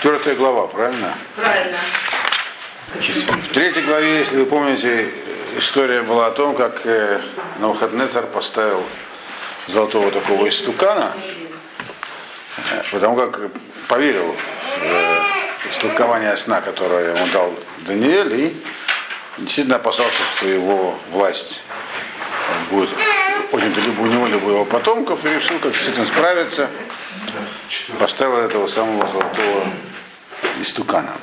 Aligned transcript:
Четвертая 0.00 0.34
глава, 0.34 0.66
правильно? 0.66 1.12
Правильно. 1.36 1.76
В 2.94 3.52
третьей 3.52 3.82
главе, 3.82 4.20
если 4.20 4.38
вы 4.38 4.46
помните, 4.46 5.10
история 5.58 6.00
была 6.00 6.28
о 6.28 6.30
том, 6.30 6.56
как 6.56 6.86
э, 6.86 7.20
Навуходнецар 7.58 8.24
поставил 8.24 8.82
золотого 9.66 10.10
такого 10.10 10.48
истукана, 10.48 11.12
э, 12.70 12.82
потому 12.90 13.14
как 13.14 13.50
поверил 13.88 14.34
в 14.34 14.84
э, 14.84 15.18
истолкование 15.68 16.34
сна, 16.38 16.62
которое 16.62 17.14
ему 17.14 17.26
дал 17.34 17.54
Даниэль, 17.80 18.34
и 18.34 18.56
действительно 19.36 19.76
опасался, 19.76 20.22
что 20.34 20.48
его 20.48 20.98
власть 21.10 21.60
будет 22.70 22.88
отнята 23.52 23.82
либо 23.82 24.00
у 24.00 24.06
него, 24.06 24.26
либо 24.28 24.46
у 24.46 24.50
его 24.50 24.64
потомков, 24.64 25.22
и 25.26 25.28
решил, 25.28 25.58
как 25.58 25.74
с 25.74 25.88
этим 25.88 26.06
справиться, 26.06 26.70
поставил 27.98 28.38
этого 28.38 28.66
самого 28.66 29.06
золотого 29.06 29.66
истукана. 30.60 31.16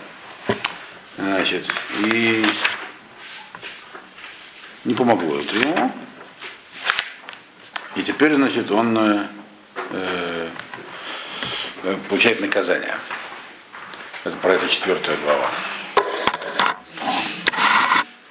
Значит, 1.18 1.72
и 2.06 2.46
не 4.86 4.94
помогло 4.94 5.40
это 5.40 5.56
ему. 5.56 5.92
И 7.96 8.04
теперь, 8.04 8.36
значит, 8.36 8.70
он 8.72 8.98
э, 8.98 9.28
э, 9.92 10.50
получает 12.10 12.42
наказание. 12.42 12.96
Это 14.24 14.38
про 14.38 14.54
это 14.54 14.70
четвертая 14.70 15.18
глава. 15.18 15.52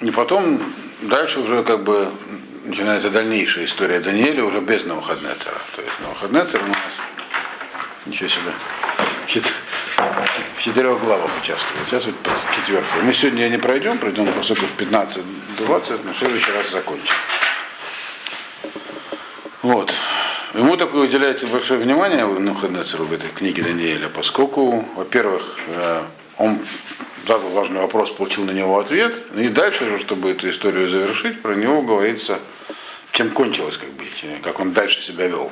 И 0.01 0.11
потом 0.11 0.63
дальше 1.03 1.41
уже 1.41 1.65
как 1.65 1.83
бы 1.83 2.13
начинается 2.65 3.11
дальнейшая 3.11 3.65
история 3.65 4.01
Даниэля 4.01 4.45
уже 4.45 4.61
без 4.61 4.85
Навуходнецера. 4.85 5.61
То 5.75 5.83
есть 5.83 6.01
Навуходнецер 6.01 6.63
у 6.63 6.67
нас 6.67 6.77
ничего 8.07 8.29
себе 8.29 8.53
в 9.97 10.63
четырех 10.63 11.01
главах 11.01 11.31
участвует. 11.41 11.87
Сейчас 11.89 12.07
вот 12.07 12.15
четвертая. 12.55 13.03
Мы 13.03 13.13
сегодня 13.13 13.49
не 13.49 13.59
пройдем, 13.59 13.99
пройдем 13.99 14.27
поскольку 14.33 14.67
в 14.67 14.81
15-20, 14.81 16.01
но 16.05 16.13
в 16.13 16.17
следующий 16.19 16.53
раз 16.53 16.71
закончим. 16.71 17.15
Вот. 19.63 19.93
Ему 20.55 20.77
такое 20.77 21.03
уделяется 21.03 21.47
большое 21.47 21.81
внимание 21.81 22.25
Навуходнецеру 22.27 23.05
в 23.05 23.13
этой 23.13 23.31
книге 23.31 23.63
Даниэля, 23.63 24.09
поскольку, 24.09 24.87
во-первых, 24.95 25.59
э, 25.69 26.03
он 26.39 26.59
задал 27.27 27.51
важный 27.51 27.81
вопрос, 27.81 28.11
получил 28.11 28.45
на 28.45 28.53
него 28.53 28.79
ответ, 28.79 29.21
и 29.35 29.49
дальше 29.49 29.99
чтобы 29.99 30.31
эту 30.31 30.49
историю 30.49 30.89
завершить, 30.89 31.43
про 31.43 31.55
него 31.55 31.83
говорится, 31.83 32.39
чем 33.13 33.31
кончилось, 33.31 33.77
как 33.77 33.91
бы, 33.91 34.05
как 34.43 34.61
он 34.61 34.73
дальше 34.73 35.03
себя 35.03 35.27
вел. 35.27 35.51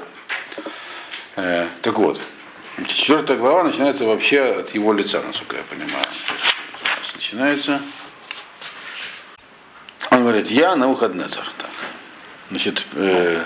Э, 1.36 1.66
так 1.82 1.98
вот, 1.98 2.20
Четвертая 2.82 3.36
глава 3.36 3.62
начинается 3.62 4.04
вообще 4.04 4.40
от 4.40 4.74
его 4.74 4.92
лица, 4.92 5.22
насколько 5.24 5.56
я 5.56 5.62
понимаю. 5.62 6.06
Начинается. 7.14 7.80
Он 10.10 10.22
говорит, 10.22 10.50
я 10.50 10.70
на 10.70 10.86
Навуходнецар. 10.86 11.44
Так. 11.56 11.70
Значит, 12.50 12.84
э, 12.94 13.44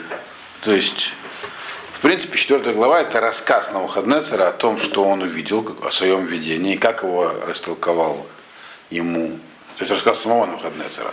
то 0.63 0.73
есть, 0.73 1.13
в 1.93 2.01
принципе, 2.01 2.39
четвертая 2.39 2.73
глава 2.73 3.03
это 3.03 3.21
рассказ 3.21 3.69
на 3.69 3.81
Навуходнецара 3.81 4.49
о 4.49 4.53
том, 4.53 4.79
что 4.79 5.05
он 5.05 5.23
увидел, 5.23 5.77
о 5.83 5.91
своем 5.91 6.25
видении, 6.25 6.77
как 6.77 7.03
его 7.03 7.31
растолковал 7.47 8.27
ему. 8.89 9.39
То 9.77 9.83
есть 9.83 9.91
рассказ 9.93 10.23
самого 10.23 10.47
на 10.47 10.53
Навуходнецара. 10.53 11.13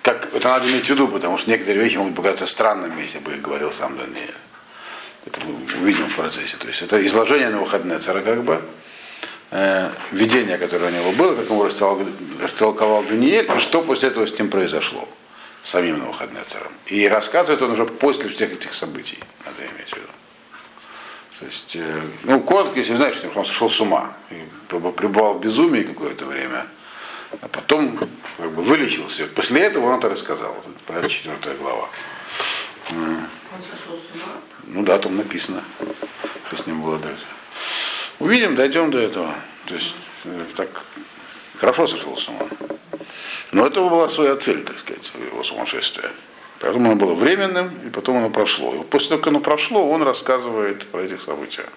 Как, 0.00 0.34
это 0.34 0.48
надо 0.48 0.70
иметь 0.70 0.86
в 0.86 0.90
виду, 0.90 1.06
потому 1.06 1.36
что 1.36 1.50
некоторые 1.50 1.84
вещи 1.84 1.96
могут 1.98 2.16
показаться 2.16 2.46
странными, 2.46 3.02
если 3.02 3.18
бы 3.18 3.34
их 3.34 3.42
говорил 3.42 3.72
сам 3.72 3.98
Даниэль. 3.98 4.34
Это 5.26 5.40
мы 5.46 5.54
увидим 5.80 6.08
в 6.08 6.16
процессе. 6.16 6.56
То 6.56 6.68
есть 6.68 6.82
это 6.82 7.04
изложение 7.06 7.50
на 7.50 7.58
выходные 7.58 7.98
цара 7.98 8.22
как 8.22 8.42
бы, 8.42 8.60
э, 9.50 9.90
видение, 10.10 10.58
которое 10.58 10.86
у 10.86 10.94
него 10.94 11.12
было, 11.12 11.34
как 11.34 11.44
его 11.44 11.64
растолковал 12.40 13.04
Даниэль, 13.04 13.50
и 13.54 13.60
что 13.60 13.82
после 13.82 14.08
этого 14.08 14.26
с 14.26 14.36
ним 14.38 14.50
произошло, 14.50 15.08
самим 15.62 15.98
Навуходнецером. 16.00 16.72
И 16.86 17.06
рассказывает 17.08 17.62
он 17.62 17.72
уже 17.72 17.86
после 17.86 18.28
всех 18.28 18.52
этих 18.52 18.74
событий, 18.74 19.18
надо 19.44 19.62
иметь 19.62 19.90
в 19.90 19.96
виду. 19.96 20.08
То 21.38 21.46
есть, 21.46 21.76
э, 21.76 22.02
ну, 22.24 22.40
коротко, 22.40 22.78
если 22.78 22.92
вы 22.92 22.98
знаете, 22.98 23.18
что 23.18 23.38
он 23.38 23.44
сошел 23.44 23.70
с 23.70 23.80
ума, 23.80 24.16
и 24.30 24.44
пребывал 24.68 25.34
в 25.34 25.40
безумии 25.40 25.82
какое-то 25.82 26.24
время, 26.24 26.66
а 27.40 27.48
потом 27.48 27.98
как 28.36 28.50
бы 28.52 28.62
вылечился. 28.62 29.26
После 29.26 29.62
этого 29.62 29.86
он 29.86 29.98
это 29.98 30.08
рассказал. 30.08 30.54
Это 30.88 31.08
четвертая 31.08 31.54
глава. 31.54 31.88
Ну 34.66 34.82
да, 34.82 34.98
там 34.98 35.16
написано, 35.16 35.62
что 36.46 36.56
с 36.56 36.66
ним 36.66 36.82
было 36.82 36.98
дальше. 36.98 37.24
Увидим, 38.18 38.54
дойдем 38.54 38.90
до 38.90 38.98
этого. 38.98 39.34
То 39.66 39.74
есть 39.74 39.94
э, 40.24 40.44
так 40.56 40.68
хорошо 41.58 41.86
сошел 41.86 42.16
с 42.16 42.28
ума. 42.28 42.46
Но 43.52 43.66
это 43.66 43.80
была 43.80 44.08
своя 44.08 44.36
цель, 44.36 44.62
так 44.64 44.78
сказать, 44.78 45.12
его 45.14 45.44
сумасшествия. 45.44 46.10
Поэтому 46.60 46.92
оно 46.92 46.96
было 46.96 47.14
временным, 47.14 47.70
и 47.84 47.90
потом 47.90 48.18
оно 48.18 48.30
прошло. 48.30 48.74
И 48.74 48.84
после 48.84 49.10
того, 49.10 49.20
как 49.20 49.28
оно 49.28 49.40
прошло, 49.40 49.90
он 49.90 50.02
рассказывает 50.02 50.86
про 50.86 51.02
этих 51.02 51.22
событиях, 51.22 51.68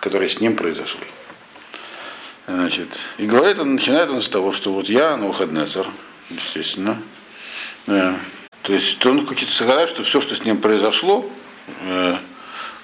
которые 0.00 0.30
с 0.30 0.40
ним 0.40 0.56
произошли. 0.56 1.06
Значит, 2.46 2.88
и 3.18 3.26
говорит 3.26 3.58
он, 3.58 3.74
начинает 3.74 4.08
он 4.08 4.22
с 4.22 4.28
того, 4.28 4.52
что 4.52 4.72
вот 4.72 4.88
я, 4.88 5.16
на 5.18 5.26
выходный 5.26 5.66
царь, 5.66 5.86
естественно, 6.30 6.96
э, 7.86 8.14
то 8.62 8.72
есть 8.72 9.04
он 9.06 9.26
хочет 9.26 9.48
сказать, 9.48 9.88
что 9.88 10.02
все, 10.02 10.20
что 10.20 10.34
с 10.34 10.44
ним 10.44 10.58
произошло, 10.58 11.28
э, 11.82 12.16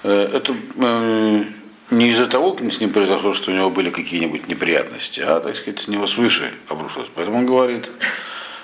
э, 0.03 0.29
это 0.33 0.55
э, 0.77 1.43
не 1.91 2.09
из-за 2.09 2.27
того, 2.27 2.57
с 2.57 2.79
ним 2.79 2.91
произошло, 2.91 3.33
что 3.33 3.51
у 3.51 3.53
него 3.53 3.69
были 3.69 3.89
какие-нибудь 3.91 4.47
неприятности, 4.47 5.19
а, 5.19 5.39
так 5.39 5.55
сказать, 5.55 5.79
с 5.79 5.87
него 5.87 6.07
свыше 6.07 6.53
обрушилось. 6.67 7.09
Поэтому 7.13 7.39
он 7.39 7.45
говорит, 7.45 7.89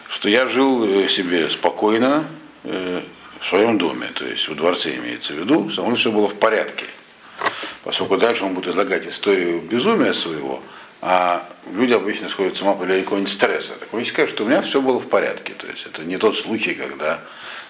что 0.09 0.29
я 0.29 0.47
жил 0.47 1.07
себе 1.07 1.49
спокойно 1.49 2.25
в 2.63 3.45
своем 3.47 3.77
доме, 3.77 4.07
то 4.13 4.25
есть 4.25 4.47
в 4.49 4.55
дворце 4.55 4.95
имеется 4.95 5.33
в 5.33 5.37
виду, 5.37 5.69
со 5.69 5.83
мной 5.83 5.97
все 5.97 6.11
было 6.11 6.27
в 6.27 6.35
порядке. 6.35 6.85
Поскольку 7.83 8.17
дальше 8.17 8.43
он 8.43 8.53
будет 8.53 8.67
излагать 8.67 9.07
историю 9.07 9.61
безумия 9.61 10.13
своего, 10.13 10.61
а 11.01 11.43
люди 11.73 11.93
обычно 11.93 12.29
сходят 12.29 12.55
с 12.55 12.61
ума 12.61 12.73
по 12.73 12.85
какого-нибудь 12.85 13.31
стресса. 13.31 13.73
Так 13.79 13.91
вы 13.91 14.05
скажете, 14.05 14.35
что 14.35 14.43
у 14.45 14.47
меня 14.47 14.61
все 14.61 14.81
было 14.81 14.99
в 14.99 15.09
порядке. 15.09 15.53
То 15.53 15.67
есть 15.67 15.85
это 15.87 16.03
не 16.03 16.17
тот 16.17 16.37
случай, 16.37 16.75
когда 16.75 17.19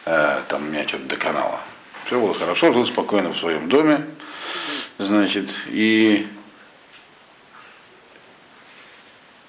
э, 0.05 0.41
там 0.49 0.69
меня 0.69 0.85
что-то 0.87 1.05
доконало. 1.05 1.59
Все 2.05 2.19
было 2.19 2.33
хорошо, 2.33 2.73
жил 2.73 2.85
спокойно 2.85 3.31
в 3.31 3.37
своем 3.37 3.69
доме. 3.69 4.05
Значит, 4.97 5.49
и 5.67 6.27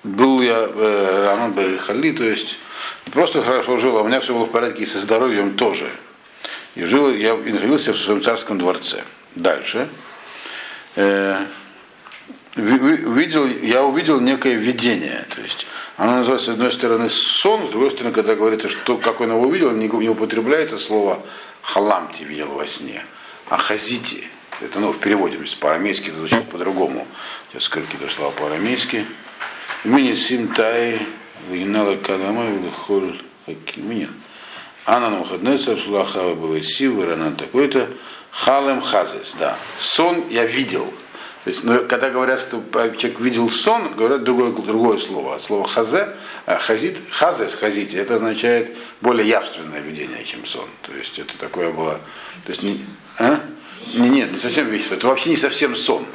был 0.05 0.41
я 0.41 0.69
э, 0.69 1.27
Раман 1.27 1.53
Бехали, 1.53 2.13
то 2.13 2.25
есть 2.25 2.59
не 3.05 3.11
просто 3.11 3.43
хорошо 3.43 3.79
жил, 3.79 3.99
а 3.99 4.03
у 4.03 4.07
меня 4.07 4.21
все 4.21 4.33
было 4.33 4.45
в 4.45 4.51
порядке 4.51 4.85
и 4.85 4.87
со 4.87 5.01
здоровьем 5.01 5.57
тоже. 5.57 5.91
И 6.77 6.85
жил 6.85 7.13
я 7.13 7.35
и 7.35 7.53
находился 7.53 7.93
в 7.93 7.99
своем 7.99 8.23
царском 8.23 8.59
дворце. 8.59 9.03
Дальше. 9.35 9.89
Э, 10.95 11.47
увидел, 12.57 13.47
я 13.47 13.85
увидел 13.85 14.21
некое 14.21 14.55
видение. 14.55 15.25
То 15.35 15.43
есть 15.43 15.67
оно 15.97 16.17
называется, 16.17 16.51
с 16.51 16.55
одной 16.55 16.73
стороны, 16.73 17.11
сон, 17.11 17.67
с 17.67 17.71
другой 17.71 17.91
стороны, 17.91 18.15
когда 18.15 18.35
говорится, 18.35 18.69
что 18.69 18.97
как 18.97 19.21
он 19.21 19.31
его 19.31 19.43
увидел, 19.43 19.71
не, 19.71 19.89
не 19.89 20.09
употребляется 20.09 20.79
слово 20.79 21.23
халамти 21.63 22.25
видел 22.25 22.49
во 22.49 22.67
сне, 22.67 23.05
а 23.49 23.57
хазити. 23.57 24.29
Это 24.61 24.79
ну, 24.79 24.93
в 24.93 24.99
переводе, 24.99 25.39
по-арамейски 25.61 26.09
это 26.09 26.19
звучит 26.19 26.49
по-другому. 26.51 27.07
Сейчас 27.51 27.65
скажу 27.65 27.87
какие-то 27.87 28.13
слова 28.15 28.31
по-арамейски. 28.33 29.07
Мини 29.85 30.15
симтай, 30.15 31.01
вигнала 31.51 31.97
кадама, 31.97 32.45
вихоль 32.45 33.21
хакиминин. 33.47 34.11
Анна 34.85 35.11
на 35.11 35.19
выходной 35.19 35.59
сошла 35.59 36.05
хава 36.05 36.35
бывает 36.35 36.67
сивы, 36.67 37.07
рана 37.07 37.33
такой-то. 37.33 37.89
Халем 38.31 38.81
хазис, 38.81 39.35
да. 39.39 39.57
Сон 39.79 40.25
я 40.31 40.45
видел. 40.45 40.93
То 41.45 41.51
есть, 41.51 41.65
но 41.65 41.81
когда 41.81 42.09
говорят, 42.09 42.41
что 42.41 42.63
человек 42.73 43.19
видел 43.19 43.51
сон, 43.51 43.95
говорят 43.95 44.23
другое, 44.23 44.53
другое 44.53 44.97
слово. 44.97 45.39
Слово 45.39 45.67
хазе, 45.67 46.09
а 46.47 46.57
хазит, 46.57 47.01
хазес, 47.11 47.55
хазите, 47.55 47.99
это 47.99 48.15
означает 48.15 48.77
более 49.01 49.27
явственное 49.27 49.81
видение, 49.81 50.25
чем 50.25 50.47
сон. 50.47 50.69
То 50.83 50.95
есть 50.95 51.19
это 51.19 51.37
такое 51.37 51.73
было. 51.73 52.01
То 52.45 52.51
есть 52.51 52.63
не, 52.63 52.79
а? 53.19 53.41
не, 53.95 54.09
нет, 54.09 54.31
не 54.31 54.39
совсем 54.39 54.69
видение, 54.69 54.97
это 54.97 55.09
вообще 55.09 55.31
не 55.31 55.37
совсем 55.37 55.75
сон. 55.75 56.07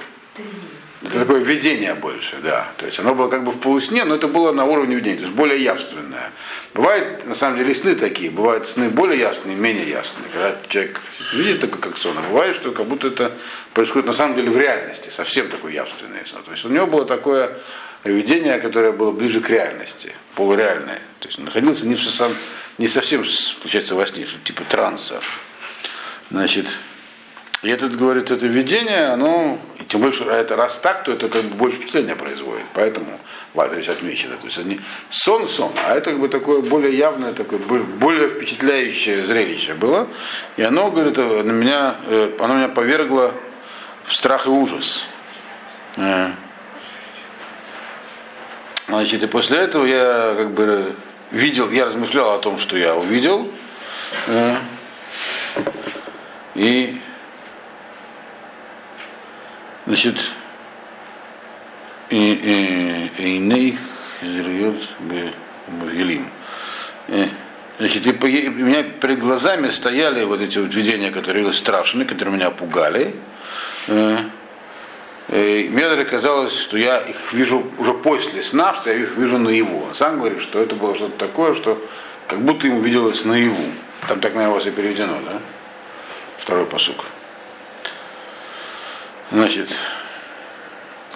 Это 1.07 1.19
такое 1.19 1.39
видение 1.39 1.93
больше, 1.93 2.37
да. 2.43 2.71
То 2.77 2.85
есть 2.85 2.99
оно 2.99 3.15
было 3.15 3.29
как 3.29 3.43
бы 3.43 3.51
в 3.51 3.59
полусне, 3.59 4.03
но 4.03 4.15
это 4.15 4.27
было 4.27 4.51
на 4.51 4.65
уровне 4.65 4.95
видения, 4.95 5.17
то 5.17 5.23
есть 5.23 5.33
более 5.33 5.63
явственное. 5.63 6.31
Бывают, 6.73 7.25
на 7.25 7.33
самом 7.33 7.57
деле, 7.57 7.73
сны 7.73 7.95
такие, 7.95 8.29
бывают 8.29 8.67
сны 8.67 8.89
более 8.89 9.19
явственные, 9.19 9.57
менее 9.57 9.89
явственные. 9.89 10.29
Когда 10.29 10.55
человек 10.67 10.99
видит 11.33 11.61
такое, 11.61 11.79
как 11.79 11.97
сон, 11.97 12.17
а 12.17 12.21
бывает, 12.21 12.55
что 12.55 12.71
как 12.71 12.85
будто 12.87 13.07
это 13.07 13.31
происходит 13.73 14.05
на 14.05 14.13
самом 14.13 14.35
деле 14.35 14.51
в 14.51 14.57
реальности, 14.57 15.09
совсем 15.09 15.47
такое 15.47 15.71
явственное 15.71 16.25
сон. 16.25 16.43
То 16.43 16.51
есть 16.51 16.65
у 16.65 16.69
него 16.69 16.87
было 16.87 17.05
такое 17.05 17.57
видение, 18.03 18.59
которое 18.59 18.91
было 18.91 19.11
ближе 19.11 19.39
к 19.39 19.49
реальности, 19.49 20.13
полуреальное. 20.35 21.01
То 21.19 21.27
есть 21.27 21.39
он 21.39 21.45
находился 21.45 21.87
не, 21.87 21.95
в 21.95 22.03
сам, 22.03 22.31
не 22.77 22.87
совсем, 22.87 23.23
получается, 23.61 23.95
во 23.95 24.05
сне, 24.05 24.27
типа 24.43 24.63
транса. 24.65 25.21
Значит, 26.29 26.67
И 27.63 27.69
этот 27.69 27.97
говорит, 27.97 28.29
это 28.29 28.45
видение, 28.45 29.07
оно, 29.07 29.57
тем 29.87 30.01
больше, 30.01 30.23
а 30.25 30.35
это 30.35 30.55
раз 30.55 30.77
так, 30.77 31.03
то 31.03 31.11
это 31.11 31.27
как 31.27 31.41
бы 31.43 31.55
больше 31.55 31.77
впечатления 31.77 32.15
производит. 32.15 32.65
Поэтому 32.73 33.19
вот, 33.55 33.71
здесь 33.71 33.89
отмечено. 33.89 34.37
То 34.37 34.45
есть 34.45 34.59
они 34.59 34.79
сон, 35.09 35.49
сон, 35.49 35.71
а 35.87 35.95
это 35.95 36.11
как 36.11 36.19
бы 36.19 36.29
такое 36.29 36.61
более 36.61 36.95
явное, 36.95 37.33
такое 37.33 37.57
более 37.57 38.29
впечатляющее 38.29 39.25
зрелище 39.25 39.73
было. 39.73 40.07
И 40.55 40.61
оно, 40.61 40.91
говорит, 40.91 41.17
на 41.17 41.51
меня, 41.51 41.95
э, 42.05 42.35
оно 42.39 42.55
меня 42.55 42.67
повергло 42.67 43.33
в 44.05 44.13
страх 44.13 44.45
и 44.45 44.49
ужас. 44.49 45.07
Э. 45.95 46.29
Значит, 48.87 49.23
и 49.23 49.27
после 49.27 49.57
этого 49.57 49.85
я 49.85 50.35
как 50.37 50.51
бы 50.51 50.93
видел, 51.31 51.71
я 51.71 51.85
размышлял 51.85 52.35
о 52.35 52.37
том, 52.37 52.59
что 52.59 52.77
я 52.77 52.95
увидел. 52.95 53.51
Э. 54.27 54.57
И 56.53 57.01
Значит, 59.87 60.17
Эйнейх 62.09 63.79
зриет 64.21 64.81
Мавилим. 65.67 66.27
Значит, 67.79 68.05
и 68.05 68.11
у 68.49 68.65
меня 68.65 68.83
перед 68.83 69.19
глазами 69.19 69.69
стояли 69.69 70.25
вот 70.25 70.41
эти 70.41 70.57
вот 70.57 70.73
видения, 70.73 71.09
которые 71.09 71.45
были 71.45 71.53
страшные, 71.53 72.05
которые 72.05 72.35
меня 72.35 72.51
пугали. 72.51 73.15
Э, 73.87 74.17
и 75.29 75.69
мне 75.71 76.03
казалось, 76.03 76.57
что 76.57 76.77
я 76.77 76.97
их 76.99 77.31
вижу 77.31 77.65
уже 77.77 77.93
после 77.93 78.41
сна, 78.41 78.73
что 78.73 78.89
я 78.89 78.97
их 78.97 79.15
вижу 79.15 79.37
наяву. 79.37 79.85
Он 79.87 79.95
сам 79.95 80.19
говорит, 80.19 80.41
что 80.41 80.61
это 80.61 80.75
было 80.75 80.95
что-то 80.95 81.17
такое, 81.17 81.53
что 81.53 81.81
как 82.27 82.41
будто 82.41 82.67
ему 82.67 82.81
виделось 82.81 83.23
наяву. 83.23 83.55
Там 84.09 84.19
так, 84.19 84.35
у 84.35 84.39
вас 84.39 84.65
и 84.65 84.71
переведено, 84.71 85.19
да? 85.25 85.39
Второй 86.37 86.65
посук. 86.65 87.05
Значит, 89.31 89.75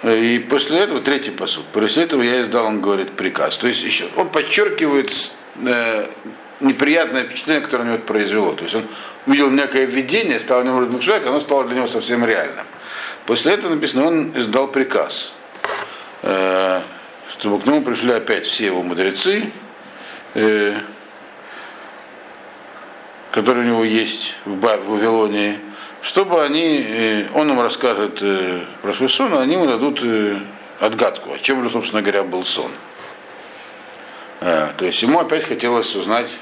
и 0.02 0.44
после 0.50 0.80
этого, 0.80 1.00
третий 1.00 1.30
посуд, 1.30 1.64
после 1.72 2.02
этого 2.02 2.22
я 2.22 2.42
издал, 2.42 2.66
он 2.66 2.80
говорит, 2.80 3.12
приказ. 3.12 3.56
То 3.56 3.68
есть 3.68 3.82
еще, 3.84 4.06
он 4.16 4.28
подчеркивает 4.28 5.12
э, 5.64 6.06
неприятное 6.60 7.24
впечатление, 7.24 7.62
которое 7.62 7.84
у 7.84 7.86
него 7.86 7.98
произвело. 7.98 8.52
То 8.54 8.64
есть 8.64 8.74
он 8.74 8.84
увидел 9.26 9.50
некое 9.50 9.86
видение, 9.86 10.40
стало 10.40 10.64
него 10.64 10.80
размышлять, 10.80 11.24
оно 11.24 11.40
стало 11.40 11.64
для 11.64 11.76
него 11.76 11.86
совсем 11.86 12.24
реальным. 12.24 12.66
После 13.26 13.54
этого 13.54 13.74
написано, 13.74 14.06
он 14.06 14.32
издал 14.36 14.68
приказ, 14.68 15.32
э, 16.22 16.82
чтобы 17.28 17.60
к 17.60 17.66
нему 17.66 17.82
пришли 17.82 18.12
опять 18.12 18.44
все 18.44 18.66
его 18.66 18.82
мудрецы, 18.82 19.50
э, 20.34 20.74
которые 23.30 23.64
у 23.64 23.68
него 23.68 23.84
есть 23.84 24.34
в 24.44 24.58
Вавилонии, 24.60 25.60
чтобы 26.02 26.42
они, 26.42 26.84
э, 26.86 27.26
он 27.34 27.50
им 27.50 27.60
расскажет 27.60 28.18
э, 28.22 28.64
про 28.82 28.92
свой 28.92 29.08
сон, 29.08 29.32
а 29.34 29.40
они 29.40 29.54
ему 29.54 29.66
дадут 29.66 30.00
э, 30.02 30.36
отгадку, 30.80 31.32
о 31.32 31.38
чем 31.38 31.62
же, 31.62 31.70
собственно 31.70 32.02
говоря, 32.02 32.24
был 32.24 32.44
сон. 32.44 32.70
То 34.40 34.84
есть 34.84 35.00
ему 35.02 35.20
опять 35.20 35.44
хотелось 35.44 35.94
узнать, 35.94 36.36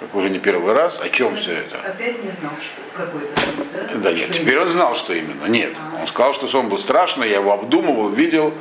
как 0.00 0.12
уже 0.16 0.30
не 0.30 0.40
первый 0.40 0.72
раз, 0.72 1.00
о 1.00 1.08
чем 1.08 1.36
все 1.36 1.52
это. 1.52 1.76
Опять 1.76 2.24
не 2.24 2.28
знал, 2.28 2.50
что 2.60 3.04
какой-то 3.04 3.40
сон, 3.40 3.66
да? 3.72 3.98
Да 3.98 4.12
нет, 4.12 4.32
теперь 4.32 4.58
он 4.58 4.68
знал, 4.68 4.96
что 4.96 5.14
именно. 5.14 5.46
Нет, 5.46 5.72
он 6.00 6.08
сказал, 6.08 6.34
что 6.34 6.48
сон 6.48 6.68
был 6.68 6.78
страшный, 6.78 7.28
я 7.30 7.36
его 7.36 7.52
обдумывал, 7.52 8.08
видел, 8.08 8.52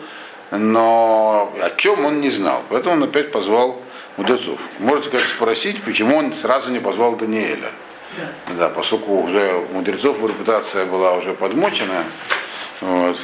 но 0.52 1.52
о 1.60 1.72
чем 1.72 2.06
он 2.06 2.22
не 2.22 2.30
знал. 2.30 2.62
Поэтому 2.70 2.94
он 2.94 3.04
опять 3.04 3.32
позвал 3.32 3.82
мудрецов. 4.18 4.60
Можете, 4.78 5.10
как 5.10 5.22
спросить, 5.22 5.82
почему 5.82 6.18
он 6.18 6.32
сразу 6.34 6.70
не 6.70 6.80
позвал 6.80 7.16
Даниэля. 7.16 7.72
Да. 8.18 8.54
да, 8.54 8.70
поскольку 8.70 9.22
уже 9.22 9.56
у 9.56 9.74
мудрецов 9.74 10.22
репутация 10.24 10.86
была 10.86 11.14
уже 11.14 11.34
подмочена, 11.34 12.04
вот. 12.82 13.18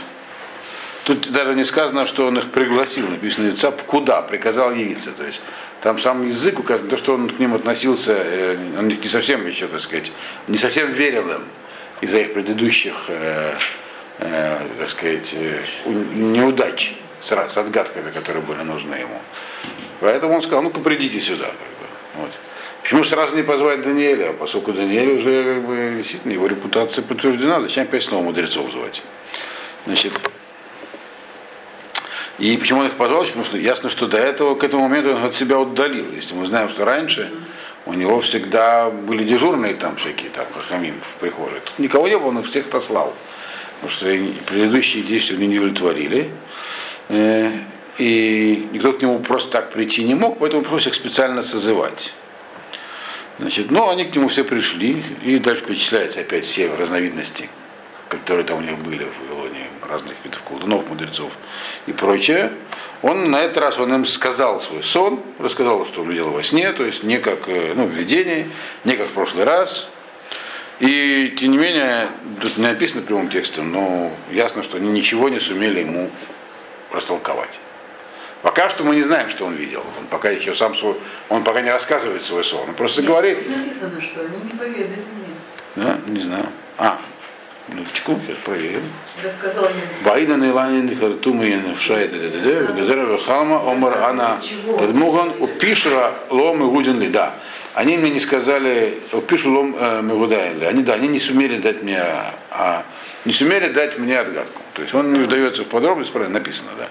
Тут 1.04 1.32
даже 1.32 1.56
не 1.56 1.66
сказано, 1.66 2.06
что 2.06 2.28
он 2.28 2.38
их 2.38 2.52
пригласил, 2.52 3.08
написано 3.08 3.52
ЦАП 3.54 3.82
куда, 3.84 4.22
приказал 4.22 4.72
явиться. 4.72 5.12
То 5.12 5.24
есть 5.26 5.42
там 5.82 5.98
сам 5.98 6.28
язык 6.28 6.60
указан, 6.60 6.88
то, 6.88 6.98
что 6.98 7.16
он 7.16 7.30
к 7.30 7.40
ним 7.40 7.56
относился, 7.56 8.14
э, 8.16 8.58
он 8.78 8.88
не 8.88 9.08
совсем 9.08 9.46
еще, 9.48 9.68
так 9.68 9.80
сказать, 9.80 10.12
не 10.48 10.58
совсем 10.58 10.92
верил 10.92 11.28
им 11.32 11.42
из-за 12.02 12.20
их 12.20 12.34
предыдущих, 12.34 12.94
э, 13.08 13.56
э, 14.20 14.60
так 14.78 14.90
сказать, 14.90 15.36
э, 15.36 15.62
неудач 15.86 16.94
с, 17.20 17.32
с 17.32 17.58
отгадками, 17.58 18.12
которые 18.12 18.44
были 18.44 18.62
нужны 18.62 18.96
ему. 18.96 19.20
Поэтому 20.02 20.36
он 20.36 20.42
сказал, 20.44 20.62
ну-ка 20.62 20.80
придите 20.82 21.20
сюда. 21.20 21.46
Как 21.46 21.54
бы. 21.54 21.88
вот. 22.16 22.32
Почему 22.84 23.04
сразу 23.04 23.36
не 23.36 23.44
позвать 23.44 23.84
Даниэля? 23.84 24.34
Поскольку 24.34 24.74
Даниэль 24.74 25.12
уже 25.12 25.56
как 25.56 25.64
бы, 25.64 25.94
действительно 25.98 26.34
его 26.34 26.48
репутация 26.48 27.04
подтверждена, 27.04 27.62
зачем 27.62 27.84
опять 27.84 28.04
снова 28.04 28.24
мудрецов 28.24 28.72
звать? 28.72 29.02
Значит, 29.86 30.14
и 32.42 32.58
почему 32.58 32.80
он 32.80 32.88
их 32.88 32.94
позвал? 32.94 33.24
Потому 33.24 33.46
что 33.46 33.58
ясно, 33.58 33.90
что 33.90 34.08
до 34.08 34.18
этого, 34.18 34.56
к 34.56 34.64
этому 34.64 34.88
моменту 34.88 35.12
он 35.12 35.24
от 35.24 35.36
себя 35.36 35.60
отдалил. 35.60 36.06
Если 36.16 36.34
мы 36.34 36.48
знаем, 36.48 36.70
что 36.70 36.86
раньше 36.86 37.32
у 37.86 37.94
него 37.94 38.20
всегда 38.20 38.90
были 38.90 39.24
дежурные 39.24 39.76
там 39.76 39.96
всякие, 39.98 40.32
там, 40.32 40.46
хахамим 40.52 40.96
в 41.02 41.20
прихожей. 41.20 41.60
Тут 41.64 41.78
никого 41.78 42.08
не 42.08 42.18
было, 42.18 42.30
он 42.30 42.40
их 42.40 42.48
всех 42.48 42.68
отослал. 42.68 43.14
Потому 43.80 43.92
что 43.92 44.06
предыдущие 44.48 45.04
действия 45.04 45.38
не 45.38 45.60
удовлетворили. 45.60 46.32
Э, 47.10 47.52
и 48.00 48.68
никто 48.72 48.94
к 48.94 49.02
нему 49.02 49.20
просто 49.20 49.52
так 49.52 49.72
прийти 49.72 50.04
не 50.04 50.16
мог, 50.16 50.40
поэтому 50.40 50.64
пришлось 50.64 50.88
их 50.88 50.96
специально 50.96 51.44
созывать. 51.44 52.14
Значит, 53.42 53.72
ну, 53.72 53.90
они 53.90 54.06
к 54.06 54.16
нему 54.16 54.28
все 54.28 54.44
пришли, 54.44 55.04
и 55.24 55.40
дальше 55.40 55.64
перечисляются 55.64 56.20
опять 56.20 56.46
все 56.46 56.72
разновидности, 56.76 57.50
которые 58.08 58.46
там 58.46 58.60
у 58.60 58.62
них 58.62 58.78
были 58.78 59.04
в 59.06 59.32
Вавилоне, 59.32 59.66
разных 59.90 60.14
видов 60.24 60.44
колдунов, 60.44 60.88
мудрецов 60.88 61.32
и 61.88 61.92
прочее. 61.92 62.52
Он 63.02 63.32
на 63.32 63.42
этот 63.42 63.58
раз 63.58 63.80
он 63.80 63.92
им 63.96 64.06
сказал 64.06 64.62
свой 64.62 64.84
сон, 64.84 65.24
рассказал, 65.40 65.88
что 65.88 66.04
он 66.04 66.12
видел 66.12 66.30
во 66.30 66.44
сне, 66.44 66.72
то 66.72 66.86
есть 66.86 67.02
не 67.04 67.18
как 67.18 67.50
э, 67.50 67.74
ну, 67.76 67.88
в 67.88 67.98
не 68.00 68.96
как 68.96 69.08
в 69.08 69.14
прошлый 69.14 69.44
раз. 69.44 69.90
И 70.80 71.34
тем 71.36 71.50
не 71.54 71.58
менее, 71.58 72.10
тут 72.40 72.58
не 72.58 72.64
написано 72.68 73.02
прямым 73.02 73.30
текстом, 73.30 73.72
но 73.72 74.12
ясно, 74.32 74.62
что 74.62 74.78
они 74.78 74.92
ничего 74.92 75.30
не 75.30 75.40
сумели 75.40 75.80
ему 75.80 76.12
растолковать. 76.92 77.60
Пока 78.42 78.70
что 78.70 78.84
мы 78.84 78.96
не 78.96 79.04
знаем, 79.04 79.30
что 79.30 79.46
он 79.46 79.54
видел. 79.54 79.84
Он 80.00 80.08
пока 80.08 80.30
еще 80.30 80.56
сам 80.56 80.76
свой, 80.76 80.96
он 81.30 81.44
пока 81.44 81.62
не 81.62 81.70
рассказывает 81.70 82.24
свой 82.24 82.44
сон. 82.44 82.70
Он 82.70 82.74
просто 82.74 83.02
Нет, 83.02 83.10
говорит. 83.10 83.38
Написано, 83.50 84.02
что 84.02 84.22
они 84.22 84.38
не 84.44 84.52
поведали 84.52 85.04
мне. 85.16 85.28
Да, 85.76 85.98
не 86.08 86.20
знаю. 86.20 86.46
А, 86.78 86.98
минуточку, 87.68 88.20
сейчас 88.26 88.38
проверим. 88.44 88.84
Баида 90.04 90.38
на 90.38 90.50
Иланин 90.50 90.98
Хартума 90.98 91.46
и 91.46 91.56
Навшайт 91.56 92.12
Газера 92.14 93.18
Халма 93.20 93.72
Омар 93.72 93.98
Ана 94.04 94.40
Эдмуган 94.80 95.34
Упишра 95.40 96.14
Лом 96.30 96.64
и 96.64 96.68
Гудин 96.68 97.00
ли. 97.00 97.10
Да. 97.10 97.36
Они 97.76 97.98
мне 97.98 98.10
не 98.10 98.20
сказали, 98.20 99.00
Упишу 99.14 99.54
Лом 99.54 99.76
э, 99.80 100.02
Мегудаин 100.02 100.62
Они, 100.64 100.84
да, 100.84 100.94
они 100.96 101.08
не 101.08 101.20
сумели 101.20 101.58
дать 101.58 101.84
мне 101.84 102.04
а, 102.50 102.84
не 103.26 103.34
сумели 103.34 103.68
дать 103.68 103.98
мне 103.98 104.20
отгадку. 104.20 104.62
То 104.74 104.82
есть 104.82 104.94
он 104.94 105.14
не 105.14 105.20
вдается 105.20 105.64
в 105.64 105.68
подробности, 105.68 106.12
правильно 106.12 106.40
написано, 106.40 106.72
да, 106.78 106.88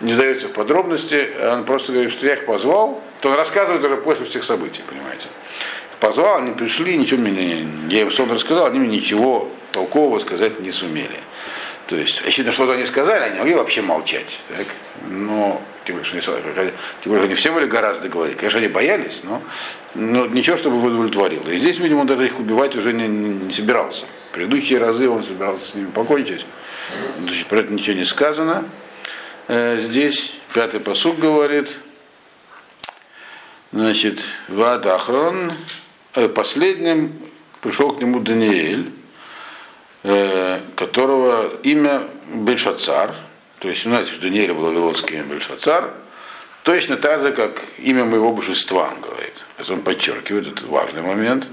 не 0.00 0.12
вдается 0.12 0.48
в 0.48 0.52
подробности, 0.52 1.28
он 1.40 1.64
просто 1.64 1.92
говорит, 1.92 2.12
что 2.12 2.26
я 2.26 2.34
их 2.34 2.46
позвал, 2.46 3.02
то 3.20 3.30
он 3.30 3.36
рассказывает 3.36 3.84
уже 3.84 3.96
после 3.96 4.26
всех 4.26 4.44
событий, 4.44 4.82
понимаете. 4.88 5.26
Позвал, 6.00 6.38
они 6.38 6.52
пришли, 6.52 6.96
ничего 6.96 7.20
мне, 7.20 7.66
я 7.88 8.02
им 8.02 8.12
сон 8.12 8.30
рассказал, 8.30 8.66
они 8.66 8.78
мне 8.78 8.98
ничего 8.98 9.50
толкового 9.72 10.18
сказать 10.20 10.60
не 10.60 10.70
сумели. 10.70 11.18
То 11.88 11.96
есть, 11.96 12.22
очевидно, 12.26 12.52
что-то 12.52 12.72
они 12.72 12.84
сказали, 12.84 13.24
они 13.24 13.38
могли 13.38 13.54
вообще 13.54 13.80
молчать. 13.80 14.40
Так? 14.48 14.66
Но, 15.08 15.60
тем 15.84 15.96
более, 15.96 16.20
что 16.20 16.34
они, 16.34 16.70
тем 17.00 17.12
более, 17.12 17.24
они 17.24 17.34
все 17.34 17.50
были 17.50 17.64
гораздо 17.64 18.10
говорить. 18.10 18.36
Конечно, 18.36 18.58
они 18.58 18.68
боялись, 18.68 19.22
но, 19.24 19.42
но 19.94 20.26
ничего, 20.26 20.58
чтобы 20.58 20.86
удовлетворило. 20.86 21.48
И 21.48 21.56
здесь, 21.56 21.78
видимо, 21.78 22.00
он 22.00 22.06
даже 22.06 22.26
их 22.26 22.38
убивать 22.38 22.76
уже 22.76 22.92
не, 22.92 23.08
не 23.08 23.52
собирался. 23.54 24.04
Предыдущие 24.32 24.78
разы 24.78 25.08
он 25.08 25.24
собирался 25.24 25.66
с 25.66 25.74
ними 25.74 25.90
покончить. 25.90 26.44
Значит, 27.20 27.46
про 27.46 27.60
это 27.60 27.72
ничего 27.72 27.96
не 27.96 28.04
сказано. 28.04 28.64
Э, 29.48 29.78
здесь 29.80 30.34
пятый 30.52 30.80
посуг 30.80 31.18
говорит, 31.18 31.74
значит, 33.72 34.20
Вадахрон, 34.48 35.52
э, 36.14 36.28
последним 36.28 37.12
пришел 37.60 37.92
к 37.92 38.00
нему 38.00 38.20
Даниэль, 38.20 38.92
э, 40.04 40.60
которого 40.76 41.56
имя 41.62 42.02
Бельшацар, 42.32 43.14
то 43.58 43.68
есть, 43.68 43.82
знаете, 43.82 44.12
что 44.12 44.22
Даниэль 44.22 44.52
был 44.52 44.64
вавилонское 44.64 45.20
имя 45.20 45.34
Бельшацар, 45.34 45.92
точно 46.62 46.96
так 46.96 47.22
же, 47.22 47.32
как 47.32 47.62
имя 47.78 48.04
моего 48.04 48.32
божества, 48.32 48.90
он 48.94 49.00
говорит. 49.00 49.44
Это 49.56 49.72
он 49.72 49.82
подчеркивает, 49.82 50.46
это 50.46 50.66
важный 50.66 51.02
момент. 51.02 51.48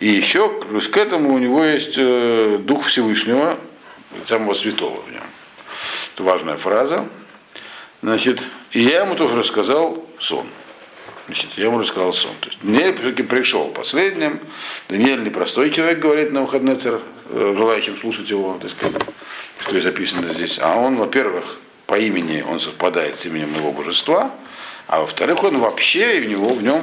И 0.00 0.08
еще 0.08 0.48
плюс 0.60 0.88
к 0.88 0.96
этому 0.96 1.34
у 1.34 1.38
него 1.38 1.64
есть 1.64 1.94
э, 1.96 2.58
Дух 2.60 2.86
Всевышнего, 2.86 3.58
самого 4.26 4.54
святого 4.54 5.00
в 5.02 5.10
нем. 5.10 5.22
Это 6.14 6.24
важная 6.24 6.56
фраза. 6.56 7.06
Значит, 8.02 8.42
и 8.72 8.82
я 8.82 9.02
ему 9.02 9.14
тоже 9.14 9.36
рассказал 9.36 10.04
сон. 10.18 10.46
Значит, 11.26 11.50
я 11.56 11.64
ему 11.64 11.78
рассказал 11.78 12.12
сон. 12.12 12.32
То 12.40 12.48
есть 12.48 12.58
Даниэль 12.62 12.94
все-таки 12.94 13.22
пришел 13.22 13.68
последним. 13.68 14.40
Даниэль 14.88 15.22
непростой 15.22 15.70
человек, 15.70 16.00
говорит 16.00 16.32
на 16.32 16.42
выходный 16.42 16.76
царь, 16.76 16.98
желающим 17.30 17.96
слушать 17.96 18.28
его, 18.28 18.58
так 18.60 18.70
сказать, 18.70 19.00
что 19.60 19.78
и 19.78 19.80
записано 19.80 20.28
здесь. 20.28 20.58
А 20.60 20.76
он, 20.76 20.96
во-первых, 20.96 21.58
по 21.86 21.98
имени 21.98 22.44
он 22.46 22.60
совпадает 22.60 23.18
с 23.18 23.26
именем 23.26 23.54
его 23.54 23.72
божества, 23.72 24.32
а 24.86 25.00
во-вторых, 25.00 25.42
он 25.44 25.58
вообще, 25.58 26.20
в, 26.20 26.26
него, 26.26 26.50
в 26.50 26.62
нем, 26.62 26.82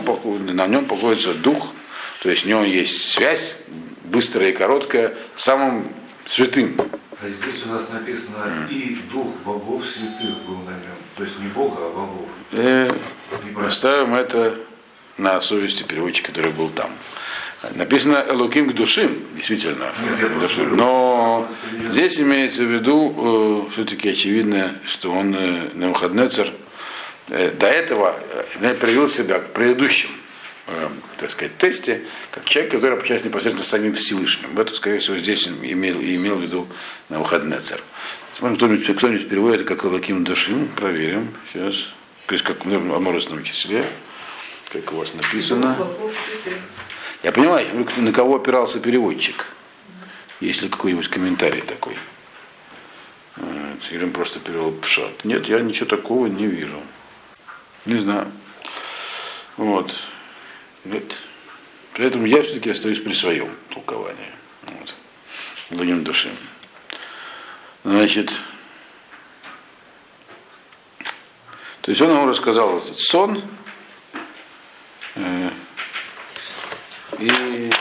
на 0.56 0.68
нем 0.68 0.86
покоится 0.86 1.34
дух, 1.36 1.72
то 2.21 2.29
есть 2.29 2.45
у 2.45 2.49
него 2.49 2.63
есть 2.63 3.13
связь 3.13 3.57
быстрая 4.05 4.49
и 4.49 4.53
короткая 4.53 5.15
с 5.35 5.43
самым 5.43 5.87
святым. 6.27 6.77
А 7.19 7.27
здесь 7.27 7.65
у 7.65 7.69
нас 7.69 7.89
написано 7.89 8.67
и 8.69 8.97
дух 9.11 9.27
богов 9.43 9.85
святых 9.87 10.43
был 10.47 10.57
на 10.57 10.69
нем. 10.69 10.97
То 11.17 11.23
есть 11.23 11.39
не 11.39 11.47
Бога, 11.47 11.77
а 11.79 11.89
богов. 11.89 12.27
И 12.51 12.87
оставим 13.65 14.13
это 14.13 14.55
на 15.17 15.41
совести 15.41 15.81
переводчика, 15.81 16.27
который 16.27 16.51
был 16.51 16.69
там. 16.69 16.91
Написано 17.75 18.23
Элуким 18.29 18.69
к 18.69 18.75
душим, 18.75 19.25
действительно. 19.35 19.91
Нет, 20.19 20.39
душим. 20.39 20.75
Но 20.75 21.47
здесь 21.89 22.19
имеется 22.19 22.63
в 22.63 22.71
виду, 22.71 23.67
э, 23.67 23.71
все-таки 23.71 24.09
очевидно, 24.09 24.75
что 24.85 25.11
он, 25.11 25.35
э, 25.35 25.69
Навуходнецер, 25.73 26.51
э, 27.29 27.51
до 27.51 27.67
этого 27.67 28.15
э, 28.59 28.73
проявил 28.75 29.07
себя 29.07 29.39
к 29.39 29.53
предыдущим, 29.53 30.09
э, 30.68 30.89
так 31.18 31.30
сказать, 31.30 31.58
тесте, 31.58 32.01
как 32.32 32.46
человек, 32.46 32.72
который 32.72 32.98
общается 32.98 33.27
непосредственно 33.27 33.65
с 33.65 33.70
самим 33.70 33.94
Всевышним. 33.94 34.58
Это, 34.58 34.74
скорее 34.75 35.00
всего, 35.00 35.18
здесь 35.18 35.48
имел, 35.48 36.00
имел 36.00 36.36
в 36.38 36.41
виду 36.41 36.68
Навуходнецер. 37.10 37.82
Смотрим, 38.34 38.58
кто-нибудь, 38.58 38.98
кто-нибудь 38.98 39.30
переводит 39.30 39.68
как 39.68 39.84
Элуким 39.86 40.24
душим, 40.24 40.68
проверим. 40.70 41.34
Сейчас. 41.51 41.89
То 42.27 42.34
есть, 42.34 42.46
как 42.46 42.65
в 42.65 42.70
множественном 42.70 43.44
числе, 43.44 43.86
как 44.72 44.91
у 44.94 44.98
вас 44.98 45.13
написано. 45.13 45.77
Я 47.24 47.32
понимаю, 47.32 47.68
на 47.98 48.13
кого 48.13 48.38
опирался 48.38 48.80
переводчик. 48.80 49.48
Есть 50.39 50.62
ли 50.62 50.70
какой-нибудь 50.70 51.08
комментарий 51.10 51.62
такой? 51.62 51.96
Или 53.91 54.03
он 54.03 54.12
просто 54.12 54.39
перевел 54.39 54.72
пшат. 54.72 55.25
Нет, 55.25 55.48
я 55.48 55.60
ничего 55.60 55.86
такого 55.86 56.27
не 56.27 56.48
вижу. 56.48 56.80
Не 57.86 57.98
знаю. 57.98 58.32
Вот. 59.58 59.94
Нет. 60.85 61.15
При 61.93 62.05
этом 62.05 62.25
я 62.25 62.41
все-таки 62.41 62.69
остаюсь 62.69 63.00
при 63.00 63.13
своем 63.13 63.50
толковании. 63.69 64.31
Вот. 64.63 64.95
Благим 65.69 66.03
души. 66.03 66.29
Значит, 67.83 68.31
то 71.81 71.89
есть 71.89 72.01
он 72.01 72.11
ему 72.11 72.27
рассказал 72.27 72.77
этот 72.77 73.00
сон, 73.00 73.43
э, 75.15 75.50
и 77.17 77.71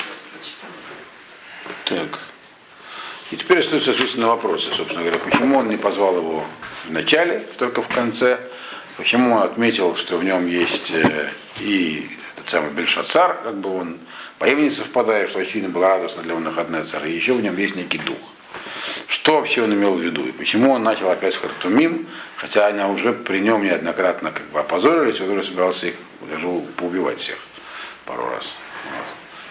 так. 1.84 2.18
И 3.30 3.36
теперь 3.36 3.58
остается 3.58 3.90
ответить 3.90 4.16
на 4.16 4.28
вопросы, 4.28 4.72
собственно 4.72 5.02
говоря, 5.02 5.18
почему 5.18 5.58
он 5.58 5.68
не 5.68 5.76
позвал 5.76 6.16
его 6.16 6.46
в 6.86 6.90
начале, 6.90 7.46
только 7.58 7.82
в 7.82 7.88
конце, 7.88 8.40
почему 8.96 9.36
он 9.36 9.42
отметил, 9.42 9.94
что 9.96 10.16
в 10.16 10.24
нем 10.24 10.46
есть 10.46 10.90
э, 10.92 11.30
и 11.60 12.16
этот 12.40 12.50
самый 12.50 12.70
Бельшацар, 12.70 13.38
как 13.42 13.56
бы 13.56 13.76
он 13.76 13.98
по 14.38 14.46
имени 14.46 14.68
совпадает, 14.68 15.30
что 15.30 15.40
очевидно 15.40 15.68
было 15.68 15.88
радостно 15.88 16.22
для 16.22 16.34
Навуходнецера, 16.34 17.06
и 17.06 17.12
еще 17.12 17.34
в 17.34 17.42
нем 17.42 17.56
есть 17.56 17.76
некий 17.76 17.98
дух. 17.98 18.18
Что 19.06 19.34
вообще 19.36 19.62
он 19.62 19.74
имел 19.74 19.94
в 19.94 20.00
виду? 20.00 20.26
И 20.26 20.32
почему 20.32 20.72
он 20.72 20.82
начал 20.82 21.10
опять 21.10 21.34
с 21.34 21.36
Хартумим, 21.36 22.08
хотя 22.36 22.66
они 22.66 22.82
уже 22.82 23.12
при 23.12 23.38
нем 23.38 23.62
неоднократно 23.62 24.32
как 24.32 24.46
бы 24.46 24.60
опозорились, 24.60 25.20
он 25.20 25.30
уже 25.30 25.42
собирался 25.42 25.88
их 25.88 25.94
даже 26.28 26.46
поубивать 26.76 27.20
всех 27.20 27.36
пару 28.06 28.26
раз. 28.28 28.54
Вот. 28.84 29.04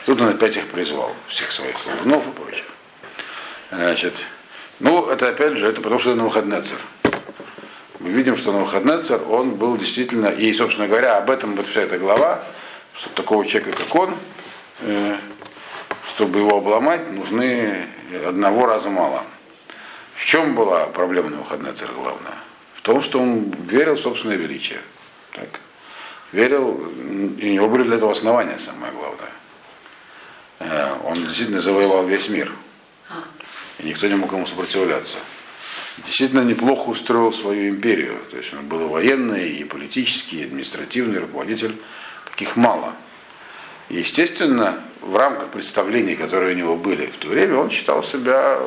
Тут 0.05 0.21
он 0.21 0.29
опять 0.29 0.57
их 0.57 0.65
призвал, 0.67 1.15
всех 1.27 1.51
своих 1.51 1.75
колдунов 1.83 2.27
и 2.27 2.31
прочих. 2.31 2.65
Значит, 3.69 4.25
ну, 4.79 5.09
это 5.09 5.29
опять 5.29 5.57
же, 5.57 5.67
это 5.67 5.81
потому 5.81 5.99
что 5.99 6.09
это 6.09 6.17
Навуходнецер. 6.17 6.77
Мы 7.99 8.09
видим, 8.09 8.35
что 8.35 8.51
Навуходнецер, 8.51 9.21
он 9.29 9.55
был 9.55 9.77
действительно, 9.77 10.27
и, 10.27 10.51
собственно 10.53 10.87
говоря, 10.87 11.17
об 11.17 11.29
этом 11.29 11.55
вот 11.55 11.67
вся 11.67 11.81
эта 11.81 11.99
глава, 11.99 12.43
что 12.99 13.09
такого 13.11 13.45
человека, 13.45 13.77
как 13.77 13.95
он, 13.95 14.13
э, 14.81 15.17
чтобы 16.09 16.39
его 16.39 16.57
обломать, 16.57 17.09
нужны 17.09 17.87
одного 18.25 18.65
раза 18.65 18.89
мало. 18.89 19.23
В 20.15 20.25
чем 20.25 20.53
была 20.53 20.85
проблема 20.87 21.29
Навуходнецера 21.29 21.93
главная? 21.93 22.35
В 22.75 22.81
том, 22.81 23.01
что 23.01 23.19
он 23.19 23.51
верил 23.51 23.95
в 23.95 24.01
собственное 24.01 24.35
величие. 24.35 24.81
Так. 25.31 25.47
Верил, 26.33 26.91
и 27.37 27.49
у 27.49 27.53
него 27.53 27.69
были 27.69 27.83
для 27.83 27.95
этого 27.95 28.11
основания, 28.11 28.59
самое 28.59 28.91
главное. 28.91 29.31
Э, 30.59 30.97
Он 31.05 31.13
действительно 31.13 31.61
завоевал 31.61 32.05
весь 32.05 32.27
мир. 32.27 32.51
И 33.79 33.87
никто 33.87 34.07
не 34.07 34.15
мог 34.15 34.31
ему 34.33 34.45
сопротивляться. 34.45 35.19
Действительно 36.05 36.41
неплохо 36.41 36.89
устроил 36.89 37.31
свою 37.31 37.69
империю. 37.69 38.19
То 38.29 38.37
есть 38.37 38.53
он 38.53 38.67
был 38.67 38.89
военный, 38.89 39.51
и 39.51 39.63
политический, 39.63 40.41
и 40.41 40.45
административный 40.45 41.19
руководитель, 41.19 41.75
каких 42.31 42.55
мало. 42.55 42.93
Естественно, 43.89 44.79
в 45.01 45.15
рамках 45.15 45.49
представлений, 45.49 46.15
которые 46.15 46.53
у 46.53 46.57
него 46.57 46.75
были 46.75 47.07
в 47.07 47.17
то 47.17 47.29
время, 47.29 47.57
он 47.57 47.71
считал 47.71 48.03
себя, 48.03 48.59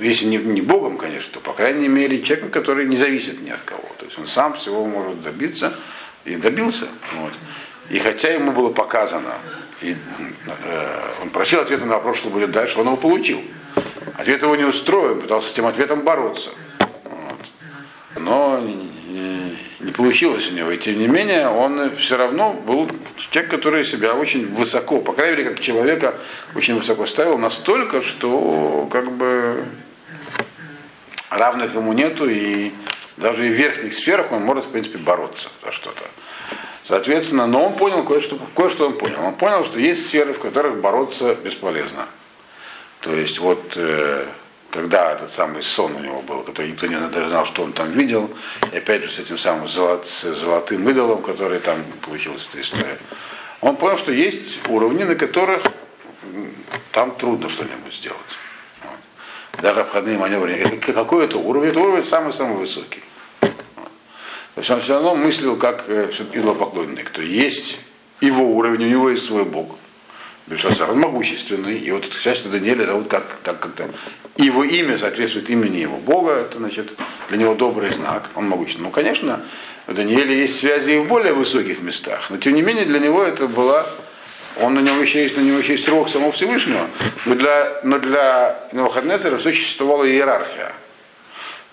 если 0.00 0.26
не, 0.26 0.38
не 0.38 0.60
Богом, 0.60 0.98
конечно, 0.98 1.32
то, 1.34 1.40
по 1.40 1.52
крайней 1.52 1.88
мере, 1.88 2.22
человеком, 2.22 2.50
который 2.50 2.86
не 2.86 2.96
зависит 2.96 3.40
ни 3.40 3.50
от 3.50 3.60
кого. 3.60 3.88
То 3.98 4.06
есть 4.06 4.18
он 4.18 4.26
сам 4.26 4.54
всего 4.54 4.84
может 4.84 5.22
добиться 5.22 5.74
и 6.24 6.36
добился. 6.36 6.88
Вот. 7.14 7.32
И 7.90 7.98
хотя 7.98 8.30
ему 8.30 8.52
было 8.52 8.70
показано, 8.70 9.34
и, 9.80 9.96
э, 10.64 11.00
он 11.22 11.30
просил 11.30 11.60
ответа 11.60 11.86
на 11.86 11.94
вопрос, 11.94 12.18
что 12.18 12.30
будет 12.30 12.50
дальше, 12.50 12.80
он 12.80 12.86
его 12.86 12.96
получил. 12.96 13.40
Ответ 14.18 14.42
его 14.42 14.56
не 14.56 14.64
устроил, 14.64 15.12
он 15.12 15.20
пытался 15.20 15.48
с 15.48 15.52
этим 15.52 15.66
ответом 15.66 16.00
бороться. 16.00 16.50
Вот. 17.04 17.38
Но 18.16 18.58
не, 18.58 18.74
не 19.08 19.58
получилось 19.96 20.50
у 20.50 20.54
него. 20.54 20.70
И 20.70 20.78
тем 20.78 20.98
не 20.98 21.08
менее, 21.08 21.48
он 21.48 21.96
все 21.96 22.16
равно 22.16 22.52
был 22.52 22.88
человек, 23.30 23.50
который 23.50 23.84
себя 23.84 24.14
очень 24.14 24.46
высоко, 24.54 25.00
по 25.00 25.12
крайней 25.12 25.38
мере, 25.38 25.50
как 25.50 25.60
человека, 25.60 26.14
очень 26.54 26.76
высоко 26.76 27.06
ставил, 27.06 27.38
настолько, 27.38 28.02
что 28.02 28.88
как 28.92 29.10
бы 29.10 29.64
равных 31.30 31.74
ему 31.74 31.92
нету, 31.92 32.28
и 32.28 32.72
даже 33.16 33.46
и 33.46 33.50
в 33.50 33.54
верхних 33.54 33.94
сферах 33.94 34.32
он 34.32 34.42
может, 34.42 34.66
в 34.66 34.68
принципе, 34.68 34.98
бороться 34.98 35.48
за 35.64 35.72
что-то. 35.72 36.02
Соответственно, 36.84 37.46
но 37.46 37.66
он 37.66 37.72
понял 37.74 38.04
кое-что, 38.04 38.38
кое-что 38.54 38.86
он 38.86 38.98
понял. 38.98 39.24
Он 39.24 39.34
понял, 39.34 39.64
что 39.64 39.80
есть 39.80 40.06
сферы, 40.06 40.32
в 40.32 40.38
которых 40.38 40.80
бороться 40.80 41.34
бесполезно. 41.34 42.06
То 43.00 43.12
есть 43.12 43.38
вот 43.38 43.72
э, 43.76 44.26
когда 44.70 45.12
этот 45.12 45.30
самый 45.30 45.62
сон 45.62 45.96
у 45.96 46.00
него 46.00 46.22
был, 46.22 46.42
который 46.42 46.72
никто 46.72 46.86
не 46.86 46.96
знал, 46.96 47.46
что 47.46 47.62
он 47.62 47.72
там 47.72 47.90
видел, 47.90 48.30
и 48.72 48.76
опять 48.76 49.04
же 49.04 49.10
с 49.10 49.18
этим 49.18 49.38
самым 49.38 49.68
золотым 49.68 50.88
идолом, 50.88 51.22
который 51.22 51.60
там 51.60 51.76
получилась 52.02 52.46
эта 52.50 52.60
история, 52.60 52.98
он 53.60 53.76
понял, 53.76 53.96
что 53.96 54.12
есть 54.12 54.58
уровни, 54.68 55.04
на 55.04 55.14
которых 55.14 55.62
там 56.92 57.14
трудно 57.16 57.48
что-нибудь 57.48 57.94
сделать. 57.94 58.20
Вот. 58.82 59.62
Даже 59.62 59.80
обходные 59.80 60.18
маневры. 60.18 60.54
Это 60.54 60.92
какой 60.92 61.24
это 61.24 61.38
уровень? 61.38 61.68
Это 61.68 61.80
уровень 61.80 62.04
самый-самый 62.04 62.56
высокий. 62.56 63.02
То 63.40 64.60
есть 64.60 64.70
он 64.70 64.80
все 64.80 64.94
равно 64.94 65.14
мыслил 65.14 65.56
как 65.56 65.84
э, 65.88 66.10
идолопоклонник. 66.32 67.10
То 67.10 67.20
есть 67.20 67.78
его 68.20 68.56
уровень, 68.56 68.84
у 68.84 68.88
него 68.88 69.10
есть 69.10 69.26
свой 69.26 69.44
бог. 69.44 69.76
Бельшазар, 70.46 70.90
он 70.90 71.00
могущественный. 71.00 71.78
И 71.78 71.90
вот, 71.90 72.06
к 72.06 72.12
счастью, 72.12 72.50
Даниэля 72.50 72.86
зовут 72.86 73.08
как, 73.08 73.38
так 73.42 73.58
как-то. 73.58 73.88
Его 74.36 74.64
имя 74.64 74.96
соответствует 74.96 75.50
имени 75.50 75.78
его 75.78 75.96
бога. 75.96 76.32
Это, 76.32 76.58
значит, 76.58 76.92
для 77.28 77.38
него 77.38 77.54
добрый 77.54 77.90
знак. 77.90 78.30
Он 78.34 78.48
могущественный. 78.48 78.88
Ну, 78.88 78.92
конечно, 78.92 79.40
у 79.88 79.92
Даниэля 79.92 80.34
есть 80.34 80.60
связи 80.60 80.92
и 80.92 80.98
в 80.98 81.08
более 81.08 81.32
высоких 81.32 81.80
местах. 81.82 82.30
Но, 82.30 82.36
тем 82.36 82.54
не 82.54 82.62
менее, 82.62 82.84
для 82.84 82.98
него 82.98 83.22
это 83.22 83.46
была 83.46 83.86
он 84.58 84.74
на 84.74 84.80
нем 84.80 85.02
еще 85.02 85.22
есть, 85.22 85.36
на 85.36 85.42
него 85.42 85.58
еще 85.58 85.72
есть 85.72 85.84
срок 85.84 86.08
самого 86.08 86.32
Всевышнего, 86.32 86.88
но 87.26 87.34
для, 87.34 87.80
но 87.84 87.98
для 87.98 88.58
Навуходнецера 88.72 89.38
существовала 89.38 90.08
иерархия. 90.08 90.72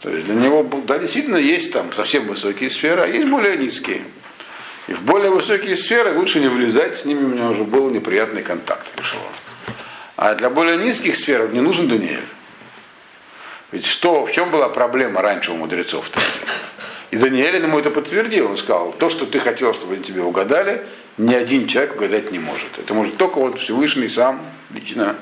То 0.02 0.10
есть 0.10 0.26
для 0.26 0.36
него, 0.36 0.70
да, 0.86 1.00
действительно 1.00 1.38
есть 1.38 1.72
там 1.72 1.94
совсем 1.94 2.28
высокие 2.28 2.70
сферы, 2.70 3.04
а 3.04 3.08
есть 3.08 3.28
более 3.28 3.56
низкие. 3.56 4.02
И 4.88 4.94
в 4.94 5.02
более 5.02 5.32
высокие 5.32 5.76
сферы 5.78 6.18
лучше 6.18 6.40
не 6.40 6.48
влезать, 6.48 6.96
с 6.96 7.06
ними 7.06 7.24
у 7.24 7.28
меня 7.28 7.50
уже 7.50 7.64
был 7.64 7.90
неприятный 7.90 8.44
контакт. 8.44 8.94
Решил. 8.98 9.20
А 10.16 10.36
для 10.36 10.50
более 10.50 10.78
низких 10.78 11.16
сфер 11.16 11.52
не 11.52 11.62
нужен 11.62 11.88
Даниэль. 11.88 12.26
Ведь 13.72 13.86
что, 13.86 14.26
в 14.26 14.32
чем 14.32 14.52
была 14.52 14.70
проблема 14.70 15.22
раньше 15.22 15.52
у 15.52 15.56
мудрецов? 15.56 16.12
И 17.12 17.18
Даниэль 17.18 17.56
ему 17.56 17.80
это 17.80 17.92
подтвердил. 17.92 18.50
Он 18.50 18.58
сказал, 18.58 18.92
то, 18.94 19.10
что 19.10 19.26
ты 19.26 19.40
хотел, 19.40 19.74
чтобы 19.74 19.96
они 19.96 20.04
тебе 20.04 20.22
угадали, 20.22 20.86
ни 21.18 21.34
один 21.34 21.68
человек 21.68 21.96
угадать 21.96 22.32
не 22.32 22.40
может. 22.40 22.78
Это 22.78 22.94
может 22.94 23.18
только 23.18 23.40
вот 23.40 23.60
Всевышний 23.60 24.10
сам 24.10 24.42
лично 24.72 25.16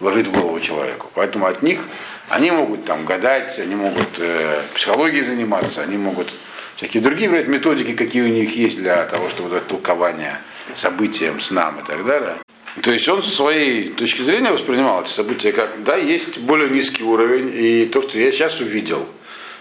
вложить 0.00 0.28
в 0.28 0.32
голову 0.32 0.58
человеку. 0.60 1.10
Поэтому 1.14 1.46
от 1.46 1.62
них 1.62 1.80
они 2.28 2.50
могут 2.50 2.84
там 2.84 3.04
гадать, 3.04 3.58
они 3.58 3.74
могут 3.74 4.08
э, 4.18 4.62
психологией 4.74 5.24
заниматься, 5.24 5.82
они 5.82 5.96
могут 5.96 6.32
всякие 6.76 7.02
другие 7.02 7.28
говорят, 7.28 7.48
методики, 7.48 7.94
какие 7.94 8.22
у 8.22 8.28
них 8.28 8.56
есть 8.56 8.78
для 8.78 9.04
того, 9.04 9.28
чтобы 9.28 9.50
дать 9.50 9.66
толкование 9.66 10.38
событиям, 10.74 11.40
снам 11.40 11.80
и 11.80 11.84
так 11.84 12.04
далее. 12.04 12.36
То 12.82 12.92
есть 12.92 13.08
он 13.08 13.22
со 13.22 13.30
своей 13.30 13.90
точки 13.90 14.22
зрения 14.22 14.50
воспринимал 14.50 15.02
эти 15.02 15.10
события 15.10 15.52
как, 15.52 15.84
да, 15.84 15.96
есть 15.96 16.38
более 16.38 16.68
низкий 16.68 17.04
уровень, 17.04 17.52
и 17.54 17.86
то, 17.86 18.02
что 18.02 18.18
я 18.18 18.32
сейчас 18.32 18.60
увидел, 18.60 19.08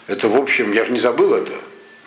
это, 0.08 0.27
в 0.27 0.36
общем, 0.36 0.74
я 0.74 0.84
же 0.84 0.91
не 0.91 1.00
забыл 1.00 1.34
это, 1.34 1.53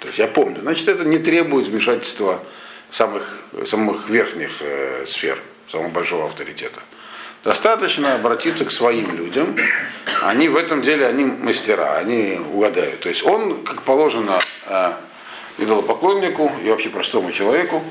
то 0.01 0.09
есть 0.09 0.19
я 0.19 0.27
помню. 0.27 0.61
Значит, 0.63 0.89
это 0.89 1.05
не 1.05 1.19
требует 1.19 1.69
вмешательства 1.69 2.43
самых, 2.91 3.41
самых 3.65 4.11
верхних 4.11 4.51
э, 4.61 5.05
сфер, 5.07 5.41
самого 5.69 5.91
большого 5.91 6.27
авторитета. 6.27 6.81
Достаточно 7.47 8.17
обратиться 8.17 8.65
к 8.65 8.73
своим 8.73 9.17
людям. 9.17 9.57
Они 10.23 10.49
в 10.49 10.57
этом 10.57 10.83
деле, 10.83 11.07
они 11.07 11.25
мастера, 11.26 11.97
они 11.97 12.41
угадают. 12.53 12.99
То 13.03 13.09
есть 13.09 13.25
он, 13.25 13.62
как 13.62 13.83
положено 13.83 14.37
э, 14.67 14.93
идолопоклоннику 15.59 16.50
и 16.65 16.69
вообще 16.69 16.88
простому 16.88 17.31
человеку, 17.31 17.85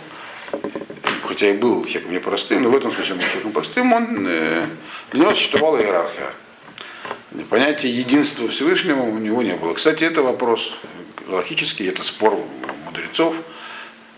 хотя 1.24 1.52
и 1.52 1.54
был 1.54 1.86
человеком 1.86 2.12
непростым, 2.12 2.64
но 2.64 2.70
в 2.70 2.76
этом 2.76 2.92
смысле 2.92 3.14
был 3.16 3.22
человеком 3.22 3.52
простым, 3.54 3.94
он, 3.94 4.28
э, 4.28 4.66
для 5.14 5.22
него 5.22 5.34
существовала 5.34 5.78
иерархия. 5.78 6.34
Понятие 7.50 7.98
единства 7.98 8.50
Всевышнего 8.50 9.04
у 9.04 9.18
него 9.18 9.42
не 9.42 9.54
было. 9.54 9.74
Кстати, 9.74 10.04
это 10.04 10.22
вопрос 10.22 10.76
логический, 11.28 11.88
это 11.88 12.04
спор 12.04 12.38
мудрецов. 12.84 13.38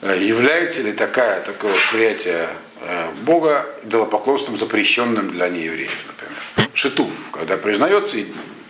Э, 0.02 0.18
является 0.20 0.82
ли 0.82 0.94
такая, 0.94 1.42
такое 1.42 1.72
восприятие 1.74 2.50
Бога 3.24 3.68
идолопоклонством, 3.84 4.58
запрещенным 4.58 5.32
для 5.32 5.50
неевреев, 5.50 6.06
например? 6.08 6.70
Шитув, 6.74 7.12
когда 7.32 7.58
признается 7.58 8.18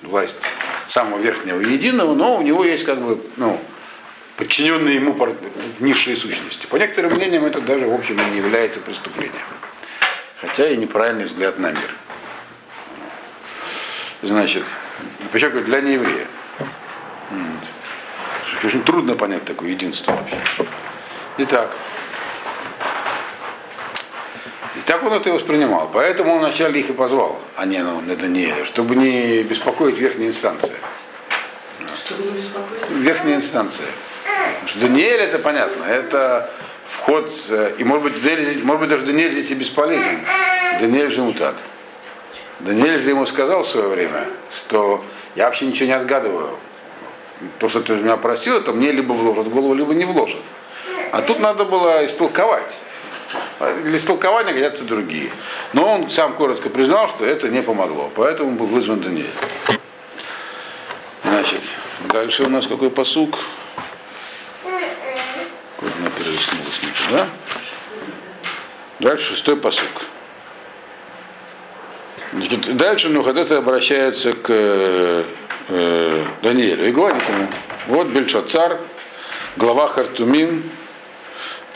власть 0.04 0.42
самого 0.88 1.20
верхнего 1.20 1.60
единого, 1.60 2.16
но 2.16 2.38
у 2.38 2.42
него 2.42 2.64
есть 2.64 2.86
как 2.86 3.00
бы, 3.00 3.22
ну, 3.36 3.60
подчиненные 4.38 4.96
ему 4.96 5.16
низшие 5.80 6.16
сущности. 6.16 6.66
По 6.68 6.78
некоторым 6.78 7.14
мнениям 7.14 7.46
это 7.46 7.60
даже, 7.62 7.88
в 7.88 7.94
общем, 7.94 8.18
не 8.32 8.38
является 8.38 8.80
преступлением. 8.80 9.36
Хотя 10.40 10.70
и 10.70 10.78
неправильный 10.78 11.26
взгляд 11.26 11.60
на 11.60 11.72
мир. 11.72 11.96
Значит, 14.22 14.66
причем 15.32 15.64
для 15.64 15.82
нееврея. 15.82 16.28
Очень 18.64 18.84
трудно 18.84 19.16
понять 19.16 19.46
такое 19.46 19.70
единство 19.70 20.14
вообще. 20.14 20.38
Итак, 21.38 21.72
так 24.88 25.04
он 25.04 25.12
это 25.12 25.30
и 25.30 25.34
воспринимал. 25.34 25.90
Поэтому 25.94 26.34
он 26.34 26.40
вначале 26.40 26.80
их 26.80 26.90
и 26.90 26.94
позвал, 26.94 27.38
а 27.58 27.66
не 27.66 27.84
ну, 27.84 28.00
на 28.00 28.16
Даниэля, 28.16 28.64
чтобы 28.64 28.96
не 28.96 29.44
беспокоить 29.44 29.98
верхние 29.98 30.30
инстанции. 30.30 30.76
Чтобы 31.94 32.24
не 32.24 32.32
беспокоить. 32.32 32.90
Верхняя 32.92 33.36
инстанция. 33.36 33.88
Потому 34.24 34.68
что 34.68 34.80
Даниэль 34.80 35.20
это 35.20 35.40
понятно, 35.40 35.84
это 35.84 36.50
вход, 36.88 37.30
э, 37.50 37.74
и 37.78 37.84
может 37.84 38.04
быть, 38.06 38.24
Даниэль, 38.24 38.64
может 38.64 38.80
быть 38.80 38.90
даже 38.90 39.06
Даниэль 39.06 39.34
здесь 39.34 39.52
и 39.52 39.56
бесполезен. 39.56 40.22
Даниэль 40.80 41.12
же 41.12 41.20
ему 41.20 41.34
так. 41.34 41.56
Даниэль 42.62 43.02
же 43.02 43.10
ему 43.10 43.26
сказал 43.26 43.64
в 43.64 43.68
свое 43.68 43.90
время, 43.90 44.28
что 44.54 45.04
я 45.36 45.48
вообще 45.48 45.66
ничего 45.66 45.88
не 45.88 45.96
отгадываю. 45.96 46.52
То, 47.60 47.68
что 47.68 47.82
ты 47.82 47.94
меня 47.94 48.16
просил, 48.16 48.56
это 48.56 48.72
мне 48.72 48.94
либо 48.94 49.12
вложат 49.12 49.48
в 49.48 49.50
голову, 49.50 49.74
либо 49.74 49.94
не 49.94 50.06
вложат. 50.06 50.42
А 51.12 51.22
тут 51.22 51.42
надо 51.42 51.66
было 51.66 52.06
истолковать. 52.06 52.80
Для 53.60 53.98
истолкования 53.98 54.54
годятся 54.54 54.86
другие. 54.86 55.32
Но 55.74 55.94
он 55.94 56.10
сам 56.10 56.34
коротко 56.34 56.70
признал, 56.70 57.10
что 57.10 57.26
это 57.26 57.50
не 57.50 57.62
помогло. 57.62 58.12
Поэтому 58.16 58.52
был 58.52 58.66
вызван 58.68 59.02
Даниэль. 59.02 59.26
Значит, 61.24 61.62
дальше 62.12 62.44
у 62.44 62.50
нас 62.50 62.68
какой 62.68 62.90
посук? 62.90 63.38
Вот 64.64 65.92
она 66.00 66.10
перелистнулась 66.10 66.80
да? 67.12 67.28
Дальше 69.00 69.36
шестой 69.36 69.58
посук. 69.58 69.88
Значит, 72.34 72.78
дальше 72.78 73.10
Нухадета 73.10 73.58
обращается 73.58 74.34
к 74.34 74.48
э, 74.50 76.26
Даниэлю 76.42 76.90
и 76.90 76.92
говорит 76.92 77.22
ему, 77.30 77.48
вот 77.88 78.08
Бельшацар, 78.08 78.80
глава 79.56 79.88
Хартумим, 79.88 80.64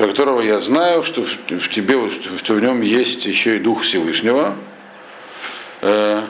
про 0.01 0.07
которого 0.07 0.41
я 0.41 0.59
знаю, 0.59 1.03
что 1.03 1.21
в, 1.21 1.69
тебе, 1.69 2.09
что 2.09 2.55
в 2.55 2.59
нем 2.59 2.81
есть 2.81 3.23
еще 3.27 3.57
и 3.57 3.59
Дух 3.59 3.83
Всевышнего, 3.83 4.55
э, 5.81 6.23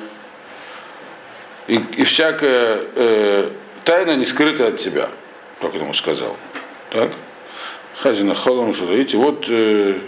и, 1.69 1.75
и 1.75 2.03
всякая 2.03 2.81
э, 2.95 3.49
тайна 3.85 4.17
не 4.17 4.25
скрыта 4.25 4.67
от 4.67 4.75
тебя, 4.75 5.07
как 5.61 5.73
он 5.73 5.83
ему 5.83 5.93
сказал. 5.93 6.35
Так? 6.89 7.11
Хазина 7.99 8.35
что 8.35 8.93
видите, 8.93 9.15
вот 9.15 9.45
э, 9.47 9.99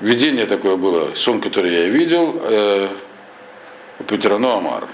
видение 0.00 0.44
такое 0.44 0.76
было, 0.76 1.14
сон, 1.14 1.40
который 1.40 1.72
я 1.72 1.88
видел, 1.88 2.42
э, 2.42 2.88
у 4.00 4.04
Амар. 4.58 4.86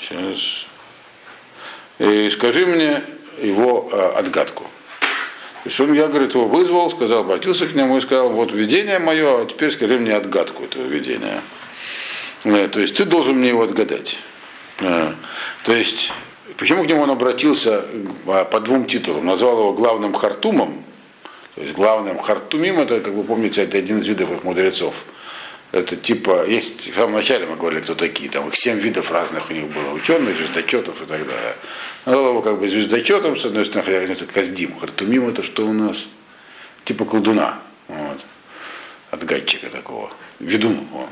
Сейчас. 0.00 0.64
И 1.98 2.30
скажи 2.30 2.64
мне 2.64 3.02
его 3.42 3.90
э, 3.92 4.12
отгадку. 4.16 4.64
То 5.64 5.70
есть 5.70 5.80
он, 5.80 5.94
я, 5.94 6.08
говорит, 6.08 6.34
его 6.34 6.46
вызвал, 6.46 6.90
сказал, 6.90 7.20
обратился 7.20 7.66
к 7.66 7.74
нему 7.74 7.96
и 7.96 8.00
сказал, 8.02 8.28
вот 8.28 8.52
видение 8.52 8.98
мое, 8.98 9.42
а 9.42 9.46
теперь 9.46 9.70
скажи 9.70 9.98
мне 9.98 10.14
отгадку 10.14 10.62
этого 10.62 10.82
видения. 10.82 11.40
Э, 12.44 12.68
то 12.68 12.80
есть 12.80 12.94
ты 12.96 13.06
должен 13.06 13.36
мне 13.36 13.48
его 13.48 13.62
отгадать. 13.62 14.18
Э, 14.80 15.12
то 15.64 15.74
есть, 15.74 16.12
почему 16.58 16.84
к 16.84 16.86
нему 16.86 17.00
он 17.00 17.10
обратился 17.10 17.86
э, 18.26 18.44
по 18.44 18.60
двум 18.60 18.84
титулам? 18.84 19.24
Назвал 19.24 19.58
его 19.58 19.72
главным 19.72 20.12
хартумом, 20.12 20.84
то 21.54 21.62
есть 21.62 21.74
главным 21.74 22.18
хартумим, 22.18 22.80
это, 22.80 23.00
как 23.00 23.14
вы 23.14 23.24
помните, 23.24 23.62
это 23.62 23.78
один 23.78 24.00
из 24.00 24.06
видов 24.06 24.32
их 24.32 24.44
мудрецов. 24.44 24.94
Это 25.74 25.96
типа, 25.96 26.46
есть, 26.46 26.92
в 26.92 26.94
самом 26.94 27.14
начале 27.14 27.46
мы 27.46 27.56
говорили, 27.56 27.80
кто 27.80 27.96
такие, 27.96 28.30
там 28.30 28.46
их 28.46 28.54
семь 28.54 28.78
видов 28.78 29.10
разных 29.10 29.50
у 29.50 29.52
них 29.52 29.66
было, 29.66 29.90
ученых, 29.92 30.36
звездочетов 30.36 31.02
и 31.02 31.04
так 31.04 31.26
далее. 31.26 31.56
Назвал 32.06 32.28
его 32.28 32.42
как 32.42 32.60
бы 32.60 32.68
звездочетом, 32.68 33.36
с 33.36 33.44
одной 33.44 33.66
стороны, 33.66 34.06
хотя 34.06 34.12
это 34.12 34.24
каздим, 34.26 34.78
хартумим 34.78 35.28
это 35.28 35.42
что 35.42 35.66
у 35.66 35.72
нас? 35.72 36.06
Типа 36.84 37.04
колдуна, 37.04 37.58
вот, 37.88 38.20
отгадчика 39.10 39.68
такого, 39.68 40.12
ведун. 40.38 40.86
Вот. 40.92 41.08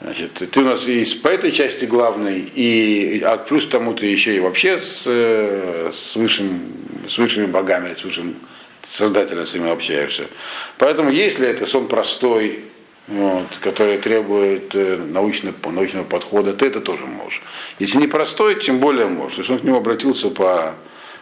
Значит, 0.00 0.42
ты 0.50 0.60
у 0.60 0.64
нас 0.64 0.88
и 0.88 1.04
по 1.22 1.28
этой 1.28 1.52
части 1.52 1.84
главный, 1.84 2.38
и 2.38 3.20
а 3.22 3.36
плюс 3.36 3.66
тому 3.66 3.92
ты 3.92 4.06
еще 4.06 4.34
и 4.34 4.40
вообще 4.40 4.80
с, 4.80 5.06
с, 5.06 6.16
высшим, 6.16 6.62
с 7.06 7.18
высшими 7.18 7.44
богами, 7.44 7.92
с 7.92 8.02
высшим 8.02 8.36
создателем 8.82 9.46
с 9.46 9.52
ними 9.52 9.70
общаешься. 9.70 10.28
Поэтому 10.78 11.10
если 11.10 11.46
это 11.46 11.66
сон 11.66 11.88
простой, 11.88 12.64
вот, 13.08 13.46
который 13.60 13.98
требует 13.98 14.74
э, 14.74 14.96
научного, 14.96 15.54
научного 15.70 16.04
подхода, 16.04 16.52
ты 16.52 16.66
это 16.66 16.80
тоже 16.80 17.06
можешь. 17.06 17.42
Если 17.78 17.98
не 17.98 18.06
простой, 18.06 18.60
тем 18.60 18.78
более 18.78 19.06
можешь. 19.06 19.34
То 19.34 19.40
есть 19.40 19.50
он 19.50 19.58
к 19.58 19.64
нему 19.64 19.76
обратился 19.76 20.30
по, 20.30 20.74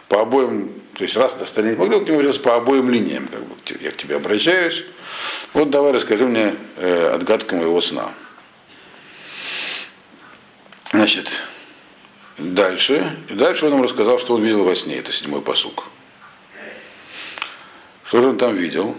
по 0.07 0.21
обоим, 0.21 0.71
то 0.93 1.03
есть 1.03 1.17
раз 1.17 1.35
остальные 1.41 1.75
могли, 1.75 1.99
к 1.99 2.07
нему 2.07 2.19
обратился 2.19 2.41
по 2.41 2.55
обоим 2.55 2.89
линиям. 2.91 3.27
Как 3.27 3.41
бы, 3.41 3.55
я 3.81 3.91
к 3.91 3.97
тебе 3.97 4.17
обращаюсь. 4.17 4.83
Вот 5.53 5.69
давай 5.69 5.91
расскажи 5.91 6.25
мне 6.25 6.55
э, 6.77 7.11
отгадку 7.15 7.55
моего 7.55 7.81
сна. 7.81 8.13
Значит, 10.91 11.31
дальше. 12.37 13.17
И 13.29 13.33
дальше 13.33 13.65
он 13.65 13.73
ему 13.73 13.83
рассказал, 13.83 14.19
что 14.19 14.35
он 14.35 14.43
видел 14.43 14.63
во 14.63 14.75
сне. 14.75 14.97
Это 14.97 15.11
седьмой 15.11 15.41
посук. 15.41 15.85
Что 18.05 18.21
же 18.21 18.27
он 18.27 18.37
там 18.37 18.55
видел? 18.55 18.95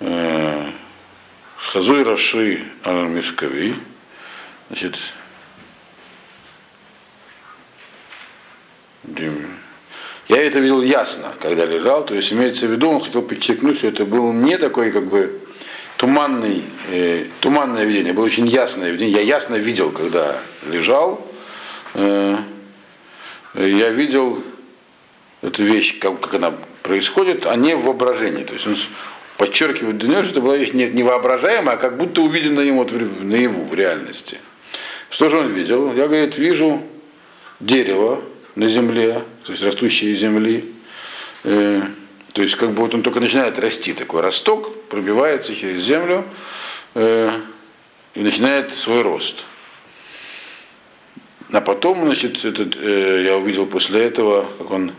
Э, 0.00 0.70
Хазуй 1.70 2.02
Раши 2.02 2.64
Мишкави. 2.84 3.76
Значит, 4.68 4.98
я 10.28 10.42
это 10.42 10.58
видел 10.58 10.82
ясно, 10.82 11.32
когда 11.40 11.64
лежал, 11.64 12.04
то 12.04 12.14
есть 12.14 12.32
имеется 12.32 12.66
в 12.66 12.72
виду, 12.72 12.90
он 12.90 13.00
хотел 13.00 13.22
подчеркнуть, 13.22 13.78
что 13.78 13.86
это 13.86 14.04
был 14.04 14.32
не 14.32 14.58
такой 14.58 14.90
как 14.90 15.06
бы 15.06 15.40
туманный, 15.96 16.64
э, 16.88 17.26
туманное 17.40 17.84
видение, 17.84 18.12
было 18.12 18.24
очень 18.24 18.48
ясное 18.48 18.90
видение. 18.90 19.14
Я 19.14 19.20
ясно 19.20 19.54
видел, 19.54 19.92
когда 19.92 20.36
лежал. 20.68 21.26
Э, 21.94 22.38
я 23.54 23.90
видел 23.90 24.42
эту 25.42 25.62
вещь, 25.62 25.98
как, 26.00 26.20
как 26.20 26.34
она 26.34 26.54
происходит, 26.82 27.46
а 27.46 27.54
не 27.54 27.76
в 27.76 27.84
воображении. 27.84 28.44
То 28.44 28.54
есть 28.54 28.66
он 28.66 28.76
подчеркивает 29.42 29.98
для 29.98 30.08
него, 30.08 30.22
что 30.22 30.34
это 30.34 30.40
была 30.40 30.56
вещь 30.56 30.72
не, 30.72 30.86
не 30.86 31.02
воображаемая, 31.02 31.74
а 31.74 31.76
как 31.76 31.96
будто 31.96 32.22
увиденная 32.22 32.62
ему 32.62 32.84
вот 32.84 32.92
в, 32.92 33.24
наяву, 33.24 33.64
в 33.64 33.74
реальности. 33.74 34.38
Что 35.10 35.28
же 35.30 35.38
он 35.38 35.48
видел? 35.52 35.92
Я, 35.94 36.06
говорит, 36.06 36.38
вижу 36.38 36.80
дерево 37.58 38.22
на 38.54 38.68
земле, 38.68 39.20
то 39.42 39.50
есть 39.50 39.64
растущее 39.64 40.12
из 40.12 40.20
земли. 40.20 40.72
Э, 41.42 41.82
то 42.32 42.40
есть 42.40 42.54
как 42.54 42.70
бы 42.70 42.82
вот 42.82 42.94
он 42.94 43.02
только 43.02 43.18
начинает 43.18 43.58
расти, 43.58 43.92
такой 43.94 44.20
росток, 44.20 44.80
пробивается 44.84 45.56
через 45.56 45.80
землю 45.82 46.24
э, 46.94 47.32
и 48.14 48.20
начинает 48.20 48.72
свой 48.72 49.02
рост. 49.02 49.44
а 51.50 51.60
потом, 51.60 52.04
значит, 52.04 52.44
этот, 52.44 52.76
э, 52.76 53.24
я 53.24 53.36
увидел 53.36 53.66
после 53.66 54.04
этого, 54.04 54.46
как 54.58 54.70
он 54.70 54.92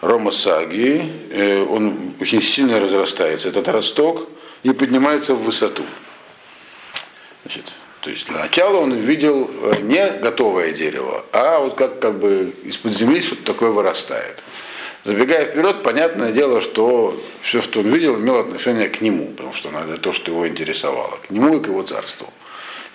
Рома 0.00 0.30
Саги, 0.30 1.10
э, 1.30 1.62
он 1.62 2.14
очень 2.20 2.40
сильно 2.40 2.78
разрастается, 2.78 3.48
этот 3.48 3.68
росток, 3.68 4.28
и 4.62 4.72
поднимается 4.72 5.34
в 5.34 5.42
высоту. 5.42 5.84
Значит, 7.44 7.72
то 8.00 8.10
есть 8.10 8.26
для 8.26 8.38
начала 8.38 8.78
он 8.78 8.94
видел 8.94 9.50
э, 9.50 9.80
не 9.80 10.08
готовое 10.20 10.72
дерево, 10.72 11.24
а 11.32 11.58
вот 11.58 11.74
как, 11.74 11.98
как 11.98 12.18
бы 12.18 12.54
из-под 12.64 12.92
земли 12.92 13.20
что-то 13.20 13.42
такое 13.44 13.70
вырастает. 13.70 14.42
Забегая 15.04 15.46
вперед, 15.46 15.82
понятное 15.82 16.32
дело, 16.32 16.60
что 16.60 17.18
все, 17.42 17.62
что 17.62 17.80
он 17.80 17.88
видел, 17.88 18.16
имело 18.16 18.40
отношение 18.40 18.88
к 18.88 19.00
нему, 19.00 19.28
потому 19.28 19.54
что 19.54 19.70
это 19.70 19.96
то, 19.96 20.12
что 20.12 20.32
его 20.32 20.46
интересовало, 20.46 21.18
к 21.26 21.30
нему 21.30 21.56
и 21.56 21.62
к 21.62 21.68
его 21.68 21.82
царству. 21.82 22.32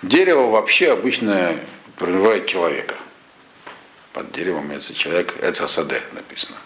Дерево 0.02 0.48
вообще 0.48 0.92
обычно 0.92 1.56
подразумевает 1.96 2.46
человека. 2.46 2.94
Под 4.12 4.30
деревом 4.32 4.70
это 4.70 4.94
человек, 4.94 5.36
это 5.40 5.66
саде 5.66 6.02
написано. 6.12 6.56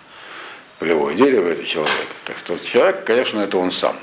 Полевое 0.79 1.15
дерево 1.17 1.49
это 1.49 1.65
человек. 1.65 2.07
Так 2.25 2.39
что 2.39 2.57
человек, 2.59 3.05
конечно, 3.05 3.41
это 3.41 3.59
он 3.59 3.73
сам. 3.73 3.97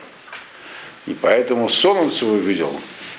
И 1.05 1.13
поэтому 1.13 1.69
сон 1.69 1.97
он 1.97 2.11
свой 2.11 2.39
видел, 2.39 2.73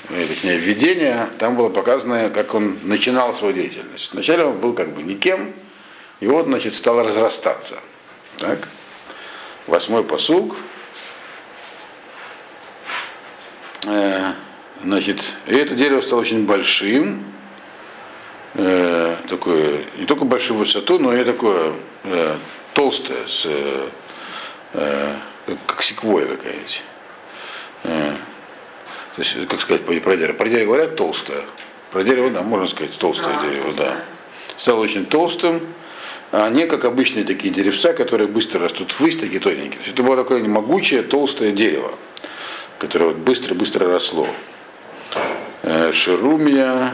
точнее, 0.08 0.56
видение, 0.56 1.28
там 1.38 1.56
было 1.56 1.68
показано, 1.68 2.30
как 2.30 2.54
он 2.54 2.78
начинал 2.82 3.32
свою 3.32 3.54
деятельность. 3.54 4.12
Вначале 4.12 4.44
он 4.44 4.58
был 4.58 4.74
как 4.74 4.92
бы 4.92 5.02
никем, 5.02 5.54
и 6.20 6.26
вот, 6.26 6.46
значит, 6.46 6.74
стал 6.74 7.02
разрастаться. 7.02 7.78
Так? 8.38 8.68
Восьмой 9.66 10.04
посуг. 10.04 10.56
Э, 13.86 14.32
значит, 14.82 15.22
и 15.46 15.54
это 15.54 15.74
дерево 15.74 16.00
стало 16.00 16.20
очень 16.20 16.44
большим, 16.44 17.24
э, 18.54 19.16
такое, 19.28 19.84
не 19.96 20.06
только 20.06 20.24
большую 20.24 20.58
высоту, 20.58 20.98
но 20.98 21.16
и 21.16 21.22
такое 21.22 21.72
э, 22.04 22.36
толстое, 22.76 23.26
с, 23.26 23.46
э, 23.46 23.88
э 24.74 25.14
как 25.66 25.82
секвоя 25.82 26.26
какая-нибудь. 26.26 26.82
Э, 27.84 28.12
то 29.14 29.22
есть, 29.22 29.48
как 29.48 29.60
сказать 29.62 29.82
про 29.82 30.16
дерево? 30.16 30.36
Про 30.36 30.48
дерево 30.50 30.66
говорят 30.66 30.96
толстое. 30.96 31.42
Про 31.90 32.02
дерево, 32.02 32.30
да, 32.30 32.42
можно 32.42 32.66
сказать, 32.66 32.92
толстое 32.98 33.34
а, 33.38 33.42
дерево, 33.42 33.72
да. 33.72 33.96
Стало 34.58 34.80
очень 34.80 35.06
толстым, 35.06 35.62
а 36.32 36.50
не 36.50 36.66
как 36.66 36.84
обычные 36.84 37.24
такие 37.24 37.54
деревца, 37.54 37.94
которые 37.94 38.28
быстро 38.28 38.60
растут 38.60 38.94
ввысь, 38.98 39.16
такие 39.16 39.40
тоненькие. 39.40 39.78
То 39.78 39.84
есть 39.84 39.94
это 39.94 40.02
было 40.02 40.16
такое 40.16 40.42
могучее, 40.44 41.02
толстое 41.02 41.52
дерево, 41.52 41.92
которое 42.78 43.12
быстро-быстро 43.12 43.90
росло. 43.90 44.26
Э, 45.62 45.92
Шерумия 45.92 46.92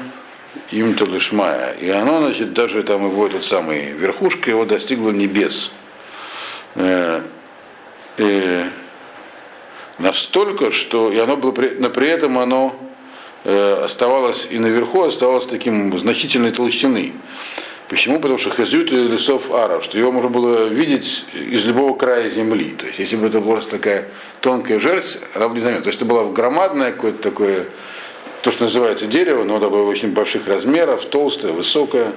им 0.71 0.95
Талышмая. 0.95 1.73
И 1.75 1.88
оно, 1.88 2.21
значит, 2.21 2.53
даже 2.53 2.83
там 2.83 3.07
его 3.07 3.27
этот 3.27 3.43
самый 3.43 3.93
верхушка 3.93 4.51
его 4.51 4.65
достигла 4.65 5.11
небес. 5.11 5.71
Э, 6.75 7.23
э, 8.19 8.65
настолько, 9.99 10.71
что 10.71 11.12
и 11.12 11.19
оно 11.19 11.37
было, 11.37 11.55
но 11.79 11.91
при 11.91 12.09
этом 12.09 12.38
оно 12.38 12.77
оставалось 13.45 14.47
и 14.53 14.59
наверху 14.61 15.03
оставалось 15.03 15.47
таким 15.47 15.99
значительной 15.99 16.53
толщины. 16.53 17.12
Почему? 17.93 18.21
Потому 18.21 18.38
что 18.38 18.49
хазют 18.49 18.91
лесов 18.91 19.53
ара, 19.53 19.83
что 19.83 19.99
его 19.99 20.11
можно 20.11 20.31
было 20.31 20.65
видеть 20.65 21.27
из 21.35 21.67
любого 21.67 21.95
края 21.95 22.27
земли. 22.31 22.75
То 22.75 22.87
есть, 22.87 22.99
если 22.99 23.17
бы 23.17 23.27
это 23.27 23.38
была 23.38 23.61
такая 23.61 24.09
тонкая 24.41 24.79
жерсть, 24.79 25.21
она 25.35 25.49
бы 25.49 25.57
не 25.57 25.61
заметила. 25.61 25.83
То 25.83 25.88
есть, 25.88 25.99
это 25.99 26.07
было 26.07 26.33
громадное 26.33 26.93
какое-то 26.93 27.23
такое, 27.23 27.67
то, 28.43 28.51
что 28.51 28.65
называется 28.65 29.07
дерево, 29.07 29.45
но 29.45 29.61
такое 29.61 29.83
очень 29.83 30.13
больших 30.13 30.49
размеров, 30.49 31.05
толстое, 31.07 31.53
высокое. 31.53 32.13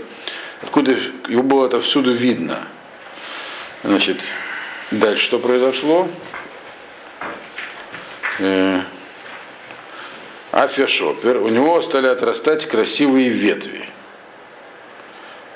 Откуда 0.61 0.97
его 1.29 1.43
было 1.43 1.67
это 1.67 1.79
всюду 1.79 2.11
видно. 2.11 2.67
Значит, 3.83 4.17
дальше 4.89 5.23
что 5.23 5.37
произошло? 5.37 6.07
Э, 8.39 8.81
Афия 10.51 10.87
Шопер, 10.87 11.37
у 11.37 11.49
него 11.49 11.79
стали 11.83 12.07
отрастать 12.07 12.65
красивые 12.65 13.29
ветви. 13.29 13.87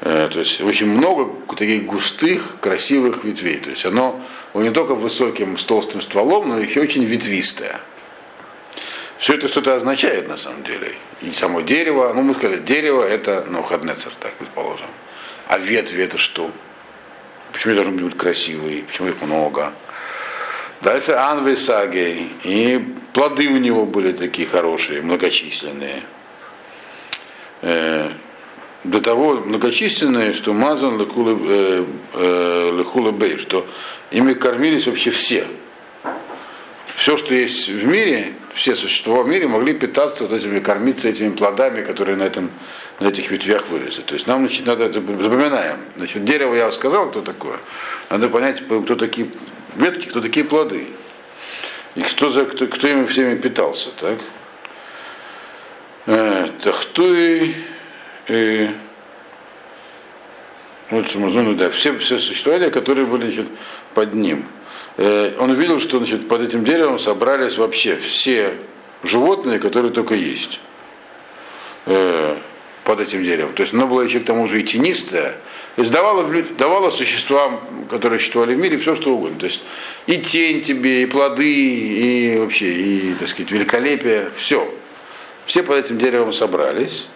Э, 0.02 0.30
то 0.32 0.38
есть 0.38 0.62
очень 0.62 0.88
много 0.88 1.34
таких 1.56 1.88
густых, 1.88 2.58
красивых 2.62 3.24
ветвей. 3.24 3.58
То 3.58 3.72
есть 3.72 3.86
оно, 3.86 4.22
оно 4.54 4.64
не 4.64 4.72
только 4.72 4.94
высоким, 4.94 5.58
с 5.58 5.64
толстым 5.64 6.04
стволом, 6.04 6.50
но 6.50 6.60
еще 6.60 6.82
очень 6.82 7.06
ветвистое. 7.06 7.80
Все 9.20 9.34
это 9.34 9.50
что-то 9.50 9.76
означает 9.76 10.30
на 10.30 10.38
самом 10.38 10.64
деле. 10.64 10.96
И 11.22 11.32
само 11.32 11.60
дерево, 11.60 12.14
ну 12.14 12.22
мы 12.22 12.34
сказали, 12.34 12.60
дерево 12.60 13.04
это, 13.04 13.46
ну, 13.50 13.62
хаднецер, 13.64 14.14
так 14.20 14.34
предположим. 14.36 14.88
А 15.48 15.58
ветви 15.58 16.04
это 16.04 16.18
что? 16.18 16.50
Почему 17.52 17.76
должны 17.76 18.02
быть 18.02 18.16
красивые? 18.16 18.84
Почему 18.84 19.10
их 19.10 19.22
много? 19.22 19.74
Дальше 20.82 21.12
Анвей 21.12 21.58
Сагей. 21.58 22.32
И 22.46 22.94
плоды 23.12 23.50
у 23.50 23.58
него 23.58 23.86
были 23.86 24.14
такие 24.14 24.48
хорошие, 24.48 25.02
многочисленные. 25.02 26.04
Э, 27.62 28.10
до 28.86 29.02
того 29.02 29.34
многочисленные, 29.34 30.32
что 30.32 30.54
мазан 30.54 30.98
лекулы 30.98 31.38
э, 31.42 31.86
э, 32.14 33.12
бей, 33.12 33.38
что 33.38 33.68
ими 34.12 34.34
кормились 34.34 34.88
вообще 34.88 35.12
все. 35.12 35.46
Все, 36.96 37.18
что 37.18 37.34
есть 37.34 37.68
в 37.68 37.86
мире, 37.86 38.36
все 38.60 38.76
существа 38.76 39.24
в 39.24 39.28
мире 39.28 39.48
могли 39.48 39.74
питаться 39.74 40.26
вот 40.26 40.34
этими, 40.34 40.60
кормиться 40.60 41.08
этими 41.08 41.30
плодами, 41.30 41.82
которые 41.82 42.17
на, 42.17 42.24
этом, 42.24 42.52
на 43.00 43.08
этих 43.08 43.32
ветвях 43.32 43.69
вылезли. 43.69 44.02
То 44.02 44.15
есть 44.15 44.28
нам 44.28 44.39
значит, 44.41 44.65
надо 44.65 44.84
это 44.84 45.00
запоминаем. 45.00 45.80
Значит, 45.95 46.26
дерево 46.26 46.56
я 46.56 46.69
сказал, 46.74 47.10
кто 47.10 47.22
такое. 47.22 47.58
Надо 48.10 48.28
понять, 48.28 48.62
кто 48.62 48.95
такие 48.98 49.30
ветки, 49.78 50.08
кто 50.08 50.19
такие 50.19 50.45
плоды. 50.45 50.88
И 51.95 52.02
кто, 52.02 52.28
за, 52.28 52.43
кто, 52.43 52.67
кто 52.67 52.88
ими 52.89 53.06
всеми 53.06 53.36
питался. 53.36 53.91
Так? 53.98 54.19
Э, 56.08 56.50
Тахтуй 56.62 57.56
и 58.28 58.69
вот, 60.89 61.06
ну, 61.15 61.54
да, 61.54 61.69
все, 61.69 61.98
все 62.00 62.19
существования, 62.19 62.72
которые 62.72 63.06
были 63.06 63.32
значит, 63.32 63.48
под 63.93 64.15
ним. 64.15 64.43
Э, 65.02 65.34
он 65.40 65.52
увидел, 65.52 65.80
что 65.80 66.00
значит, 66.00 66.28
под 66.28 66.42
этим 66.42 66.66
деревом 66.66 67.00
собрались 67.00 67.58
вообще 67.58 67.96
все 67.96 68.56
животные, 69.02 69.58
которые 69.58 69.94
только 69.94 70.14
есть 70.14 70.60
э, 71.86 72.36
под 72.84 73.00
этим 73.00 73.24
деревом. 73.24 73.54
То 73.54 73.62
есть 73.62 73.74
оно 73.74 73.88
было 73.88 74.02
еще 74.02 74.20
к 74.20 74.26
тому 74.26 74.46
же 74.50 74.60
и 74.60 74.64
тенистое. 74.64 75.38
То 75.78 75.84
есть 75.84 75.94
давало, 75.94 76.30
давало 76.58 76.90
существам, 76.90 77.62
которые 77.90 78.20
существовали 78.20 78.54
в 78.54 78.58
мире, 78.58 78.78
все 78.78 78.96
что 78.96 79.16
угодно. 79.16 79.40
То 79.40 79.46
есть 79.46 79.64
и 80.06 80.18
тень 80.18 80.62
тебе, 80.62 81.04
и 81.04 81.06
плоды, 81.06 81.50
и 81.50 82.38
вообще, 82.38 82.74
и, 82.74 83.14
так 83.14 83.30
сказать, 83.30 83.52
великолепие, 83.52 84.30
все. 84.36 84.70
Все 85.46 85.64
под 85.64 85.78
этим 85.78 85.98
деревом 85.98 86.34
собрались. 86.34 87.08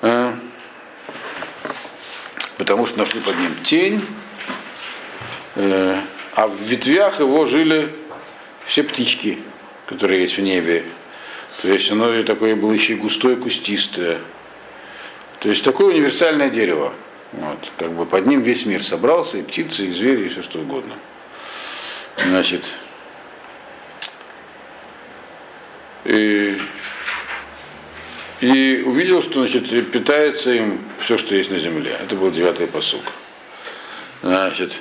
А? 0.00 0.34
потому 2.62 2.86
что 2.86 3.00
нашли 3.00 3.20
под 3.20 3.36
ним 3.38 3.50
тень, 3.64 4.04
э, 5.56 6.00
а 6.34 6.46
в 6.46 6.56
ветвях 6.62 7.20
его 7.20 7.46
жили 7.46 7.88
все 8.66 8.82
птички, 8.82 9.38
которые 9.86 10.22
есть 10.22 10.38
в 10.38 10.42
небе. 10.42 10.84
То 11.60 11.68
есть 11.68 11.90
оно 11.90 12.22
такое 12.22 12.56
было 12.56 12.72
еще 12.72 12.94
и 12.94 12.96
густое, 12.96 13.36
кустистое. 13.36 14.18
То 15.40 15.48
есть 15.48 15.64
такое 15.64 15.88
универсальное 15.88 16.48
дерево. 16.48 16.94
Вот, 17.32 17.58
как 17.78 17.92
бы 17.92 18.06
под 18.06 18.26
ним 18.26 18.42
весь 18.42 18.66
мир 18.66 18.84
собрался, 18.84 19.38
и 19.38 19.42
птицы, 19.42 19.86
и 19.86 19.92
звери, 19.92 20.26
и 20.26 20.28
все 20.28 20.42
что 20.42 20.60
угодно. 20.60 20.94
Значит, 22.16 22.66
и 26.04 26.58
и 28.40 28.82
увидел, 28.84 29.22
что 29.22 29.46
значит, 29.46 29.90
питается 29.92 30.52
им 30.52 30.80
все, 31.00 31.16
что 31.16 31.34
есть 31.34 31.50
на 31.50 31.58
земле. 31.60 31.96
Это 32.02 32.16
был 32.16 32.30
девятый 32.32 32.66
посук. 32.66 33.02
Значит, 34.20 34.72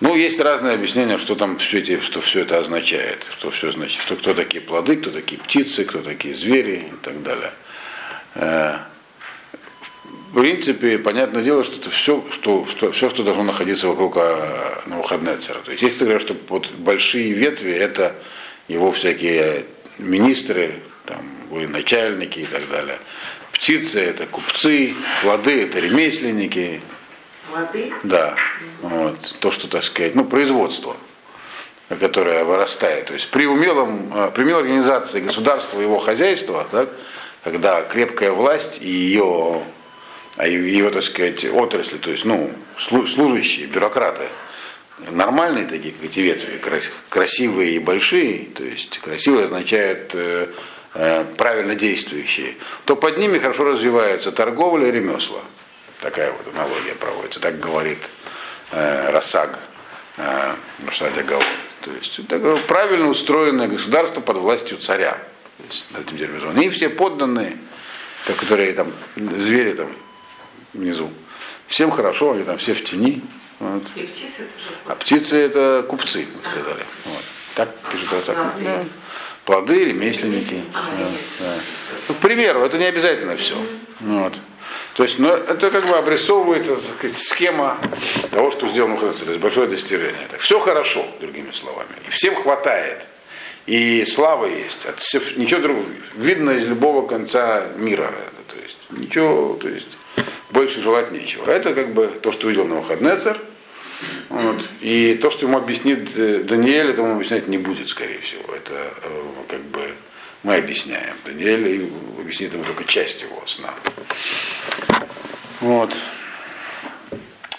ну, 0.00 0.14
есть 0.14 0.40
разные 0.40 0.74
объяснения, 0.74 1.18
что 1.18 1.34
там 1.34 1.58
все 1.58 1.78
эти, 1.78 2.00
что 2.00 2.20
все 2.20 2.40
это 2.40 2.58
означает, 2.58 3.26
что 3.36 3.50
все 3.50 3.72
значит, 3.72 4.00
что 4.00 4.16
кто 4.16 4.34
такие 4.34 4.60
плоды, 4.60 4.96
кто 4.96 5.10
такие 5.10 5.40
птицы, 5.40 5.84
кто 5.84 5.98
такие 5.98 6.34
звери 6.34 6.90
и 6.92 7.04
так 7.04 7.22
далее. 7.22 7.52
Э, 8.34 8.78
в 10.30 10.40
принципе, 10.40 10.98
понятное 10.98 11.42
дело, 11.42 11.64
что 11.64 11.76
это 11.76 11.90
все, 11.90 12.24
что, 12.30 12.66
что, 12.66 12.92
все, 12.92 13.08
что 13.10 13.24
должно 13.24 13.44
находиться 13.44 13.88
вокруг 13.88 14.18
э, 14.18 14.82
Навуходнецера. 14.86 15.58
То 15.64 15.70
есть, 15.70 15.82
если 15.82 16.04
говорят, 16.04 16.22
что 16.22 16.36
вот 16.48 16.70
большие 16.72 17.32
ветви 17.32 17.72
это 17.72 18.14
его 18.68 18.92
всякие 18.92 19.64
министры, 19.98 20.74
там, 21.06 21.18
военачальники 21.50 22.40
и 22.40 22.44
так 22.44 22.62
далее. 22.70 22.98
Птицы 23.52 24.00
это 24.00 24.26
купцы, 24.26 24.94
плоды 25.22 25.62
это 25.62 25.78
ремесленники. 25.78 26.80
Плоды? 27.50 27.92
Да. 28.02 28.34
Вот. 28.82 29.36
То, 29.40 29.50
что, 29.50 29.68
так 29.68 29.82
сказать, 29.82 30.14
ну, 30.14 30.24
производство, 30.24 30.96
которое 31.88 32.44
вырастает. 32.44 33.06
То 33.06 33.14
есть 33.14 33.30
при 33.30 33.46
умелом, 33.46 34.12
а, 34.14 34.30
при 34.30 34.44
умелой 34.44 34.62
организации 34.62 35.20
государства 35.20 35.78
и 35.80 35.82
его 35.82 35.98
хозяйства, 35.98 36.66
так, 36.70 36.90
когда 37.44 37.82
крепкая 37.82 38.32
власть 38.32 38.80
и 38.82 38.88
ее 38.88 39.62
а 40.38 40.46
его, 40.46 40.90
так 40.90 41.02
сказать, 41.02 41.44
отрасли, 41.46 41.96
то 41.96 42.12
есть, 42.12 42.24
ну, 42.24 42.52
служащие, 42.78 43.66
бюрократы, 43.66 44.28
нормальные 45.10 45.66
такие, 45.66 45.92
как 45.92 46.04
эти 46.04 46.20
ветви, 46.20 46.60
красивые 47.08 47.72
и 47.72 47.78
большие, 47.80 48.46
то 48.54 48.62
есть 48.62 48.98
красивые 48.98 49.46
означает 49.46 50.12
э, 50.14 50.46
э, 50.94 51.24
правильно 51.36 51.74
действующие, 51.74 52.54
то 52.84 52.94
под 52.94 53.18
ними 53.18 53.38
хорошо 53.38 53.64
развивается 53.64 54.30
торговля 54.30 54.88
и 54.88 54.92
ремесла. 54.92 55.40
Такая 56.00 56.32
вот 56.32 56.54
аналогия 56.54 56.94
проводится, 56.94 57.40
так 57.40 57.58
говорит 57.58 58.10
э, 58.70 59.10
Рассаг, 59.10 59.58
э, 60.16 60.54
Рашадя 60.86 61.22
Гаон. 61.22 61.42
То 61.80 61.90
есть 61.92 62.18
это 62.18 62.56
правильно 62.68 63.08
устроенное 63.08 63.68
государство 63.68 64.20
под 64.20 64.36
властью 64.36 64.78
царя. 64.78 65.18
То 65.58 65.64
есть, 65.68 65.86
этим 65.98 66.60
И 66.60 66.68
все 66.68 66.88
подданные, 66.88 67.56
которые 68.38 68.72
там, 68.74 68.92
звери 69.16 69.74
там 69.74 69.90
внизу, 70.72 71.10
всем 71.66 71.90
хорошо, 71.90 72.32
они 72.32 72.44
там 72.44 72.58
все 72.58 72.74
в 72.74 72.84
тени, 72.84 73.22
вот. 73.60 73.82
И 73.96 74.02
птицы 74.02 74.42
это 74.42 74.58
же. 74.58 74.68
А 74.86 74.94
птицы 74.94 75.36
это 75.36 75.84
купцы, 75.88 76.26
мы 76.34 76.42
сказали. 76.42 76.84
Вот. 77.04 77.22
Так 77.54 77.74
пишет. 77.90 78.08
Да. 78.62 78.84
Плоды, 79.44 79.84
ремесленники. 79.84 80.62
А, 80.74 80.90
да, 80.96 81.06
да. 81.40 81.54
Ну, 82.08 82.14
к 82.14 82.18
примеру, 82.18 82.60
это 82.60 82.78
не 82.78 82.84
обязательно 82.84 83.36
все. 83.36 83.56
Вот. 84.00 84.38
То 84.98 85.04
есть, 85.04 85.20
ну, 85.20 85.28
это 85.28 85.70
как 85.70 85.88
бы 85.88 85.96
обрисовывается 85.96 86.76
сказать, 86.76 87.16
схема 87.16 87.78
того, 88.32 88.50
что 88.50 88.66
сделано 88.66 88.94
Мухаммед, 88.94 89.16
то 89.16 89.26
есть 89.26 89.40
большое 89.40 89.68
достижение. 89.68 90.26
Так, 90.28 90.40
все 90.40 90.58
хорошо, 90.58 91.06
другими 91.20 91.52
словами. 91.52 91.90
И 92.08 92.10
всем 92.10 92.34
хватает. 92.34 93.06
И 93.66 94.04
слава 94.04 94.46
есть. 94.46 94.86
От 94.86 94.98
всех, 94.98 95.36
ничего 95.36 95.60
другого. 95.60 95.86
Видно 96.16 96.50
из 96.50 96.64
любого 96.64 97.06
конца 97.06 97.68
мира. 97.76 98.12
То 98.48 98.56
есть, 98.56 98.76
ничего, 98.90 99.54
то 99.54 99.68
есть, 99.68 99.86
больше 100.50 100.80
желать 100.80 101.12
нечего. 101.12 101.48
Это 101.48 101.74
как 101.74 101.94
бы 101.94 102.08
то, 102.20 102.32
что 102.32 102.48
увидел 102.48 102.64
Навуходнецер. 102.64 103.38
Вот. 104.30 104.56
И 104.80 105.16
то, 105.22 105.30
что 105.30 105.46
ему 105.46 105.58
объяснит 105.58 106.10
э, 106.18 106.40
Даниэль, 106.42 106.90
это 106.90 107.02
ему 107.02 107.14
объяснять 107.14 107.46
не 107.46 107.58
будет, 107.58 107.88
скорее 107.88 108.18
всего. 108.18 108.52
Это 108.52 108.74
э, 109.04 109.22
как 109.46 109.60
бы 109.60 109.94
мы 110.42 110.56
объясняем. 110.56 111.14
Даниэль 111.24 111.90
объяснит 112.18 112.52
ему 112.52 112.64
только 112.64 112.84
часть 112.84 113.22
его 113.22 113.42
сна. 113.46 113.74
Вот. 115.60 115.94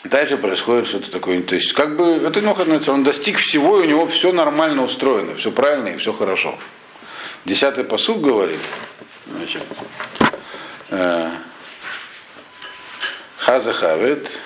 Дальше 0.05 0.37
происходит 0.37 0.87
что-то 0.87 1.11
такое. 1.11 1.41
То 1.41 1.55
есть, 1.55 1.73
как 1.73 1.97
бы, 1.97 2.05
это 2.25 2.41
Навуходнецер, 2.41 2.93
он 2.93 3.03
достиг 3.03 3.37
всего, 3.37 3.79
и 3.79 3.83
у 3.83 3.85
него 3.85 4.07
все 4.07 4.31
нормально 4.31 4.83
устроено, 4.83 5.35
все 5.35 5.51
правильно 5.51 5.89
и 5.89 5.97
все 5.97 6.13
хорошо. 6.13 6.57
Десятый 7.45 7.83
посуд 7.83 8.21
говорит, 8.21 8.59
значит, 9.27 9.63
э, 10.89 11.29
Хазахавет. 13.37 14.39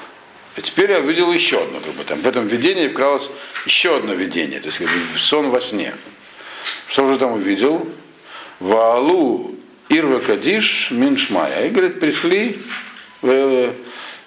И 0.55 0.61
теперь 0.61 0.91
я 0.91 0.99
увидел 0.99 1.31
еще 1.31 1.63
одно, 1.63 1.79
как 1.79 1.93
бы 1.93 2.03
там 2.03 2.19
в 2.19 2.27
этом 2.27 2.47
видении 2.47 2.87
вкралось 2.87 3.29
еще 3.65 3.97
одно 3.97 4.13
видение, 4.13 4.59
то 4.59 4.67
есть 4.67 4.79
как 4.79 4.87
бы 4.87 4.95
сон 5.17 5.49
во 5.49 5.59
сне. 5.61 5.95
Что 6.87 7.11
же 7.11 7.17
там 7.17 7.33
увидел? 7.33 7.87
Ваалу 8.63 9.55
Ирва 9.89 10.19
Кадиш 10.19 10.91
Миншмая. 10.91 11.67
И 11.67 11.69
говорит, 11.69 11.99
пришли 11.99 12.59
э, 13.21 13.73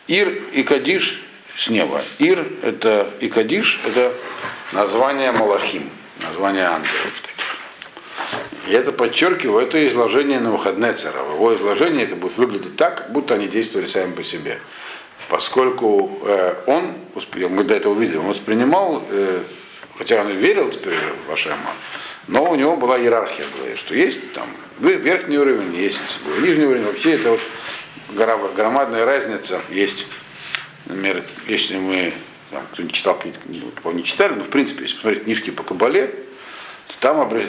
Ир 0.06 0.28
и 0.52 0.62
Кадиш 0.62 1.22
с 1.56 1.68
неба. 1.68 2.02
Ир 2.18 2.46
это 2.62 3.08
и 3.20 3.28
Кадиш 3.28 3.80
это 3.86 4.12
название 4.72 5.32
Малахим, 5.32 5.88
название 6.22 6.64
ангелов 6.64 7.12
таких. 7.22 7.36
И 8.68 8.72
это 8.72 8.92
подчеркиваю, 8.92 9.66
это 9.66 9.86
изложение 9.88 10.40
на 10.40 10.50
выходные 10.50 10.92
цара. 10.92 11.22
В 11.22 11.34
его 11.34 11.54
изложении 11.54 12.02
это 12.04 12.16
будет 12.16 12.36
выглядеть 12.36 12.76
так, 12.76 12.98
как 12.98 13.12
будто 13.12 13.34
они 13.34 13.48
действовали 13.48 13.86
сами 13.86 14.12
по 14.12 14.24
себе 14.24 14.60
поскольку 15.28 16.20
э, 16.24 16.54
он, 16.66 16.92
мы 17.50 17.64
до 17.64 17.74
этого 17.74 17.98
видели, 17.98 18.16
он 18.16 18.26
воспринимал, 18.26 19.02
э, 19.10 19.42
хотя 19.98 20.20
он 20.20 20.30
верил 20.30 20.70
теперь 20.70 20.94
в 21.26 21.32
Ашема, 21.32 21.72
но 22.28 22.44
у 22.50 22.54
него 22.54 22.76
была 22.76 22.98
иерархия, 22.98 23.44
говорит, 23.56 23.78
что 23.78 23.94
есть 23.94 24.32
там 24.32 24.48
верхний 24.80 25.38
уровень, 25.38 25.74
есть 25.76 26.00
нижний 26.40 26.66
уровень, 26.66 26.84
вообще 26.84 27.14
это 27.14 27.30
вот 27.30 27.40
громадная 28.54 29.04
разница 29.04 29.60
есть. 29.70 30.06
Например, 30.86 31.22
если 31.48 31.76
мы, 31.76 32.12
там, 32.50 32.62
кто 32.72 32.82
не 32.82 32.92
читал 32.92 33.18
книги, 33.18 33.36
не 33.92 34.04
читали, 34.04 34.34
но 34.34 34.44
в 34.44 34.48
принципе, 34.48 34.82
если 34.82 34.96
посмотреть 34.96 35.24
книжки 35.24 35.50
по 35.50 35.62
Кабале, 35.62 36.06
то 36.06 36.94
там 37.00 37.18
образ... 37.18 37.44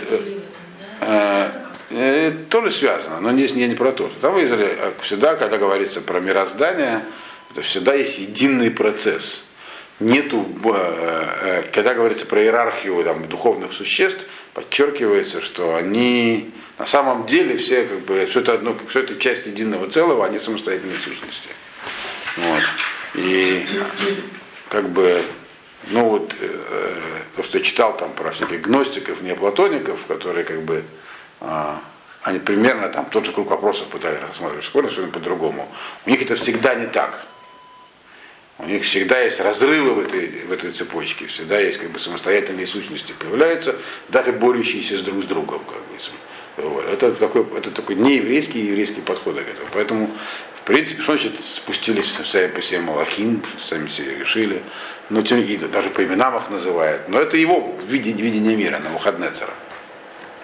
э, 1.01 1.49
э, 1.91 2.31
тоже 2.49 2.71
связано, 2.71 3.19
но 3.19 3.31
здесь 3.33 3.53
не, 3.53 3.67
не 3.67 3.75
про 3.75 3.91
то. 3.91 4.11
Там 4.21 4.37
э, 4.37 4.93
всегда, 5.01 5.35
когда 5.35 5.57
говорится 5.57 6.01
про 6.01 6.19
мироздание, 6.19 7.03
это 7.51 7.61
всегда 7.61 7.93
есть 7.93 8.19
единый 8.19 8.71
процесс. 8.71 9.49
Нету, 9.99 10.47
э, 10.63 10.69
э, 11.41 11.63
когда 11.73 11.93
говорится 11.93 12.25
про 12.25 12.41
иерархию 12.41 13.03
там, 13.03 13.27
духовных 13.27 13.73
существ, 13.73 14.25
подчеркивается, 14.57 15.39
что 15.39 15.75
они 15.75 16.49
на 16.79 16.87
самом 16.87 17.27
деле 17.27 17.57
все, 17.57 17.83
как 17.83 17.99
бы, 17.99 18.25
все 18.25 18.39
это 18.39 18.53
одно, 18.53 18.75
все 18.89 19.01
это 19.01 19.15
часть 19.17 19.45
единого 19.45 19.87
целого, 19.87 20.25
они 20.25 20.39
самостоятельные 20.39 20.97
сущности. 20.97 21.49
Вот. 22.37 22.63
И 23.13 23.67
как 24.69 24.89
бы, 24.89 25.21
ну 25.91 26.09
вот, 26.09 26.33
э, 26.39 26.95
то, 27.35 27.43
что 27.43 27.59
я 27.59 27.63
читал 27.63 27.95
там 27.95 28.13
про 28.13 28.31
всяких 28.31 28.61
гностиков, 28.61 29.21
неоплатоников, 29.21 30.07
которые 30.07 30.43
как 30.43 30.63
бы 30.63 30.83
э, 31.41 31.73
они 32.23 32.39
примерно 32.39 32.89
там 32.89 33.05
тот 33.05 33.27
же 33.27 33.33
круг 33.33 33.51
вопросов 33.51 33.85
пытались 33.89 34.21
рассматривать 34.21 34.65
в 34.65 34.67
школе, 34.67 34.89
совершенно 34.89 35.13
по-другому. 35.13 35.71
У 36.07 36.09
них 36.09 36.23
это 36.23 36.35
всегда 36.35 36.73
не 36.73 36.87
так. 36.87 37.27
У 38.59 38.65
них 38.65 38.83
всегда 38.83 39.19
есть 39.19 39.39
разрывы 39.39 39.93
в 39.93 39.99
этой, 39.99 40.27
в 40.45 40.51
этой 40.51 40.71
цепочке, 40.71 41.27
всегда 41.27 41.59
есть 41.59 41.77
как 41.77 41.91
бы 41.91 41.99
самостоятельные 41.99 42.65
сущности 42.65 43.13
появляются, 43.19 43.75
даже 44.09 44.31
борющиеся 44.31 44.97
с 44.97 45.01
друг 45.01 45.23
с 45.23 45.27
другом. 45.27 45.59
Как 45.59 45.77
бы. 45.77 46.81
Это 46.91 47.11
такой, 47.11 47.45
это 47.55 47.69
такой 47.69 47.95
нееврейский 47.95 48.61
и 48.61 48.65
еврейский 48.65 49.01
подход 49.01 49.35
к 49.35 49.39
этому. 49.39 49.67
Поэтому, 49.73 50.09
в 50.55 50.61
принципе, 50.61 51.03
что 51.03 51.17
значит 51.17 51.39
спустились 51.39 52.11
сами 52.11 52.47
по 52.47 52.61
себе 52.63 52.79
Малахим, 52.79 53.43
сами 53.59 53.89
себе 53.89 54.15
решили, 54.15 54.63
но 55.11 55.21
тем 55.21 55.39
и 55.39 55.57
даже 55.57 55.91
по 55.91 56.03
именам 56.03 56.35
их 56.37 56.49
называют. 56.49 57.07
Но 57.09 57.19
это 57.19 57.37
его 57.37 57.77
видение, 57.87 58.23
видение 58.23 58.55
мира 58.55 58.79
на 58.79 58.89
выходные 58.89 59.29
цара. 59.29 59.53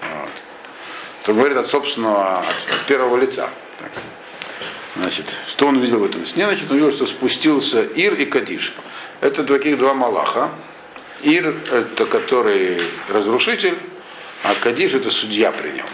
Вот. 0.02 0.32
То 1.26 1.34
говорит 1.34 1.58
от 1.58 1.66
собственного, 1.66 2.42
от, 2.42 2.46
от 2.46 2.86
первого 2.86 3.18
лица. 3.18 3.50
Значит, 4.96 5.26
что 5.48 5.68
он 5.68 5.80
видел 5.80 6.00
в 6.00 6.04
этом 6.04 6.26
сне? 6.28 6.46
Значит, 6.46 6.70
он 6.72 6.78
видел, 6.78 6.92
что 6.92 7.08
спустился 7.08 7.84
Ир 7.84 8.14
и 8.14 8.26
Кадиш. 8.26 8.74
Это 9.22 9.44
таких 9.44 9.78
два 9.78 9.94
Малаха. 9.94 10.50
Ир– 11.24 11.56
это 11.72 12.06
который 12.06 12.80
разрушитель, 13.10 13.78
а 14.44 14.54
Кадиш– 14.56 14.94
это 14.94 15.10
судья 15.10 15.52
при 15.52 15.72
нем. 15.72 15.88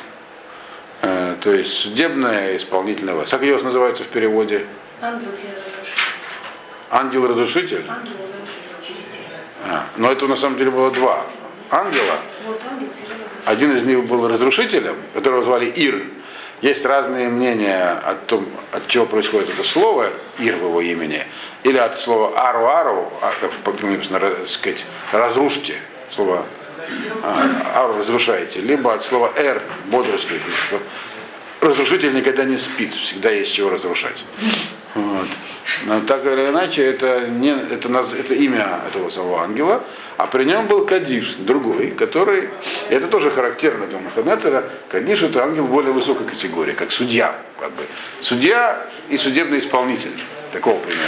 Э, 1.01 1.35
то 1.39 1.53
есть 1.53 1.73
судебная 1.73 2.57
исполнительная 2.57 3.13
власть. 3.13 3.31
Как 3.31 3.41
ее 3.43 3.57
называется 3.59 4.03
в 4.03 4.07
переводе? 4.07 4.65
Ангел-разрушитель. 5.01 6.01
Ангел-разрушитель? 6.89 7.85
Ангел-разрушитель 7.87 8.75
через 8.83 9.05
А, 9.65 9.85
но 9.97 10.11
это 10.11 10.27
на 10.27 10.35
самом 10.35 10.57
деле 10.57 10.71
было 10.71 10.91
два 10.91 11.25
ангела. 11.69 12.19
Вот 12.45 12.59
ангел 12.69 12.87
Один 13.45 13.75
из 13.77 13.83
них 13.83 14.03
был 14.05 14.27
разрушителем, 14.27 14.95
которого 15.13 15.43
звали 15.43 15.67
Ир, 15.67 16.03
есть 16.61 16.85
разные 16.85 17.29
мнения 17.29 17.91
о 17.91 18.15
том, 18.15 18.45
от 18.71 18.87
чего 18.87 19.05
происходит 19.05 19.49
это 19.49 19.63
слово 19.63 20.11
Ир 20.39 20.55
в 20.55 20.63
его 20.63 20.81
имени, 20.81 21.25
или 21.63 21.77
от 21.77 21.97
слова 21.97 22.37
ару-ару, 22.37 23.11
а, 23.21 23.31
как 23.39 23.81
написано, 23.81 24.19
сказать, 24.45 24.85
разрушьте, 25.11 25.75
слово 26.09 26.45
а, 27.23 27.81
ару 27.83 27.99
разрушаете, 27.99 28.61
либо 28.61 28.93
от 28.93 29.03
слова 29.03 29.31
эр, 29.35 29.61
что 30.67 30.79
разрушитель 31.61 32.13
никогда 32.13 32.43
не 32.43 32.57
спит, 32.57 32.93
всегда 32.93 33.29
есть 33.29 33.53
чего 33.53 33.69
разрушать. 33.69 34.23
Вот. 34.95 35.27
Но 35.85 36.01
так 36.01 36.25
или 36.25 36.49
иначе, 36.49 36.83
это, 36.83 37.27
не, 37.27 37.51
это, 37.51 37.89
это 38.17 38.33
имя 38.33 38.81
этого 38.87 39.09
самого 39.09 39.43
ангела, 39.43 39.83
а 40.17 40.25
при 40.25 40.43
нем 40.43 40.67
был 40.67 40.85
Кадиш, 40.85 41.35
другой, 41.39 41.91
который, 41.91 42.49
это 42.89 43.07
тоже 43.07 43.29
характерно 43.31 43.85
для 43.87 43.99
Мухаммедцера, 43.99 44.65
Кадиш 44.89 45.21
это 45.21 45.43
ангел 45.43 45.65
более 45.65 45.93
высокой 45.93 46.25
категории, 46.25 46.73
как 46.73 46.91
судья. 46.91 47.35
Как 47.59 47.71
бы. 47.71 47.83
Судья 48.19 48.85
и 49.09 49.17
судебный 49.17 49.59
исполнитель. 49.59 50.11
Такого 50.51 50.79
примерно. 50.79 51.07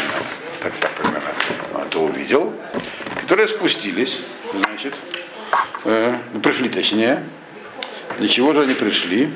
Так, 0.61 0.73
так 0.79 0.91
примерно. 0.91 1.29
А 1.73 1.85
то 1.89 2.03
увидел. 2.03 2.53
Которые 3.19 3.47
спустились, 3.47 4.21
значит, 4.53 4.95
э, 5.85 6.15
пришли 6.43 6.69
точнее. 6.69 7.23
Для 8.17 8.27
чего 8.27 8.53
же 8.53 8.61
они 8.61 8.75
пришли? 8.75 9.31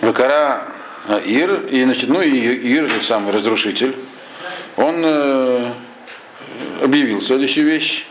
Вакара 0.00 0.68
Ир, 1.08 1.66
и, 1.66 1.84
значит, 1.84 2.08
ну 2.08 2.22
и 2.22 2.30
Ир, 2.30 2.90
самый 3.02 3.32
разрушитель, 3.32 3.94
он 4.76 5.02
э, 5.04 5.72
объявил 6.82 7.20
следующую 7.20 7.66
вещь, 7.66 8.06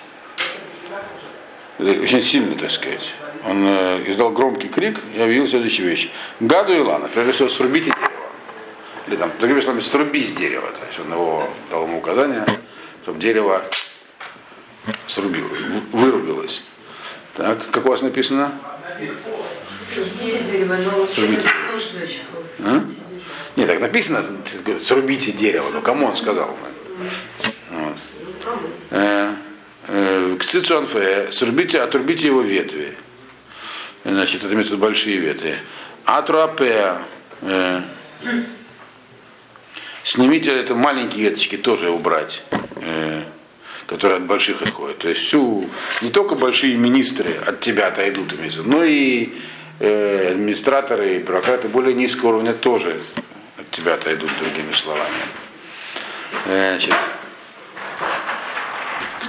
очень 1.80 2.22
сильно, 2.22 2.56
так 2.56 2.70
сказать. 2.70 3.14
Он 3.48 3.66
э, 3.66 4.04
издал 4.08 4.32
громкий 4.32 4.68
крик 4.68 5.00
и 5.16 5.22
объявил 5.22 5.48
следующую 5.48 5.90
вещь. 5.90 6.12
Гаду 6.40 6.74
и 6.74 6.80
Лана, 6.80 7.08
прежде 7.08 7.32
всего, 7.32 7.50
срубите 7.50 7.92
дерево. 7.92 8.12
или 9.08 9.16
там, 9.16 9.32
другими 9.40 9.62
словами, 9.62 9.82
сруби 9.82 10.22
с 10.22 10.34
дерева. 10.34 10.68
То 10.72 10.86
есть 10.86 11.00
он 11.00 11.12
его 11.12 11.50
дал 11.72 11.88
ему 11.88 11.98
указание, 11.98 12.46
чтобы 13.04 13.20
дерево 13.20 13.64
срубил, 15.08 15.46
вырубилось. 15.92 16.64
Так, 17.36 17.60
как 17.72 17.86
у 17.86 17.90
вас 17.90 18.02
написано? 18.02 18.52
Срубите. 21.16 21.50
А? 22.64 22.86
Нет, 23.56 23.68
так 23.68 23.82
написано, 23.82 24.24
срубите 24.80 25.32
дерево, 25.32 25.70
но 25.72 25.82
кому 25.82 26.08
он 26.08 26.16
сказал? 26.16 26.56
Вот. 27.72 27.98
Э, 28.92 29.34
э, 29.88 30.36
К 30.40 30.44
цицуанфе, 30.44 31.32
срубите, 31.32 31.82
отрубите 31.82 32.28
его 32.28 32.42
ветви. 32.42 32.98
Значит, 34.04 34.44
это 34.44 34.54
имеется 34.54 34.78
большие 34.78 35.18
ветви. 35.18 35.58
Атруапеа, 36.06 37.02
э, 37.42 37.82
снимите 40.04 40.52
это 40.52 40.74
маленькие 40.74 41.26
веточки 41.26 41.58
тоже 41.58 41.90
убрать, 41.90 42.44
э, 42.78 43.24
которые 43.86 44.18
от 44.18 44.26
больших 44.26 44.62
отходят. 44.62 45.00
То 45.00 45.10
есть 45.10 45.22
всю, 45.22 45.68
не 46.02 46.10
только 46.10 46.36
большие 46.36 46.78
министры 46.78 47.34
от 47.46 47.60
тебя 47.60 47.88
отойдут, 47.88 48.34
но 48.66 48.84
и 48.84 49.30
э, 49.82 50.32
администраторы 50.32 51.16
и 51.16 51.20
бюрократы 51.20 51.68
более 51.68 51.94
низкого 51.94 52.30
уровня 52.30 52.54
тоже 52.54 52.98
от 53.58 53.70
тебя 53.72 53.96
отойдут, 53.96 54.30
другими 54.40 54.72
словами. 54.72 55.10
Значит, 56.46 56.96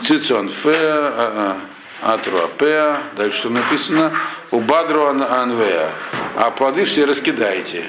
Цицон 0.05 0.49
фе, 0.49 1.57
атруапеа, 2.03 2.99
дальше 3.17 3.39
что 3.39 3.51
написано, 3.51 4.13
убадру 4.51 5.07
анвеа, 5.07 5.89
а 6.37 6.51
плоды 6.51 6.85
все 6.85 7.05
раскидайте. 7.05 7.85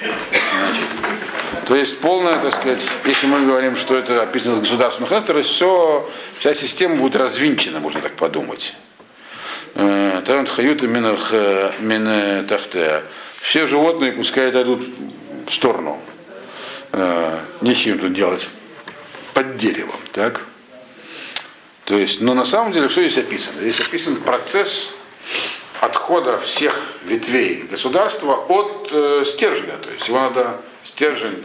Значит, 0.00 0.88
то 1.66 1.76
есть 1.76 1.98
полная, 2.00 2.40
так 2.40 2.52
сказать, 2.52 2.84
если 3.04 3.26
мы 3.26 3.46
говорим, 3.46 3.76
что 3.76 3.96
это 3.96 4.22
описано 4.22 4.56
в 4.56 4.60
государственных 4.60 5.12
инстрах, 5.12 5.44
все, 5.44 6.08
вся 6.38 6.54
система 6.54 6.96
будет 6.96 7.16
развинчена, 7.16 7.78
можно 7.78 8.00
так 8.00 8.14
подумать. 8.16 8.74
Талант 9.74 10.50
хаюта 10.50 10.86
мин 10.86 12.46
тахтеа. 12.46 13.02
Все 13.40 13.66
животные 13.66 14.12
пускай 14.12 14.48
отойдут 14.48 14.82
в 15.46 15.52
сторону. 15.52 16.00
Нечем 17.60 17.98
тут 17.98 18.12
делать 18.12 18.48
под 19.34 19.56
деревом, 19.56 20.00
так? 20.12 20.44
То 21.84 21.96
есть, 21.96 22.20
но 22.20 22.34
на 22.34 22.44
самом 22.44 22.72
деле 22.72 22.88
что 22.88 23.00
здесь 23.00 23.18
описано? 23.18 23.60
Здесь 23.60 23.80
описан 23.80 24.16
процесс 24.16 24.94
отхода 25.80 26.38
всех 26.38 26.78
ветвей 27.04 27.62
государства 27.62 28.34
от 28.34 28.90
э, 28.92 29.24
стержня. 29.24 29.76
То 29.82 29.90
есть 29.90 30.06
его 30.06 30.20
надо 30.20 30.60
стержень 30.84 31.44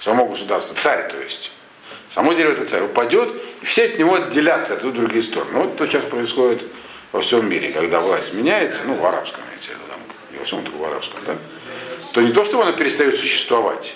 само 0.00 0.26
государство, 0.26 0.74
царь, 0.74 1.08
то 1.10 1.16
есть. 1.18 1.52
Само 2.10 2.32
дерево 2.32 2.52
это 2.52 2.66
царь 2.66 2.82
упадет, 2.82 3.32
и 3.62 3.64
все 3.64 3.86
от 3.86 3.98
него 3.98 4.14
отделятся, 4.16 4.74
от 4.74 4.92
другие 4.92 5.22
стороны. 5.22 5.60
Вот 5.60 5.76
то 5.76 5.86
сейчас 5.86 6.04
происходит 6.04 6.64
во 7.14 7.20
всем 7.20 7.48
мире, 7.48 7.70
когда 7.70 8.00
власть 8.00 8.34
меняется, 8.34 8.82
ну, 8.86 8.94
в 8.94 9.06
арабском, 9.06 9.40
я 9.52 9.68
там, 9.68 10.00
не 10.32 10.38
во 10.38 10.44
всем, 10.44 10.64
только 10.64 10.76
в 10.76 10.84
арабском, 10.84 11.20
да, 11.24 11.36
то 12.12 12.20
не 12.20 12.32
то, 12.32 12.42
что 12.42 12.60
она 12.60 12.72
перестает 12.72 13.16
существовать, 13.16 13.94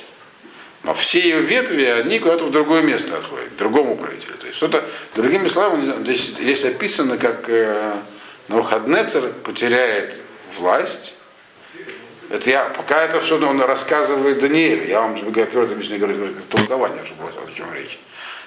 но 0.85 0.95
все 0.95 1.19
ее 1.19 1.41
ветви, 1.41 1.83
они 1.83 2.21
куда-то 2.21 2.45
в 2.45 2.53
другое 2.53 2.83
место 2.83 3.17
отходят, 3.17 3.49
к 3.49 3.57
другому 3.57 3.97
правителю. 3.97 4.35
То 4.39 4.47
есть 4.47 4.57
что-то, 4.57 4.89
другими 5.17 5.49
словами, 5.49 6.01
здесь, 6.05 6.27
здесь 6.27 6.65
описано, 6.65 7.19
как 7.19 7.49
э, 7.49 7.95
Навуходнецер 8.47 9.33
потеряет 9.43 10.21
власть. 10.57 11.17
Это 12.31 12.49
я, 12.49 12.67
пока 12.67 13.03
это 13.03 13.21
все 13.21 13.37
он 13.45 13.61
рассказывает 13.61 14.39
Даниэлю, 14.39 14.87
я 14.87 15.01
вам 15.01 15.33
как 15.33 15.53
обычно 15.57 15.99
говорю, 15.99 16.19
говорю 16.19 16.35
толкование, 16.49 17.05
чтобы 17.05 17.23
было 17.23 17.33
о 17.33 17.53
чем 17.53 17.67
речь. 17.75 17.99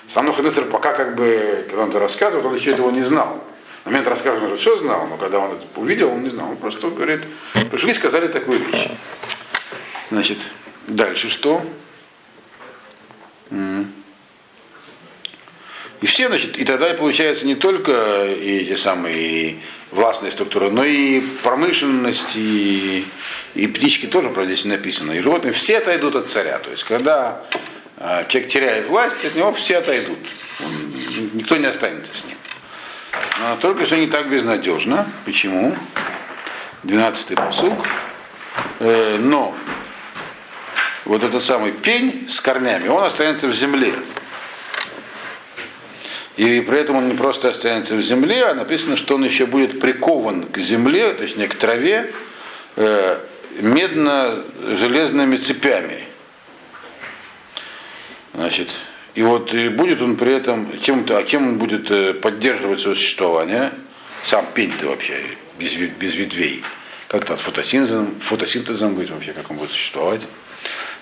Сам 0.07 0.27
Навуходнецер 0.27 0.63
пока 0.63 0.93
как 0.93 1.17
бы, 1.17 1.65
когда 1.67 1.83
он 1.83 1.89
это 1.89 1.99
рассказывает, 1.99 2.45
он 2.45 2.55
еще 2.55 2.71
этого 2.71 2.89
не 2.89 3.01
знал. 3.01 3.43
Момент 3.85 4.07
рассказа 4.07 4.37
он 4.37 4.43
уже 4.43 4.57
все 4.57 4.77
знал, 4.77 5.07
но 5.07 5.17
когда 5.17 5.39
он 5.39 5.53
это 5.53 5.65
увидел, 5.75 6.11
он 6.11 6.23
не 6.23 6.29
знал. 6.29 6.51
Он 6.51 6.57
просто 6.57 6.89
говорит, 6.89 7.21
пришли 7.71 7.91
и 7.91 7.93
сказали 7.95 8.27
такую 8.27 8.59
вещь. 8.59 8.89
Значит, 10.11 10.37
дальше 10.87 11.29
что? 11.29 11.65
И 16.01 16.05
все, 16.05 16.27
значит, 16.27 16.57
и 16.57 16.63
тогда 16.63 16.93
получается 16.93 17.45
не 17.45 17.55
только 17.55 18.25
и 18.25 18.59
эти 18.59 18.75
самые 18.75 19.57
властные 19.91 20.31
структуры, 20.31 20.71
но 20.71 20.83
и 20.83 21.21
промышленность, 21.43 22.35
и, 22.35 23.05
и 23.53 23.67
птички 23.67 24.07
тоже, 24.07 24.29
правда, 24.29 24.53
здесь 24.53 24.65
написано, 24.65 25.11
и 25.11 25.21
животные, 25.21 25.53
все 25.53 25.77
отойдут 25.77 26.15
от 26.15 26.29
царя. 26.29 26.57
То 26.59 26.71
есть, 26.71 26.83
когда 26.85 27.43
э, 27.97 28.25
человек 28.29 28.49
теряет 28.49 28.87
власть, 28.87 29.23
от 29.25 29.35
него 29.35 29.51
все 29.53 29.77
отойдут. 29.77 30.17
Он, 30.61 31.29
никто 31.33 31.57
не 31.57 31.67
останется 31.67 32.15
с 32.17 32.25
ним. 32.25 32.37
Но 33.39 33.55
только 33.57 33.85
что 33.85 33.97
не 33.97 34.07
так 34.07 34.29
безнадежно. 34.29 35.07
Почему? 35.25 35.75
12-й 36.83 37.35
посуг. 37.35 37.85
Э, 38.79 39.17
но 39.19 39.55
вот 41.05 41.23
этот 41.23 41.43
самый 41.43 41.71
пень 41.71 42.27
с 42.29 42.39
корнями, 42.39 42.87
он 42.87 43.03
останется 43.03 43.47
в 43.47 43.53
земле. 43.53 43.93
И 46.37 46.61
при 46.61 46.79
этом 46.79 46.95
он 46.95 47.09
не 47.09 47.13
просто 47.13 47.49
останется 47.49 47.95
в 47.95 48.01
земле, 48.01 48.45
а 48.45 48.53
написано, 48.53 48.95
что 48.97 49.15
он 49.15 49.23
еще 49.23 49.45
будет 49.45 49.79
прикован 49.79 50.43
к 50.43 50.57
земле, 50.57 51.13
точнее 51.13 51.47
к 51.47 51.55
траве, 51.55 52.11
э, 52.77 53.19
медно-железными 53.59 55.35
цепями. 55.35 56.07
Значит, 58.33 58.69
и 59.13 59.23
вот 59.23 59.53
и 59.53 59.69
будет 59.69 60.01
он 60.01 60.15
при 60.15 60.35
этом, 60.35 60.79
чем, 60.79 61.05
а 61.09 61.23
кем 61.23 61.47
он 61.47 61.57
будет 61.57 61.91
э, 61.91 62.13
поддерживать 62.13 62.79
свое 62.79 62.95
существование, 62.95 63.71
сам 64.23 64.45
пень-то 64.53 64.87
вообще, 64.87 65.21
без, 65.59 65.73
без 65.73 66.15
ветвей, 66.15 66.63
как-то 67.07 67.35
фотосинтезом, 67.35 68.19
фотосинтезом 68.21 68.95
будет 68.95 69.09
вообще, 69.09 69.33
как 69.33 69.51
он 69.51 69.57
будет 69.57 69.71
существовать. 69.71 70.27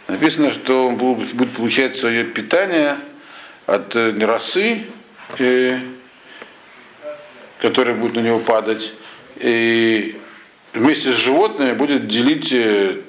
Написано, 0.07 0.51
что 0.51 0.87
он 0.87 0.95
будет 0.95 1.51
получать 1.51 1.95
свое 1.95 2.23
питание 2.23 2.97
от 3.67 3.95
э, 3.95 4.11
росы, 4.25 4.85
э, 5.37 5.79
которая 7.61 7.95
будет 7.95 8.15
на 8.15 8.21
него 8.21 8.39
падать, 8.39 8.91
и 9.35 10.17
вместе 10.73 11.13
с 11.13 11.15
животными 11.15 11.73
будет 11.73 12.07
делить 12.07 12.51
э, 12.51 13.01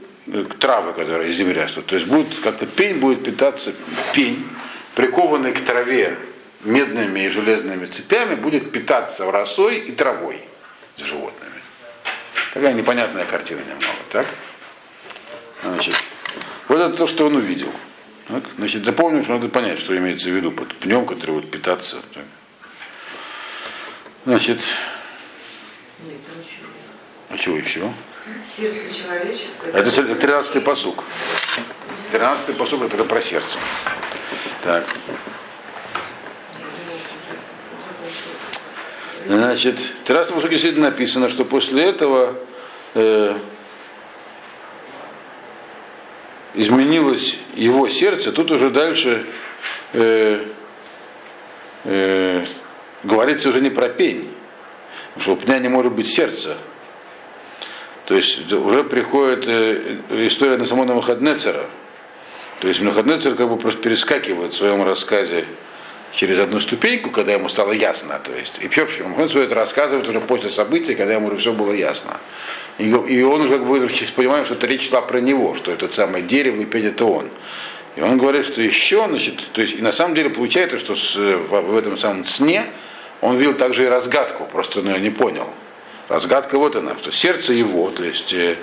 травы, 0.59 0.93
которые 0.93 1.31
из 1.31 1.37
земли 1.37 1.59
растут. 1.59 1.87
То 1.87 1.97
есть 1.97 2.07
будет 2.07 2.29
как-то 2.43 2.67
пень 2.67 2.99
будет 2.99 3.25
питаться, 3.25 3.73
пень, 4.13 4.45
прикованный 5.01 5.55
к 5.55 5.65
траве 5.65 6.15
медными 6.63 7.21
и 7.21 7.31
железными 7.31 7.87
цепями, 7.87 8.35
будет 8.35 8.71
питаться 8.71 9.31
росой 9.31 9.79
и 9.79 9.93
травой 9.93 10.45
с 10.99 11.03
животными. 11.03 11.55
Такая 12.53 12.75
непонятная 12.75 13.25
картина 13.25 13.61
немного, 13.61 13.97
так? 14.11 14.27
Значит, 15.63 15.95
вот 16.69 16.81
это 16.81 16.95
то, 16.99 17.07
что 17.07 17.25
он 17.25 17.37
увидел. 17.37 17.73
Так? 18.29 18.45
Значит, 18.59 18.85
запомним, 18.85 19.25
что 19.25 19.33
надо 19.33 19.49
понять, 19.49 19.79
что 19.79 19.97
имеется 19.97 20.29
в 20.29 20.33
виду 20.33 20.53
под 20.53 20.77
пнем, 20.77 21.07
который 21.07 21.37
будет 21.37 21.51
питаться. 21.51 21.97
Так? 22.13 22.25
Значит, 24.27 24.61
а 27.31 27.39
чего 27.39 27.57
еще? 27.57 27.91
Сердце 28.45 29.03
человеческое. 29.03 29.71
Это 29.73 29.89
13-й 29.89 30.61
посук. 30.61 31.05
13-й 32.13 32.53
посук 32.53 32.83
это 32.83 33.03
про 33.05 33.23
сердце. 33.23 33.59
Так. 34.63 34.85
Значит, 39.27 39.79
в 39.79 40.05
13 40.05 40.35
посуке 40.35 40.55
действительно 40.55 40.91
написано, 40.91 41.29
что 41.29 41.45
после 41.45 41.85
этого 41.85 42.35
э, 42.95 43.37
изменилось 46.55 47.39
его 47.55 47.89
сердце, 47.89 48.33
тут 48.33 48.51
уже 48.51 48.71
дальше 48.71 49.25
э, 49.93 50.45
э, 51.85 52.45
говорится 53.05 53.49
уже 53.49 53.61
не 53.61 53.71
про 53.71 53.89
пень, 53.89 54.29
что 55.19 55.33
у 55.33 55.37
пня 55.37 55.59
не 55.59 55.69
может 55.69 55.93
быть 55.93 56.09
сердца. 56.09 56.57
То 58.07 58.17
есть 58.17 58.53
уже 58.53 58.85
приходит 58.85 59.47
э, 59.47 59.99
история 60.27 60.59
на 60.59 60.67
самого 60.67 60.87
Навуходнецера. 60.87 61.67
То 62.61 62.69
есть 62.69 62.81
Навуходнецер 62.81 63.35
как 63.35 63.49
бы 63.49 63.57
просто 63.57 63.81
перескакивает 63.81 64.53
в 64.53 64.57
своем 64.57 64.83
рассказе 64.83 65.47
через 66.13 66.39
одну 66.39 66.61
ступеньку, 66.61 67.11
когда 67.11 67.33
ему 67.33 67.49
стало 67.49 67.73
ясно. 67.73 68.21
То 68.23 68.33
есть, 68.37 68.59
и 68.61 68.69
вообще, 68.69 69.03
он 69.03 69.25
это 69.25 69.55
рассказывает 69.55 70.07
уже 70.09 70.21
после 70.21 70.51
события, 70.51 70.95
когда 70.95 71.15
ему 71.15 71.29
уже 71.29 71.37
все 71.37 71.53
было 71.53 71.73
ясно. 71.73 72.19
И, 72.79 72.89
и 72.89 73.23
он 73.23 73.49
как 73.49 73.67
бы 73.67 73.89
понимает, 74.15 74.47
что 74.47 74.55
это 74.55 74.67
речь 74.67 74.89
шла 74.89 75.01
про 75.01 75.21
него, 75.21 75.55
что 75.55 75.73
это 75.73 75.91
самое 75.91 76.23
дерево 76.23 76.61
и 76.61 76.65
пень 76.65 76.87
это 76.87 77.05
он. 77.07 77.29
И 77.97 78.03
он 78.03 78.19
говорит, 78.19 78.47
что 78.47 78.61
еще, 78.61 79.07
значит, 79.09 79.41
то 79.53 79.63
есть, 79.63 79.77
и 79.77 79.83
на 79.83 79.93
самом 79.93 80.15
деле 80.15 80.31
получается, 80.31 80.79
что 80.79 80.97
с, 80.97 81.17
в, 81.17 81.49
в 81.49 81.77
этом 81.77 81.97
самом 81.97 82.25
сне 82.25 82.67
он 83.21 83.37
видел 83.37 83.55
также 83.55 83.85
и 83.85 83.87
разгадку, 83.87 84.47
просто 84.51 84.81
он 84.81 84.89
ее 84.89 85.01
не 85.01 85.11
понял. 85.11 85.49
Разгадка 86.09 86.59
вот 86.59 86.77
она, 86.77 86.97
что 86.99 87.13
сердце 87.13 87.53
его, 87.53 87.91
то 87.91 88.05
есть 88.05 88.33
э, 88.33 88.57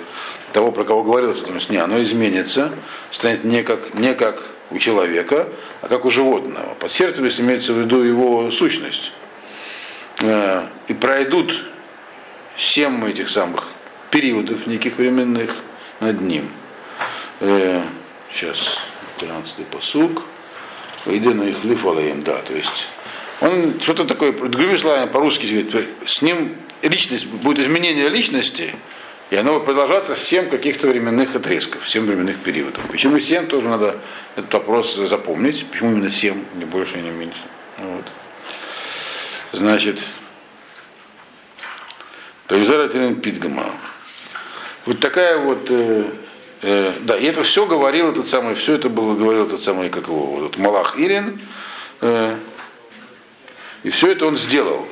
того, 0.52 0.72
про 0.72 0.84
кого 0.84 1.02
говорилось 1.02 1.38
в 1.38 1.42
этом 1.42 1.60
сне, 1.60 1.80
оно 1.80 2.02
изменится, 2.02 2.72
станет 3.10 3.44
не 3.44 3.62
как, 3.62 3.94
не 3.94 4.14
как 4.14 4.42
у 4.70 4.78
человека, 4.78 5.48
а 5.82 5.88
как 5.88 6.04
у 6.04 6.10
животного. 6.10 6.74
Под 6.74 6.92
сердцем, 6.92 7.24
если 7.24 7.42
имеется 7.42 7.72
в 7.72 7.78
виду 7.78 8.02
его 8.02 8.50
сущность. 8.50 9.12
Э, 10.20 10.66
и 10.88 10.94
пройдут 10.94 11.64
семь 12.56 13.04
этих 13.08 13.30
самых 13.30 13.68
периодов 14.10 14.66
неких 14.66 14.98
временных 14.98 15.54
над 16.00 16.20
ним. 16.20 16.48
Э, 17.40 17.82
сейчас, 18.32 18.78
13-й 19.20 19.64
посуг. 19.64 20.22
Иди 21.06 21.28
на 21.28 21.44
их 21.44 21.64
лифалаем, 21.64 22.22
да, 22.22 22.36
то 22.42 22.52
есть 22.52 22.88
он 23.40 23.74
что-то 23.80 24.04
такое, 24.04 24.32
другими 24.32 24.76
словами, 24.76 25.08
по-русски 25.08 25.46
говорит, 25.46 25.88
с 26.06 26.22
ним 26.22 26.56
личность, 26.82 27.26
будет 27.26 27.60
изменение 27.60 28.08
личности, 28.08 28.74
и 29.30 29.36
оно 29.36 29.54
будет 29.54 29.66
продолжаться 29.66 30.14
с 30.14 30.22
7 30.22 30.48
каких-то 30.48 30.88
временных 30.88 31.36
отрезков, 31.36 31.88
7 31.88 32.06
временных 32.06 32.38
периодов. 32.38 32.82
Почему 32.90 33.20
7, 33.20 33.46
тоже 33.46 33.68
надо 33.68 33.96
этот 34.36 34.52
вопрос 34.54 34.94
запомнить. 34.96 35.66
Почему 35.70 35.92
именно 35.92 36.10
7, 36.10 36.44
не 36.54 36.64
больше, 36.64 36.96
не 36.98 37.10
меньше. 37.10 37.40
Вот. 37.76 38.04
Значит, 39.52 40.00
Повизара 42.46 42.88
Питгама. 42.88 43.70
Вот 44.86 45.00
такая 45.00 45.36
вот, 45.36 45.66
э, 45.68 46.04
э, 46.62 46.94
да, 47.00 47.14
и 47.18 47.26
это 47.26 47.42
все 47.42 47.66
говорил 47.66 48.08
этот 48.08 48.26
самый, 48.26 48.54
все 48.54 48.74
это 48.74 48.88
было 48.88 49.14
говорил 49.14 49.44
этот 49.44 49.60
самый, 49.60 49.90
как 49.90 50.04
его, 50.04 50.24
вот, 50.24 50.56
Малах 50.56 50.98
Ирин, 50.98 51.38
э, 52.00 52.36
и 53.82 53.90
все 53.90 54.12
это 54.12 54.26
он 54.26 54.38
сделал. 54.38 54.88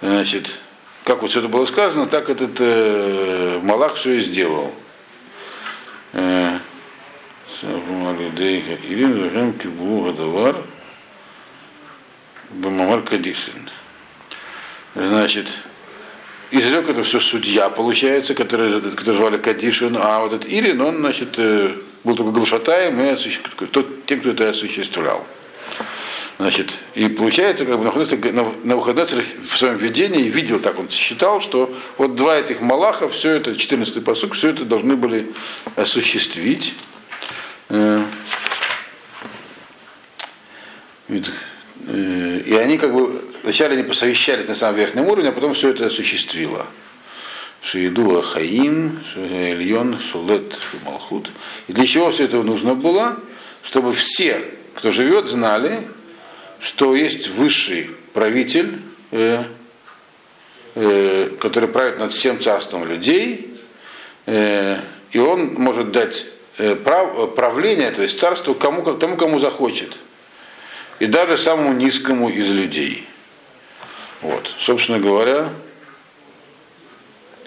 Значит, 0.00 0.58
как 1.04 1.20
вот 1.20 1.30
все 1.30 1.40
это 1.40 1.48
было 1.48 1.66
сказано, 1.66 2.06
так 2.06 2.30
этот 2.30 2.56
э, 2.58 3.60
Малах 3.62 3.96
все 3.96 4.14
и 4.14 4.20
сделал. 4.20 4.72
Э, 6.14 6.58
Бамамар 12.50 13.02
Кадишин. 13.02 13.68
Значит, 14.94 15.48
изрек 16.50 16.88
это 16.88 17.02
все 17.02 17.20
судья, 17.20 17.68
получается, 17.68 18.34
который, 18.34 18.80
который 18.80 19.16
звали 19.16 19.36
Кадишин, 19.36 19.96
а 20.00 20.20
вот 20.20 20.32
этот 20.32 20.50
Ирин, 20.50 20.80
он, 20.80 20.98
значит, 20.98 21.34
э, 21.36 21.76
был 22.02 22.16
только 22.16 22.32
глашатаем 22.32 22.98
и 23.00 23.66
тот, 23.66 24.06
тем, 24.06 24.20
кто 24.20 24.30
это 24.30 24.48
осуществлял. 24.48 25.26
Значит, 26.36 26.74
и 26.94 27.06
получается, 27.08 27.64
как 27.64 27.78
бы 27.78 27.84
на 27.84 28.76
выходных 28.76 29.08
в 29.48 29.56
своем 29.56 29.76
видении 29.76 30.24
видел, 30.24 30.58
так 30.58 30.78
он 30.80 30.88
считал, 30.90 31.40
что 31.40 31.72
вот 31.96 32.16
два 32.16 32.38
этих 32.38 32.60
малаха, 32.60 33.08
все 33.08 33.34
это, 33.34 33.52
14-й 33.52 34.00
посук, 34.00 34.34
все 34.34 34.50
это 34.50 34.64
должны 34.64 34.96
были 34.96 35.32
осуществить. 35.76 36.74
Э, 37.68 38.02
э, 41.08 42.40
и 42.44 42.54
они 42.54 42.78
как 42.78 42.92
бы 42.92 43.24
вначале 43.44 43.74
они 43.74 43.84
посовещались 43.84 44.48
на 44.48 44.56
самом 44.56 44.76
верхнем 44.76 45.06
уровне, 45.06 45.28
а 45.28 45.32
потом 45.32 45.54
все 45.54 45.70
это 45.70 45.86
осуществило. 45.86 46.66
Шииду 47.62 48.20
Хаим, 48.22 49.04
Ильон, 49.14 49.98
Сулет, 50.00 50.58
Малхут. 50.84 51.30
И 51.68 51.72
для 51.72 51.86
чего 51.86 52.10
все 52.10 52.24
это 52.24 52.42
нужно 52.42 52.74
было? 52.74 53.20
Чтобы 53.62 53.94
все, 53.94 54.44
кто 54.74 54.90
живет, 54.90 55.28
знали, 55.28 55.86
что 56.60 56.94
есть 56.94 57.28
высший 57.28 57.90
правитель, 58.12 58.80
э, 59.10 59.44
э, 60.74 61.30
который 61.40 61.68
правит 61.68 61.98
над 61.98 62.12
всем 62.12 62.40
царством 62.40 62.86
людей, 62.86 63.54
э, 64.26 64.80
и 65.12 65.18
он 65.18 65.54
может 65.54 65.92
дать 65.92 66.26
э, 66.58 66.74
прав, 66.74 67.34
правление, 67.34 67.90
то 67.90 68.02
есть 68.02 68.18
царство 68.18 68.54
кому, 68.54 68.82
тому, 68.96 69.16
кому 69.16 69.38
захочет. 69.38 69.96
И 71.00 71.06
даже 71.06 71.38
самому 71.38 71.72
низкому 71.72 72.28
из 72.30 72.48
людей. 72.50 73.06
Вот. 74.22 74.52
Собственно 74.58 74.98
говоря, 74.98 75.48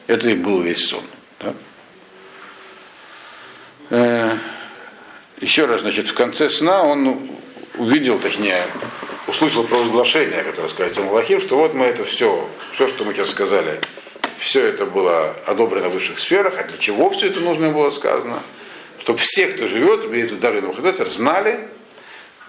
это 0.05 0.29
и 0.29 0.35
был 0.35 0.61
весь 0.61 0.85
сон. 0.85 1.03
Да? 1.39 1.53
Э, 3.89 4.37
еще 5.39 5.65
раз, 5.65 5.81
значит, 5.81 6.07
в 6.07 6.13
конце 6.13 6.49
сна 6.49 6.83
он 6.83 7.29
увидел, 7.77 8.19
точнее, 8.19 8.57
услышал 9.27 9.63
провозглашение, 9.63 10.43
которое 10.43 10.69
сказать 10.69 10.97
Малахим, 10.99 11.41
что 11.41 11.57
вот 11.57 11.73
мы 11.73 11.85
это 11.85 12.03
все, 12.05 12.47
все, 12.73 12.87
что 12.87 13.03
мы 13.03 13.13
сейчас 13.13 13.29
сказали, 13.29 13.79
все 14.37 14.65
это 14.65 14.85
было 14.85 15.35
одобрено 15.45 15.89
в 15.89 15.93
высших 15.93 16.19
сферах, 16.19 16.53
а 16.57 16.63
для 16.63 16.77
чего 16.77 17.09
все 17.09 17.27
это 17.27 17.39
нужно 17.39 17.69
было 17.69 17.89
сказано? 17.89 18.39
Чтобы 18.99 19.19
все, 19.19 19.47
кто 19.47 19.67
живет, 19.67 20.09
даже 20.39 20.61
Навуходоносор, 20.61 21.09
знали, 21.09 21.67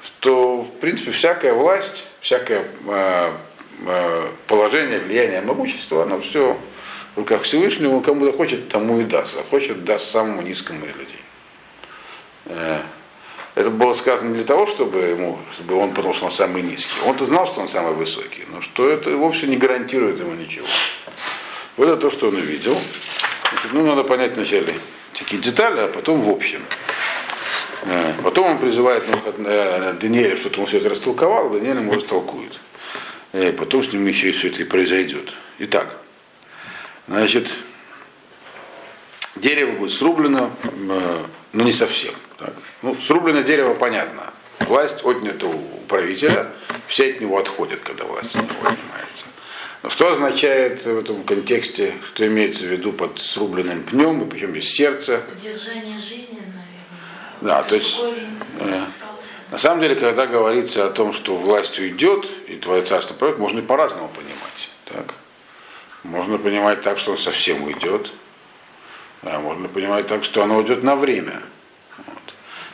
что, 0.05 0.63
в 0.63 0.71
принципе, 0.81 1.11
всякая 1.13 1.53
власть, 1.53 2.05
всякое 2.21 2.65
э, 2.87 3.33
э, 3.87 4.29
положение, 4.47 5.01
влияние, 5.01 5.41
могущество, 5.41 6.03
оно 6.03 6.21
все 6.21 6.59
в 7.15 7.19
руках 7.19 7.43
Всевышнего, 7.43 8.01
кому 8.01 8.25
захочет, 8.27 8.69
тому 8.69 9.01
и 9.01 9.05
даст. 9.05 9.35
Захочет, 9.35 9.85
даст 9.85 10.11
самому 10.11 10.43
низкому 10.43 10.87
из 10.87 10.97
людей. 10.97 11.23
Это 13.59 13.71
было 13.71 13.93
сказано 13.93 14.35
для 14.35 14.45
того, 14.45 14.67
чтобы, 14.67 15.01
ему, 15.01 15.37
чтобы 15.53 15.75
он 15.79 15.91
подумал, 15.91 16.15
что 16.15 16.27
он 16.27 16.31
самый 16.31 16.63
низкий. 16.63 16.95
Он-то 17.05 17.25
знал, 17.25 17.45
что 17.45 17.61
он 17.61 17.69
самый 17.69 17.93
высокий, 17.93 18.45
но 18.47 18.61
что 18.61 18.89
это 18.89 19.17
вовсе 19.17 19.49
не 19.49 19.57
гарантирует 19.57 20.21
ему 20.21 20.33
ничего. 20.35 20.65
Вот 21.77 21.89
это 21.89 21.97
то, 21.97 22.09
что 22.09 22.29
он 22.29 22.37
увидел. 22.37 22.79
Значит, 23.51 23.73
ну, 23.73 23.85
надо 23.85 24.05
понять 24.05 24.37
вначале 24.37 24.73
такие 25.13 25.43
детали, 25.43 25.81
а 25.81 25.89
потом 25.89 26.21
в 26.21 26.31
общем. 26.31 26.63
Э, 27.83 28.13
потом 28.23 28.47
он 28.47 28.59
призывает 28.59 29.03
э, 29.09 29.95
Даниэля, 30.01 30.37
что-то 30.37 30.61
он 30.61 30.67
все 30.67 30.79
это 30.79 30.91
растолковал, 30.91 31.51
Даниэль 31.51 31.79
ему 31.79 31.93
растолкует. 31.93 32.61
И 33.33 33.39
э, 33.39 33.53
потом 33.53 33.83
с 33.83 33.93
ним 33.93 34.07
еще 34.07 34.29
и 34.29 34.33
все 34.33 34.51
это 34.51 34.63
и 34.63 34.65
произойдет. 34.67 35.35
Итак, 35.59 35.99
значит, 37.09 37.51
дерево 39.35 39.73
будет 39.73 39.93
срублено, 39.93 40.53
но 41.53 41.65
не 41.65 41.73
совсем. 41.73 42.15
Так. 42.39 42.55
Ну, 42.83 42.97
срубленное 43.01 43.43
дерево 43.43 43.75
понятно. 43.75 44.33
Власть 44.61 45.05
отнята 45.05 45.47
у 45.47 45.59
правителя, 45.89 46.47
все 46.87 47.11
от 47.11 47.21
него 47.21 47.39
отходят, 47.39 47.81
когда 47.81 48.05
власть 48.05 48.37
от 48.37 48.43
него 48.43 48.61
отнимается. 48.61 49.27
Но 49.83 49.91
что 49.91 50.11
означает 50.11 50.85
в 50.85 50.99
этом 50.99 51.23
контексте, 51.25 51.95
что 52.09 52.27
имеется 52.27 52.65
в 52.65 52.69
виду 52.69 52.93
под 52.93 53.19
срубленным 53.19 53.83
пнем, 53.83 54.23
и 54.23 54.27
причем 54.27 54.53
без 54.53 54.69
сердца? 54.69 55.23
Поддержание 55.29 55.99
жизни, 55.99 56.41
наверное. 56.41 56.65
Да, 57.41 57.63
то 57.63 57.75
есть, 57.77 58.01
э, 58.59 58.85
на 59.51 59.59
самом 59.59 59.81
деле, 59.81 59.95
когда 59.95 60.27
говорится 60.27 60.87
о 60.87 60.91
том, 60.91 61.13
что 61.13 61.37
власть 61.37 61.79
уйдет, 61.79 62.29
и 62.49 62.57
твое 62.57 62.83
царство 62.83 63.15
пройдет, 63.15 63.39
можно 63.39 63.61
и 63.61 63.63
по-разному 63.63 64.09
понимать. 64.09 64.71
Так? 64.85 65.15
Можно 66.03 66.39
понимать 66.39 66.83
так, 66.83 66.99
что 66.99 67.13
он 67.13 67.19
совсем 67.19 67.63
уйдет, 67.63 68.13
а 69.23 69.41
можно 69.41 69.69
понимать 69.69 70.07
так, 70.07 70.25
что 70.25 70.43
оно 70.43 70.57
уйдет 70.57 70.83
на 70.83 70.97
время. 70.97 71.43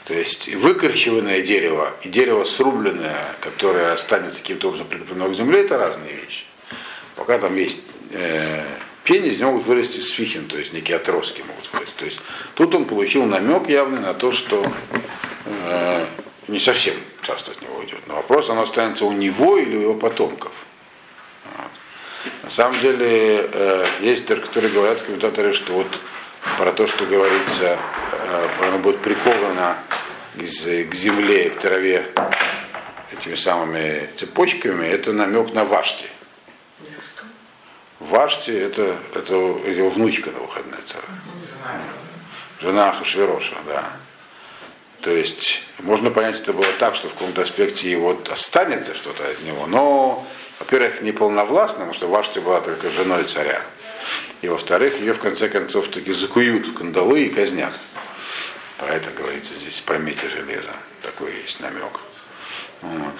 То 0.05 0.13
есть 0.13 0.55
выкорчеванное 0.55 1.41
дерево 1.41 1.95
и 2.03 2.09
дерево 2.09 2.45
срубленное, 2.45 3.35
которое 3.41 3.93
останется 3.93 4.41
каким-то 4.41 4.69
образом 4.69 4.87
прикреплено 4.87 5.29
к 5.31 5.35
земле, 5.35 5.63
это 5.63 5.79
разные 5.79 6.13
вещи. 6.13 6.45
Пока 7.17 7.39
там 7.39 7.57
есть 7.57 7.81
э, 8.11 8.65
пень, 9.05 9.27
из 9.27 9.41
него 9.41 9.53
могут 9.53 9.67
вырасти 9.67 10.01
сфихин, 10.01 10.47
то 10.47 10.59
есть 10.59 10.75
некие 10.75 10.99
отростки 10.99 11.43
могут 11.43 11.73
вырасти. 11.73 11.95
То 11.97 12.05
есть 12.05 12.21
тут 12.55 12.75
он 12.75 12.85
получил 12.85 13.25
намек 13.25 13.69
явный 13.69 14.01
на 14.01 14.13
то, 14.13 14.31
что 14.31 14.63
э, 15.47 16.07
не 16.49 16.61
совсем 16.61 16.95
царство 17.27 17.55
от 17.55 17.63
него 17.63 17.77
уйдет. 17.77 18.01
Но 18.07 18.17
вопрос, 18.17 18.51
оно 18.51 18.63
останется 18.63 19.07
у 19.07 19.13
него 19.13 19.57
или 19.57 19.77
у 19.77 19.81
его 19.81 19.95
потомков. 19.95 20.53
На 22.43 22.51
самом 22.51 22.79
деле, 22.81 23.49
э, 23.53 23.87
есть 24.01 24.27
которые 24.27 24.71
говорят, 24.71 25.01
комментаторы, 25.01 25.55
что 25.55 25.73
вот 25.73 25.87
про 26.59 26.73
то, 26.73 26.87
что 26.87 27.07
говорится, 27.07 27.79
э, 28.19 28.49
оно 28.67 28.79
будет 28.79 29.01
приковано 29.01 29.79
к 30.37 30.95
земле, 30.95 31.51
к 31.51 31.61
траве 31.61 32.07
этими 33.13 33.35
самыми 33.35 34.11
цепочками, 34.17 34.87
это 34.87 35.13
намек 35.13 35.55
на 35.55 35.65
Вашти. 35.65 36.07
Вашти 38.01 38.51
это, 38.51 38.97
это 39.15 39.35
его 39.35 39.89
внучка 39.89 40.31
на 40.31 40.41
выходная 40.41 40.81
цара. 40.85 41.05
Жена 42.61 42.93
Хашвероша, 42.93 43.57
да. 43.67 43.85
То 45.01 45.11
есть 45.11 45.63
можно 45.81 46.11
понять, 46.11 46.41
это 46.41 46.53
было 46.53 46.67
так, 46.79 46.95
что 46.95 47.09
в 47.09 47.13
каком-то 47.13 47.43
аспекте 47.43 47.91
его 47.91 48.19
останется 48.31 48.95
что-то 48.95 49.29
от 49.29 49.43
него, 49.43 49.67
но, 49.67 50.27
во-первых, 50.59 51.03
не 51.03 51.13
полновластно, 51.13 51.81
потому 51.81 51.95
что 51.95 52.09
Вашти 52.09 52.39
была 52.39 52.61
только 52.61 52.91
женой 52.91 53.25
царя. 53.25 53.61
И 54.43 54.49
во-вторых, 54.49 55.01
ее 55.01 55.15
в 55.15 55.19
конце 55.19 55.49
концов 55.49 55.89
таки 55.89 56.13
закуют 56.13 56.77
кандалы 56.77 57.23
и 57.23 57.29
казнят. 57.29 57.73
Про 58.79 58.95
это 58.95 59.11
говорится 59.11 59.55
здесь, 59.55 59.81
про 59.81 59.99
мети 59.99 60.29
железа. 60.29 60.73
Такой 61.03 61.33
есть 61.43 61.61
намек. 61.61 62.01
Вот. 62.83 63.15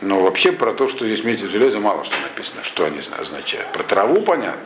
Но 0.00 0.20
вообще 0.20 0.52
про 0.52 0.72
то, 0.72 0.88
что 0.88 1.06
здесь 1.06 1.24
мети 1.24 1.46
железа, 1.46 1.80
мало 1.80 2.04
что 2.04 2.16
написано, 2.20 2.62
что 2.62 2.84
они 2.84 3.00
означают. 3.18 3.72
Про 3.72 3.82
траву 3.82 4.20
понятно. 4.22 4.60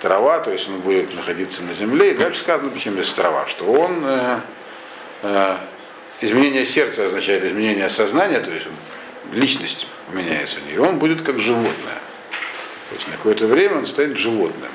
трава, 0.00 0.38
то 0.40 0.52
есть 0.52 0.68
он 0.68 0.80
будет 0.80 1.14
находиться 1.14 1.62
на 1.62 1.74
земле. 1.74 2.12
И 2.12 2.16
дальше 2.16 2.40
сказано, 2.40 2.70
почему 2.70 2.98
есть 2.98 3.14
трава, 3.16 3.46
что 3.46 3.64
он 3.64 4.00
э, 4.04 4.40
э, 5.22 5.56
изменение 6.20 6.66
сердца 6.66 7.06
означает 7.06 7.44
изменение 7.44 7.90
сознания, 7.90 8.40
то 8.40 8.50
есть 8.50 8.66
личность 9.32 9.86
меняется 10.12 10.58
у 10.64 10.68
нее, 10.68 10.80
он 10.80 10.98
будет 10.98 11.22
как 11.22 11.38
животное. 11.38 11.98
То 12.88 12.94
есть 12.94 13.06
на 13.08 13.16
какое-то 13.16 13.46
время 13.46 13.78
он 13.78 13.86
станет 13.86 14.16
животным. 14.16 14.70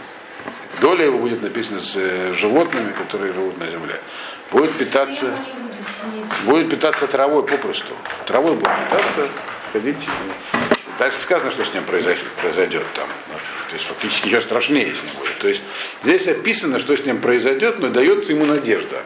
Доля 0.82 1.05
его 1.05 1.18
будет 1.18 1.41
написана 1.41 1.80
с 1.80 1.95
э, 1.95 2.34
животными, 2.34 2.91
которые 2.93 3.34
живут 3.34 3.57
на 3.57 3.68
земле. 3.68 3.99
Будет 4.51 4.74
питаться, 4.74 5.34
будет 6.45 6.70
питаться 6.70 7.07
травой 7.07 7.45
попросту. 7.45 7.93
Травой 8.26 8.53
будет 8.53 8.72
питаться, 8.89 9.30
ходить. 9.72 10.07
Дальше 10.99 11.22
сказано, 11.22 11.51
что 11.51 11.66
с 11.66 11.74
ним 11.74 11.84
произойдет, 11.84 12.24
произойдет 12.39 12.86
там. 12.93 13.07
То 13.70 13.76
есть 13.76 13.86
фактически 13.88 14.28
еще 14.28 14.41
страшнее 14.41 14.93
с 14.93 15.01
ним 15.01 15.14
будет. 15.20 15.38
То 15.39 15.47
есть 15.47 15.61
здесь 16.03 16.28
описано, 16.28 16.80
что 16.80 16.95
с 16.95 17.03
ним 17.05 17.20
произойдет, 17.20 17.80
но 17.80 17.89
дается 17.89 18.34
ему 18.34 18.45
надежда. 18.45 19.01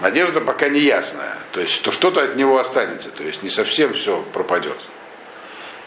Надежда 0.00 0.40
пока 0.40 0.68
не 0.68 0.80
ясная. 0.80 1.36
То 1.52 1.60
есть 1.60 1.74
что 1.74 1.92
что-то 1.92 2.22
от 2.22 2.36
него 2.36 2.58
останется. 2.58 3.10
То 3.10 3.24
есть 3.24 3.42
не 3.42 3.50
совсем 3.50 3.92
все 3.92 4.24
пропадет. 4.32 4.78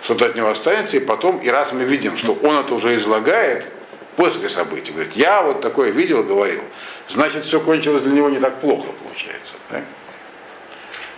Что-то 0.06 0.28
от 0.28 0.36
него 0.36 0.50
останется, 0.50 0.98
и 0.98 1.00
потом, 1.00 1.40
и 1.40 1.50
раз 1.50 1.74
мы 1.74 1.84
видим, 1.84 2.16
что 2.16 2.34
он 2.44 2.56
это 2.58 2.76
уже 2.76 2.96
излагает, 2.96 3.68
после 4.16 4.50
событий, 4.50 4.92
говорит, 4.92 5.14
я 5.14 5.42
вот 5.42 5.62
такое 5.62 5.90
видел, 5.90 6.24
говорил, 6.24 6.62
значит, 7.08 7.44
все 7.44 7.60
кончилось 7.60 8.04
для 8.04 8.14
него 8.14 8.30
не 8.30 8.40
так 8.40 8.62
плохо, 8.62 8.88
получается. 9.04 9.56
Да? 9.72 9.82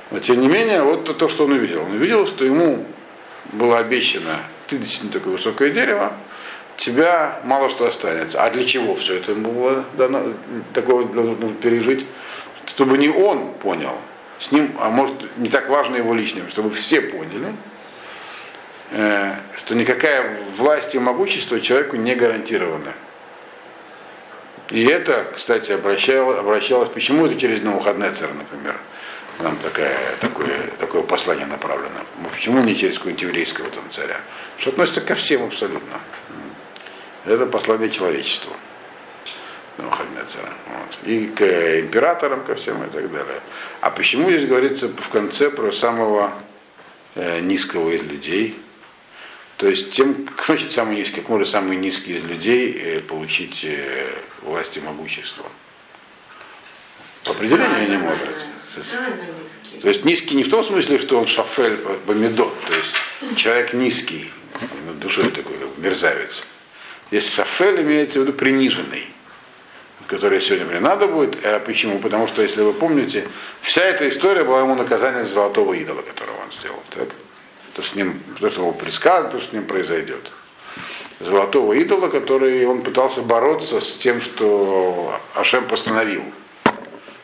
Но 0.10 0.20
тем 0.20 0.40
не 0.40 0.48
менее, 0.48 0.84
вот 0.84 1.04
то, 1.04 1.14
то, 1.14 1.28
что 1.28 1.44
он 1.44 1.52
увидел. 1.52 1.82
Он 1.82 1.92
увидел, 1.92 2.26
что 2.26 2.46
ему 2.46 2.86
было 3.52 3.80
обещано, 3.80 4.38
ты 4.68 4.78
действительно 4.78 5.12
такое 5.12 5.34
высокое 5.34 5.70
дерево, 5.70 6.14
тебя 6.78 7.42
мало 7.44 7.68
что 7.68 7.88
останется. 7.88 8.42
А 8.42 8.50
для 8.50 8.64
чего 8.64 8.96
все 8.96 9.18
это 9.18 9.34
ему 9.34 9.52
было 9.52 9.84
дано, 9.98 10.32
такое 10.74 11.04
должно 11.04 11.50
пережить? 11.62 12.06
Чтобы 12.66 12.98
не 12.98 13.10
он 13.10 13.52
понял, 13.56 13.98
с 14.40 14.50
ним, 14.54 14.72
а 14.80 14.90
может 14.90 15.14
не 15.38 15.50
так 15.50 15.68
важно 15.68 15.98
его 15.98 16.14
личным, 16.14 16.50
чтобы 16.50 16.70
все 16.70 17.02
поняли, 17.02 17.54
что 18.92 19.76
никакая 19.76 20.40
власть 20.56 20.96
и 20.96 21.00
могущество 21.00 21.60
человеку 21.60 21.98
не 21.98 22.16
гарантировано. 22.16 22.94
И 24.70 24.84
это, 24.86 25.28
кстати, 25.34 25.72
обращалось, 25.72 26.40
обращалось 26.40 26.90
почему 26.90 27.26
это 27.26 27.40
через 27.40 27.62
Навуходнецера, 27.62 28.32
например, 28.34 28.76
нам 29.40 29.56
такая, 29.58 29.98
такое, 30.20 30.72
такое 30.80 31.04
послание 31.04 31.46
направлено. 31.46 32.02
Почему 32.34 32.62
не 32.62 32.76
через 32.76 32.96
какого-нибудь 32.96 33.22
еврейского 33.22 33.70
там 33.70 33.84
царя? 33.92 34.20
Что 34.58 34.72
относится 34.72 35.02
ко 35.02 35.16
всем 35.16 35.44
абсолютно. 35.44 36.00
Это 37.26 37.46
послание 37.46 37.90
человечеству. 37.90 38.52
Навуходнецера. 39.78 40.50
Вот. 40.66 40.98
И 41.04 41.28
к 41.28 41.44
императорам, 41.80 42.44
ко 42.44 42.56
всем 42.56 42.84
и 42.84 42.90
так 42.90 43.12
далее. 43.12 43.42
А 43.80 43.92
почему 43.92 44.30
здесь 44.32 44.48
говорится 44.48 44.88
в 44.88 45.10
конце 45.10 45.52
про 45.52 45.72
самого 45.72 46.34
э, 47.16 47.40
низкого 47.42 47.92
из 47.92 48.02
людей? 48.02 48.60
То 49.58 49.68
есть 49.68 49.92
тем, 49.92 50.26
кто 50.38 50.44
хочет 50.44 50.72
самый 50.72 50.96
низкий, 50.96 51.18
как 51.18 51.30
может 51.30 51.50
самый 51.50 51.78
низкий 51.78 52.16
из 52.16 52.24
людей 52.24 52.72
э, 52.72 53.00
получить 53.02 53.66
э, 53.66 54.16
власть 54.42 54.78
и 54.78 54.80
могущество. 54.80 55.46
По 57.24 57.32
определению 57.32 57.90
не 57.90 57.98
может. 57.98 58.46
То 59.82 59.90
есть 59.90 60.06
низкий 60.06 60.36
не 60.36 60.44
в 60.44 60.50
том 60.50 60.64
смысле, 60.64 60.98
что 61.00 61.18
он 61.18 61.26
шафель 61.26 61.78
бомидот, 62.06 62.54
то 62.66 62.76
есть 62.76 62.94
человек 63.36 63.74
низкий, 63.74 64.32
душой 65.02 65.30
такой 65.32 65.56
мерзавец. 65.78 66.48
Здесь 67.10 67.34
шафель 67.34 67.82
имеется 67.82 68.20
в 68.20 68.24
виду 68.24 68.34
приниженный, 68.34 69.08
который 70.08 70.42
сегодня 70.42 70.68
мне 70.68 70.80
надо 70.80 71.08
будет. 71.08 71.44
А 71.44 71.60
почему? 71.60 72.00
Потому 72.00 72.28
что, 72.28 72.42
если 72.42 72.62
вы 72.62 72.74
помните, 72.74 73.28
вся 73.62 73.84
эта 73.84 74.08
история 74.08 74.44
была 74.44 74.62
ему 74.62 74.76
наказание 74.76 75.24
за 75.24 75.34
золотого 75.34 75.74
идола, 75.74 76.02
которого 76.02 76.38
он 76.44 76.52
сделал. 76.52 76.82
Так? 76.90 77.10
То, 77.78 77.84
с 77.84 77.94
ним, 77.94 78.20
то, 78.40 78.50
что 78.50 78.62
ему 78.62 78.74
предсказано, 78.74 79.30
то, 79.30 79.40
что 79.40 79.52
с 79.52 79.54
ним 79.54 79.66
произойдет. 79.66 80.32
Золотого 81.20 81.74
идола, 81.74 82.08
который 82.08 82.66
он 82.66 82.82
пытался 82.82 83.22
бороться 83.22 83.80
с 83.82 83.94
тем, 83.98 84.20
что 84.20 85.16
Ашем 85.36 85.68
постановил. 85.68 86.24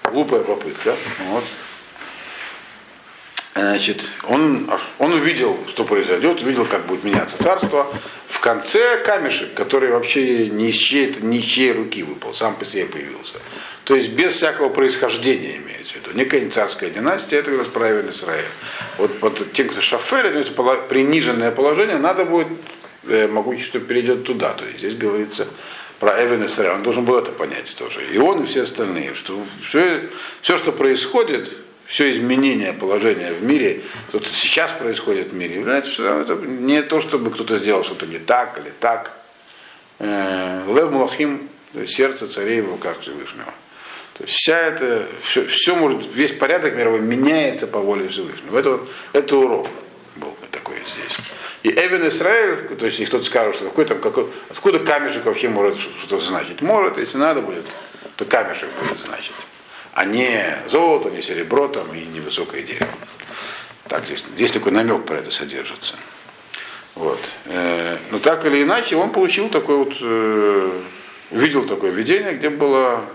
Глупая 0.04 0.42
попытка. 0.42 0.96
Вот. 1.30 1.44
Значит, 3.56 4.08
он, 4.30 4.70
он 5.00 5.14
увидел, 5.14 5.58
что 5.68 5.86
произойдет, 5.86 6.44
увидел, 6.44 6.66
как 6.66 6.86
будет 6.86 7.04
меняться 7.04 7.42
царство. 7.42 7.88
В 8.30 8.40
конце 8.40 8.98
камешек, 9.04 9.56
который 9.56 9.90
вообще 9.90 10.50
ни 10.50 10.70
из 10.70 10.76
чьей, 10.76 11.16
ни 11.22 11.40
из 11.40 11.46
чьей 11.46 11.72
руки 11.72 12.04
выпал, 12.04 12.36
сам 12.36 12.54
по 12.54 12.64
себе 12.64 12.86
появился. 12.86 13.40
То 13.84 13.96
есть 13.96 14.12
без 14.14 14.36
всякого 14.36 14.70
происхождения 14.70 15.58
имеется 15.58 15.94
в 15.94 15.96
виду. 15.98 16.12
Некая 16.14 16.42
не 16.42 16.50
царская 16.50 16.90
династия, 16.90 17.38
это 17.38 17.52
как 17.52 17.60
раз 17.60 17.68
правил 17.68 18.10
Израиль. 18.10 18.46
Вот 18.98 19.20
под 19.20 19.52
тем, 19.52 19.68
кто 19.68 19.82
шафер, 19.82 20.26
это 20.26 20.52
приниженное 20.88 21.52
положение, 21.52 21.98
надо 21.98 22.24
будет, 22.24 22.48
э, 23.08 23.28
могущество 23.28 23.82
перейдет 23.82 24.24
туда. 24.24 24.54
То 24.54 24.66
есть 24.66 24.80
здесь 24.80 24.96
говорится 24.96 25.48
про 26.00 26.24
Эвен 26.24 26.46
Исраиль. 26.46 26.76
Он 26.76 26.84
должен 26.84 27.04
был 27.04 27.18
это 27.18 27.32
понять 27.32 27.76
тоже. 27.78 28.00
И 28.14 28.18
он, 28.18 28.44
и 28.44 28.46
все 28.46 28.64
остальные, 28.64 29.16
что 29.16 29.42
все, 29.62 30.04
все 30.42 30.58
что 30.58 30.72
происходит, 30.72 31.50
все 31.86 32.10
изменение 32.10 32.72
положения 32.72 33.34
в 33.34 33.44
мире, 33.44 33.82
то, 34.12 34.20
что 34.20 34.30
сейчас 34.30 34.72
происходит 34.72 35.34
в 35.34 35.36
мире, 35.36 35.56
является 35.56 35.92
что 35.92 36.22
это 36.22 36.36
не 36.36 36.82
то, 36.84 37.02
чтобы 37.02 37.32
кто-то 37.32 37.58
сделал 37.58 37.84
что-то 37.84 38.08
не 38.08 38.20
так 38.20 38.58
или 38.60 38.72
так. 38.80 39.12
Э, 40.00 40.64
Лев 40.74 40.90
Мулахим, 40.90 41.50
сердце 41.86 42.28
царей 42.28 42.62
в 42.62 42.70
руках 42.70 43.02
Всевышнего. 43.02 43.54
То 44.14 44.24
есть 44.24 44.36
вся 44.36 44.58
это, 44.58 45.08
все, 45.22 45.48
все 45.48 45.76
может, 45.76 46.06
весь 46.14 46.32
порядок 46.34 46.76
мировой 46.76 47.00
меняется 47.00 47.68
по 47.68 47.80
воле 47.80 48.08
Всевышнего. 48.08 48.60
Это, 48.60 48.80
это 49.12 49.38
урок 49.38 49.68
был 50.16 50.36
такой 50.52 50.76
здесь. 50.86 51.18
И 51.64 51.70
Эвен 51.70 52.08
Исраиль, 52.08 52.76
то 52.76 52.86
есть 52.86 53.00
если 53.00 53.06
кто-то 53.06 53.24
скажет, 53.24 53.56
что 53.56 53.66
какой 53.66 53.86
там, 53.86 54.00
какой, 54.00 54.28
откуда 54.50 54.80
камешек 54.80 55.26
вообще 55.26 55.50
может 55.50 55.80
что-то 55.80 56.24
значить? 56.24 56.62
Может, 56.62 56.98
если 56.98 57.18
надо 57.18 57.42
будет, 57.42 57.66
то 58.16 58.26
камешек 58.26 58.70
будет 58.80 59.00
значить 59.00 59.34
а 59.94 60.06
не 60.06 60.58
золото, 60.68 61.10
не 61.10 61.22
серебро 61.22 61.68
там, 61.68 61.94
и 61.94 62.04
не 62.06 62.20
высокое 62.20 62.64
дерево. 62.64 62.90
Так, 63.88 64.06
здесь, 64.06 64.26
здесь 64.36 64.52
такой 64.52 64.72
намек 64.72 65.06
про 65.06 65.18
это 65.18 65.30
содержится. 65.30 65.96
Вот. 66.96 67.20
Э, 67.46 67.98
но 68.12 68.20
так 68.20 68.46
или 68.46 68.64
иначе, 68.64 68.96
он 68.96 69.12
получил 69.12 69.50
такой 69.50 69.78
вот, 69.78 69.94
э, 70.02 70.82
увидел 71.32 71.68
такое 71.68 71.92
видение, 71.92 72.34
где 72.34 72.50
было, 72.50 73.06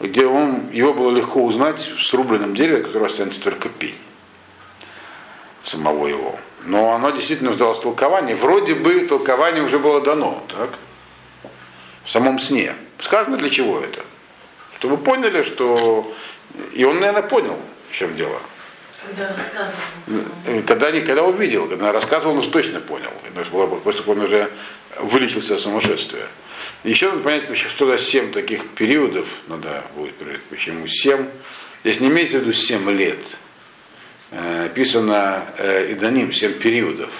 где 0.00 0.26
он, 0.26 0.70
его 0.70 0.92
было 0.92 1.10
легко 1.10 1.42
узнать 1.44 1.80
в 1.80 2.02
срубленном 2.02 2.54
дереве, 2.54 2.82
которое 2.82 3.06
останется 3.06 3.42
только 3.42 3.68
пень 3.68 3.96
самого 5.68 6.06
его. 6.06 6.38
Но 6.64 6.92
оно 6.92 7.10
действительно 7.10 7.50
нуждалось 7.50 7.78
в 7.78 7.82
толковании. 7.82 8.34
Вроде 8.34 8.74
бы 8.74 9.00
толкование 9.00 9.62
уже 9.62 9.78
было 9.78 10.00
дано, 10.00 10.42
так? 10.48 10.70
В 12.04 12.10
самом 12.10 12.38
сне. 12.38 12.74
Сказано 12.98 13.36
для 13.36 13.50
чего 13.50 13.80
это? 13.80 14.04
Чтобы 14.78 14.96
поняли, 14.96 15.42
что... 15.42 16.12
И 16.72 16.84
он, 16.84 17.00
наверное, 17.00 17.22
понял, 17.22 17.58
в 17.90 17.94
чем 17.94 18.16
дело. 18.16 18.40
Когда 19.04 19.34
рассказывал. 19.34 20.24
Э, 20.46 20.62
когда, 20.62 21.00
когда 21.00 21.22
увидел, 21.22 21.68
когда 21.68 21.92
рассказывал, 21.92 22.32
он 22.32 22.38
уже 22.38 22.50
точно 22.50 22.80
понял. 22.80 23.10
Того, 23.34 23.80
он 24.06 24.20
уже 24.20 24.50
вылечился 24.98 25.54
от 25.54 25.60
сумасшествия. 25.60 26.26
Еще 26.84 27.10
надо 27.10 27.22
понять, 27.22 27.56
что 27.56 27.86
за 27.86 27.98
семь 27.98 28.32
таких 28.32 28.68
периодов 28.70 29.28
надо 29.48 29.84
будет 29.94 30.14
почему 30.50 30.86
семь. 30.86 31.26
Здесь 31.84 32.00
не 32.00 32.08
имеется 32.08 32.38
в 32.38 32.42
виду 32.42 32.52
семь 32.52 32.90
лет. 32.90 33.36
Э, 34.30 34.64
написано 34.64 35.46
э, 35.58 35.92
Иданим, 35.92 36.32
семь 36.32 36.52
периодов. 36.52 37.12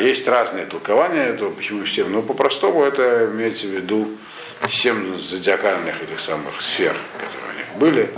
Есть 0.00 0.26
разные 0.26 0.64
толкования 0.64 1.24
этого, 1.24 1.50
почему 1.50 1.84
семь. 1.84 2.08
Но 2.08 2.22
по-простому 2.22 2.84
это 2.84 3.28
имеется 3.30 3.66
в 3.66 3.70
виду 3.70 4.16
семь 4.70 5.18
зодиакальных 5.18 6.02
этих 6.02 6.20
самых 6.20 6.62
сфер, 6.62 6.94
которые 7.18 7.54
у 7.54 7.58
них 7.58 7.78
были. 7.78 8.10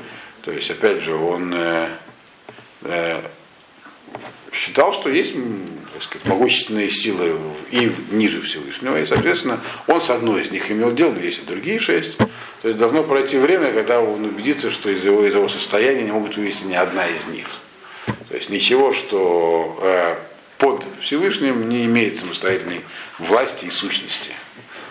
То 0.42 0.52
есть, 0.52 0.70
опять 0.70 1.02
же, 1.02 1.14
он 1.14 1.52
э, 1.52 1.58
э, 1.58 1.90
считал, 4.52 4.92
что 4.92 5.10
есть 5.10 5.34
так 5.92 6.02
сказать, 6.02 6.26
могущественные 6.28 6.88
силы 6.88 7.38
и 7.70 7.92
ниже 8.10 8.40
Всевышнего, 8.42 9.00
и, 9.00 9.06
соответственно, 9.06 9.60
он 9.86 10.00
с 10.00 10.08
одной 10.08 10.42
из 10.42 10.50
них 10.50 10.70
имел 10.70 10.92
дело, 10.92 11.12
но 11.12 11.20
есть 11.20 11.42
и 11.42 11.46
другие 11.46 11.78
шесть. 11.78 12.16
То 12.62 12.68
есть 12.68 12.78
должно 12.78 13.02
пройти 13.02 13.36
время, 13.36 13.72
когда 13.72 14.00
он 14.00 14.24
убедится, 14.24 14.70
что 14.70 14.90
из 14.90 15.04
его, 15.04 15.26
из 15.26 15.34
его 15.34 15.48
состояния 15.48 16.02
не 16.02 16.12
могут 16.12 16.36
вывести 16.36 16.64
ни 16.64 16.74
одна 16.74 17.06
из 17.06 17.26
них. 17.26 17.46
То 18.28 18.34
есть 18.34 18.50
ничего, 18.50 18.92
что 18.92 19.78
э, 19.82 20.16
под 20.58 20.84
Всевышним 21.00 21.68
не 21.68 21.84
имеет 21.86 22.18
самостоятельной 22.18 22.82
власти 23.18 23.66
и 23.66 23.70
сущности. 23.70 24.30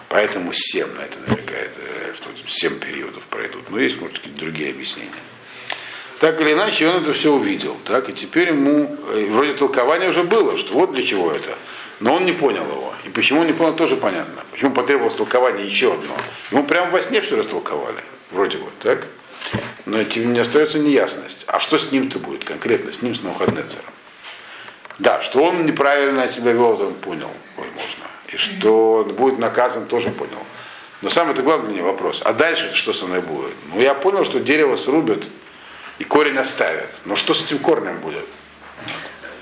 Поэтому 0.09 0.51
семь 0.53 0.91
на 0.93 1.01
это 1.01 1.19
намекает, 1.27 1.71
э, 1.77 2.13
что 2.15 2.29
семь 2.47 2.79
периодов 2.79 3.23
пройдут. 3.25 3.69
Но 3.69 3.79
есть, 3.79 3.99
может, 4.01 4.17
какие-то 4.17 4.39
другие 4.39 4.71
объяснения. 4.71 5.11
Так 6.19 6.41
или 6.41 6.51
иначе, 6.51 6.87
он 6.87 7.01
это 7.01 7.13
все 7.13 7.31
увидел. 7.31 7.77
Так, 7.85 8.09
и 8.09 8.13
теперь 8.13 8.49
ему, 8.49 8.95
э, 9.13 9.27
вроде 9.31 9.53
толкование 9.53 10.09
уже 10.09 10.23
было, 10.23 10.57
что 10.57 10.73
вот 10.73 10.93
для 10.93 11.03
чего 11.03 11.31
это. 11.31 11.55
но 12.01 12.13
он 12.13 12.25
не 12.25 12.31
понял 12.31 12.63
его. 12.63 12.93
И 13.05 13.09
почему 13.09 13.41
он 13.41 13.47
не 13.47 13.53
понял, 13.53 13.73
тоже 13.73 13.97
понятно. 13.97 14.43
Почему 14.51 14.71
потребовалось 14.71 15.15
толкование 15.15 15.67
еще 15.67 15.93
одно. 15.93 16.15
Ему 16.51 16.63
прямо 16.63 16.91
во 16.91 17.01
сне 17.01 17.19
все 17.19 17.35
растолковали, 17.35 18.01
вроде 18.31 18.57
бы, 18.57 18.69
так? 18.81 19.07
Но 19.85 20.03
тем 20.05 20.31
не 20.33 20.39
остается 20.39 20.79
неясность. 20.79 21.43
А 21.47 21.59
что 21.59 21.77
с 21.77 21.91
ним-то 21.91 22.19
будет 22.19 22.45
конкретно, 22.45 22.93
с 22.93 23.01
ним, 23.01 23.15
с 23.15 23.21
Навуходнецером? 23.21 23.91
Да, 24.97 25.21
что 25.21 25.43
он 25.43 25.65
неправильно 25.65 26.27
себя 26.27 26.51
вел, 26.51 26.81
он 26.81 26.93
понял, 26.93 27.31
возможно. 27.57 28.05
И 28.27 28.37
что 28.37 28.93
он 29.05 29.13
будет 29.15 29.39
наказан, 29.39 29.85
тоже 29.85 30.09
понял. 30.09 30.39
Но 31.01 31.09
самый 31.09 31.31
это 31.31 31.41
главный 31.41 31.81
вопрос. 31.81 32.21
А 32.23 32.33
дальше 32.33 32.73
что 32.73 32.93
со 32.93 33.05
мной 33.07 33.21
будет? 33.21 33.55
Ну, 33.73 33.81
я 33.81 33.93
понял, 33.93 34.25
что 34.25 34.39
дерево 34.39 34.75
срубят 34.75 35.27
и 35.99 36.03
корень 36.03 36.37
оставят. 36.37 36.89
Но 37.05 37.15
что 37.15 37.33
с 37.33 37.43
этим 37.45 37.59
корнем 37.59 37.99
будет? 37.99 38.25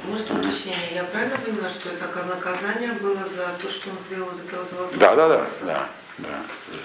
Может 0.06 0.30
уточнение? 0.32 0.80
Я 0.96 1.04
правильно 1.04 1.36
понимаю, 1.38 1.70
что 1.70 1.90
это 1.90 2.06
как 2.08 2.26
наказание 2.28 2.94
было 2.94 3.18
за 3.28 3.48
то, 3.62 3.70
что 3.70 3.90
он 3.90 3.98
сделал 4.08 4.30
из 4.30 4.40
этого 4.48 4.66
золотого 4.66 4.98
Да, 4.98 5.16
да, 5.16 5.28
да, 5.28 5.48
да. 5.62 5.90
да. 6.20 6.30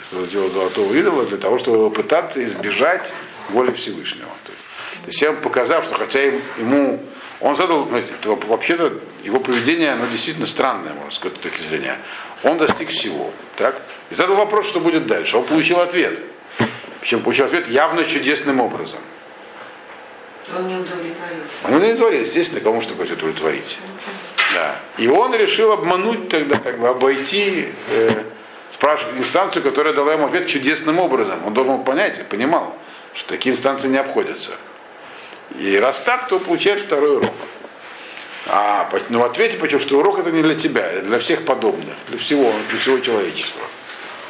Что 0.08 0.26
сделал 0.26 0.50
золотого 0.50 0.92
идола 0.94 1.24
для 1.26 1.38
того, 1.38 1.58
чтобы 1.58 1.90
пытаться 1.90 2.44
избежать 2.44 3.12
воли 3.50 3.72
Всевышнего. 3.72 4.28
То 4.44 4.52
есть, 4.52 4.62
то 5.02 5.06
есть 5.08 5.22
я 5.22 5.28
ему 5.28 5.40
показал, 5.40 5.82
что 5.82 5.94
хотя 5.94 6.22
им- 6.22 6.42
ему 6.58 7.02
он 7.40 7.56
задал, 7.56 7.88
вообще-то 8.48 9.00
его 9.24 9.40
поведение, 9.40 9.92
оно 9.92 10.06
действительно 10.06 10.46
странное, 10.46 10.92
можно 10.92 11.10
сказать, 11.12 11.38
с 11.38 11.40
точки 11.40 11.62
зрения. 11.62 11.98
Он 12.44 12.58
достиг 12.58 12.90
всего, 12.90 13.32
так? 13.56 13.80
И 14.10 14.14
задал 14.14 14.36
вопрос, 14.36 14.66
что 14.66 14.80
будет 14.80 15.06
дальше. 15.06 15.36
Он 15.36 15.44
получил 15.44 15.80
ответ. 15.80 16.20
Причем 17.00 17.20
получил 17.22 17.46
ответ 17.46 17.68
явно 17.68 18.04
чудесным 18.04 18.60
образом. 18.60 18.98
Он 20.56 20.66
не 20.66 20.74
удовлетворился. 20.74 21.54
Он 21.64 21.70
не 21.70 21.76
удовлетворил, 21.76 22.20
естественно, 22.20 22.60
кому 22.60 22.82
что 22.82 22.94
хочет 22.94 23.18
удовлетворить. 23.18 23.78
Да. 24.54 24.76
И 24.98 25.08
он 25.08 25.34
решил 25.34 25.72
обмануть 25.72 26.28
тогда, 26.28 26.56
как 26.56 26.78
бы 26.78 26.88
обойти 26.88 27.68
э, 27.90 28.08
спрашивать 28.70 29.16
инстанцию, 29.18 29.62
которая 29.62 29.94
дала 29.94 30.14
ему 30.14 30.26
ответ 30.26 30.46
чудесным 30.46 30.98
образом. 30.98 31.46
Он 31.46 31.54
должен 31.54 31.76
был 31.76 31.84
понять 31.84 32.26
понимал, 32.28 32.74
что 33.14 33.30
такие 33.30 33.54
инстанции 33.54 33.88
не 33.88 33.98
обходятся. 33.98 34.52
И 35.58 35.76
раз 35.78 36.00
так, 36.00 36.28
то 36.28 36.38
получает 36.38 36.80
второй 36.80 37.18
урок. 37.18 37.34
А 38.46 38.88
но 39.08 39.20
в 39.20 39.24
ответе 39.24 39.56
почему, 39.56 39.80
что 39.80 39.98
урок 39.98 40.18
это 40.18 40.32
не 40.32 40.42
для 40.42 40.54
тебя, 40.54 40.84
это 40.84 41.06
для 41.06 41.18
всех 41.18 41.44
подобных, 41.44 41.94
для 42.08 42.18
всего, 42.18 42.52
для 42.70 42.78
всего 42.78 42.98
человечества. 42.98 43.62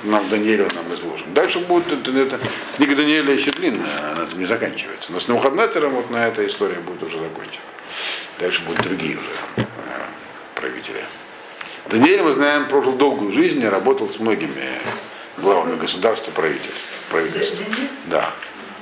Нам 0.04 0.28
Даниэль 0.28 0.66
нам 0.74 0.94
изложен. 0.94 1.32
Дальше 1.32 1.60
будет 1.60 1.92
это, 1.92 2.10
это 2.10 2.40
книга 2.76 2.96
Даниэля 2.96 3.34
еще 3.34 3.50
длинная, 3.50 4.12
она 4.12 4.26
там 4.26 4.38
не 4.38 4.46
заканчивается. 4.46 5.12
Но 5.12 5.20
с 5.20 5.28
Навуходнецером 5.28 5.92
вот 5.92 6.10
на 6.10 6.26
эта 6.26 6.44
история 6.46 6.80
будет 6.80 7.02
уже 7.02 7.18
закончена. 7.18 7.62
Дальше 8.40 8.62
будут 8.62 8.82
другие 8.82 9.16
уже 9.16 9.28
э, 9.56 9.62
правители. 10.56 11.04
Даниэль, 11.88 12.22
мы 12.22 12.32
знаем, 12.32 12.68
прожил 12.68 12.94
долгую 12.94 13.32
жизнь 13.32 13.62
и 13.62 13.66
работал 13.66 14.08
с 14.08 14.18
многими 14.18 14.70
главами 15.38 15.76
государства 15.76 16.32
правитель, 16.32 16.72
правительств. 17.10 17.60
Да. 18.06 18.28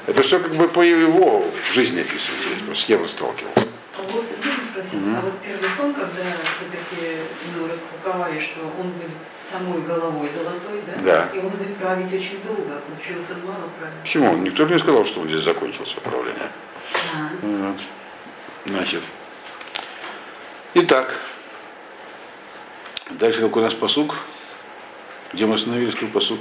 Это 0.07 0.23
все 0.23 0.41
как 0.41 0.55
бы 0.55 0.69
по 0.69 0.81
его 0.81 1.45
жизни 1.73 2.01
описывается, 2.01 2.49
с 2.75 2.85
кем 2.85 3.03
он 3.03 3.09
сталкивался. 3.09 3.69
А 3.97 4.03
вот 4.11 4.25
спросить, 4.71 5.01
а 5.07 5.21
вот 5.21 5.35
первый 5.45 5.69
сон, 5.69 5.93
когда 5.93 6.23
все-таки 6.57 7.19
ну, 7.57 7.69
растолковали, 7.69 8.41
что 8.41 8.61
он 8.79 8.91
будет 8.91 9.11
самой 9.51 9.83
головой 9.83 10.29
золотой, 10.35 10.83
да? 10.87 11.03
Да. 11.03 11.29
И 11.37 11.39
он 11.39 11.49
будет 11.49 11.77
править 11.77 12.13
очень 12.13 12.41
долго, 12.43 12.61
он 12.73 13.47
мало 13.47 13.69
править. 13.79 14.01
Почему? 14.03 14.37
Никто 14.37 14.67
не 14.67 14.79
сказал, 14.79 15.05
что 15.05 15.21
он 15.21 15.29
здесь 15.29 15.43
закончился 15.43 15.99
управление. 15.99 16.51
А, 17.15 17.31
Вот. 17.43 17.77
Значит. 18.67 19.03
Итак. 20.75 21.21
Дальше 23.11 23.41
какой 23.41 23.63
у 23.63 23.65
нас 23.65 23.75
посук? 23.75 24.15
Где 25.33 25.47
мы 25.47 25.57
остановились, 25.57 25.95
какой 25.95 26.09
посук? 26.09 26.41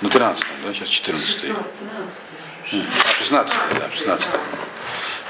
На 0.00 0.10
13 0.10 0.46
да, 0.64 0.74
сейчас 0.74 0.88
14 0.88 1.42
15 1.42 2.84
16 3.18 3.56
да, 3.78 3.90
16 3.90 4.28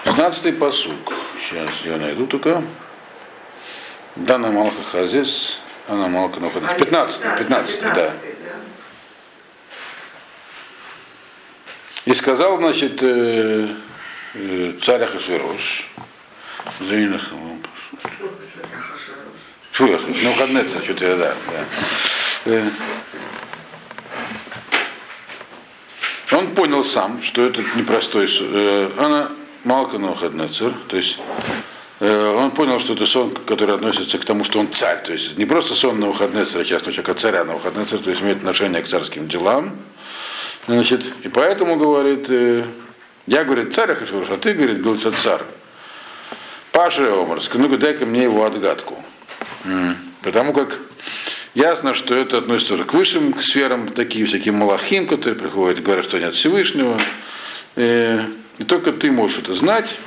16 0.05 0.59
посук. 0.59 1.13
Сейчас 1.49 1.71
я 1.85 1.97
найду 1.97 2.27
только. 2.27 2.63
Дана 4.17 4.51
Малха 4.51 4.83
Хазес, 4.93 5.61
она 5.89 6.09
Малка 6.09 6.41
ну, 6.41 6.51
15, 6.51 7.39
15, 7.39 7.81
да. 7.83 8.13
И 12.05 12.15
сказал, 12.15 12.59
значит, 12.59 13.03
э, 13.03 13.69
э, 14.35 14.73
царь 14.83 15.03
Ахашвирош, 15.03 15.89
Фу, 19.73 19.87
я- 19.87 20.01
ну, 20.23 20.33
Хаднецер, 20.35 20.83
что-то 20.83 21.05
я, 21.05 21.17
да, 21.17 21.35
да. 21.53 21.65
Э, 22.47 22.71
Он 26.33 26.55
понял 26.55 26.83
сам, 26.83 27.23
что 27.23 27.45
этот 27.47 27.77
непростой. 27.77 28.29
Э, 28.41 28.91
она 28.99 29.31
Малка 29.65 29.99
Навуходнецер, 29.99 30.73
то 30.89 30.97
есть 30.97 31.19
он 32.01 32.51
понял, 32.51 32.79
что 32.79 32.93
это 32.93 33.07
сон, 33.07 33.31
который 33.31 33.75
относится 33.75 34.19
к 34.19 34.25
тому, 34.25 34.45
что 34.45 34.59
он 34.59 34.71
царь. 34.71 35.03
То 35.03 35.13
есть 35.13 35.39
не 35.39 35.47
просто 35.47 35.75
сон 35.75 35.99
Навуходнецера, 35.99 36.65
частного 36.65 36.93
человека, 36.93 37.13
а 37.13 37.15
царя 37.15 37.45
Навуходнецера, 37.45 38.01
то 38.01 38.11
есть 38.11 38.23
имеет 38.23 38.39
отношение 38.39 38.83
к 38.83 38.89
царским 38.89 39.29
делам. 39.29 39.77
Значит, 40.67 41.05
и 41.23 41.29
поэтому, 41.29 41.77
говорит, 41.77 42.27
э, 42.29 42.65
я, 43.27 43.45
говорит, 43.45 43.73
царь 43.73 43.93
Ахашвирош, 43.93 44.29
а 44.31 44.37
ты, 44.37 44.53
говорит, 44.53 44.83
говорит, 44.83 45.19
царь. 45.19 45.43
Паша 46.73 47.11
Омарск, 47.15 47.55
ну-ка 47.55 47.79
дай-ка 47.79 48.05
мне 48.05 48.25
его 48.25 48.45
отгадку. 48.45 49.03
Потому 50.23 50.53
как 50.53 50.79
ясно, 51.55 51.95
что 51.95 52.15
это 52.15 52.37
относится 52.37 52.75
уже 52.75 52.85
к 52.85 52.93
высшим 52.93 53.41
сферам, 53.41 53.89
такие 53.89 54.27
всякие 54.27 54.53
малахим, 54.53 55.07
которые 55.07 55.39
приходят 55.39 55.83
говорят, 55.83 56.05
что 56.05 56.19
нет 56.19 56.35
Всевышнего. 56.35 56.99
Э, 57.77 58.21
И 58.59 58.65
только 58.65 58.93
ты 58.93 59.11
можешь 59.11 59.39
это 59.39 59.55
знать. 59.55 59.99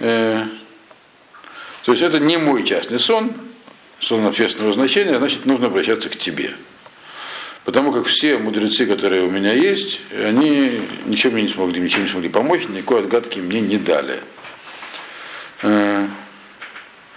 Э, 0.00 0.44
То 1.84 1.92
есть 1.92 2.02
это 2.02 2.18
не 2.18 2.36
мой 2.36 2.64
частный 2.64 2.98
сон, 2.98 3.32
сон 4.00 4.26
общественного 4.26 4.72
значения, 4.72 5.18
значит 5.18 5.46
нужно 5.46 5.66
обращаться 5.66 6.08
к 6.08 6.16
тебе. 6.16 6.54
Потому 7.64 7.92
как 7.92 8.06
все 8.06 8.38
мудрецы, 8.38 8.86
которые 8.86 9.22
у 9.22 9.30
меня 9.30 9.52
есть, 9.52 10.00
они 10.12 10.80
ничем 11.04 11.32
мне 11.32 11.42
не 11.42 11.48
смогли, 11.48 11.80
ничем 11.80 12.04
не 12.04 12.08
смогли 12.10 12.30
помочь, 12.30 12.62
никакой 12.68 13.00
отгадки 13.00 13.38
мне 13.38 13.60
не 13.60 13.76
дали. 13.76 14.20
Э, 15.62 16.06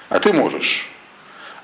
А 0.10 0.20
ты 0.20 0.34
можешь. 0.34 0.88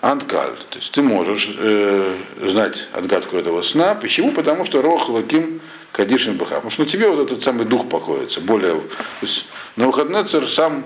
Анткаль. 0.02 0.56
То 0.70 0.80
есть 0.80 0.94
ты 0.94 1.02
можешь 1.02 1.54
э, 1.58 2.16
знать 2.42 2.88
отгадку 2.94 3.36
этого 3.36 3.62
сна. 3.62 3.96
Почему? 3.96 4.32
Потому 4.32 4.64
что 4.64 4.82
Рох 4.82 5.10
Лаким 5.10 5.60
Кадишин 6.00 6.38
Баха. 6.38 6.56
Потому 6.56 6.72
что 6.72 6.84
на 6.84 6.88
тебе 6.88 7.10
вот 7.10 7.20
этот 7.20 7.44
самый 7.44 7.66
дух 7.66 7.90
покоится. 7.90 8.40
Более, 8.40 8.76
то 8.76 8.82
есть 9.22 9.50
Навуходнецер 9.76 10.48
сам 10.48 10.86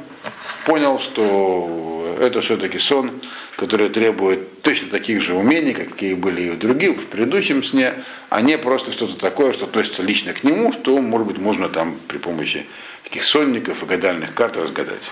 понял, 0.65 0.99
что 0.99 2.17
это 2.19 2.41
все-таки 2.41 2.79
сон, 2.79 3.11
который 3.55 3.89
требует 3.89 4.63
точно 4.63 4.89
таких 4.89 5.21
же 5.21 5.35
умений, 5.35 5.73
какие 5.73 6.15
были 6.15 6.41
и 6.41 6.49
у 6.49 6.55
других 6.55 6.97
в 6.97 7.05
предыдущем 7.05 7.63
сне, 7.63 7.93
а 8.31 8.41
не 8.41 8.57
просто 8.57 8.91
что-то 8.91 9.15
такое, 9.15 9.53
что 9.53 9.65
относится 9.65 10.01
лично 10.01 10.33
к 10.33 10.43
нему, 10.43 10.73
что, 10.73 10.97
может 10.97 11.27
быть, 11.27 11.37
можно 11.37 11.69
там 11.69 11.95
при 12.07 12.17
помощи 12.17 12.65
таких 13.03 13.23
сонников 13.23 13.83
и 13.83 13.85
гадальных 13.85 14.33
карт 14.33 14.57
разгадать. 14.57 15.11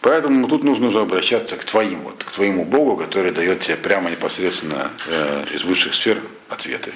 Поэтому 0.00 0.48
тут 0.48 0.64
нужно 0.64 0.88
уже 0.88 0.98
обращаться 1.00 1.56
к 1.56 1.64
твоим, 1.64 2.00
вот, 2.00 2.24
к 2.24 2.32
твоему 2.32 2.64
Богу, 2.64 2.96
который 2.96 3.30
дает 3.30 3.60
тебе 3.60 3.76
прямо 3.76 4.10
непосредственно 4.10 4.90
э, 5.06 5.44
из 5.54 5.62
высших 5.62 5.94
сфер 5.94 6.20
ответы. 6.48 6.90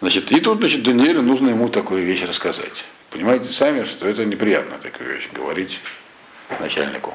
Значит, 0.00 0.30
и 0.32 0.40
тут, 0.40 0.58
значит, 0.58 0.82
Даниэлю 0.82 1.22
нужно 1.22 1.50
ему 1.50 1.68
такую 1.68 2.04
вещь 2.04 2.22
рассказать. 2.22 2.84
Понимаете 3.10 3.48
сами, 3.50 3.84
что 3.84 4.06
это 4.08 4.24
неприятно 4.24 4.78
такую 4.78 5.14
вещь 5.14 5.28
говорить 5.32 5.80
начальнику. 6.60 7.14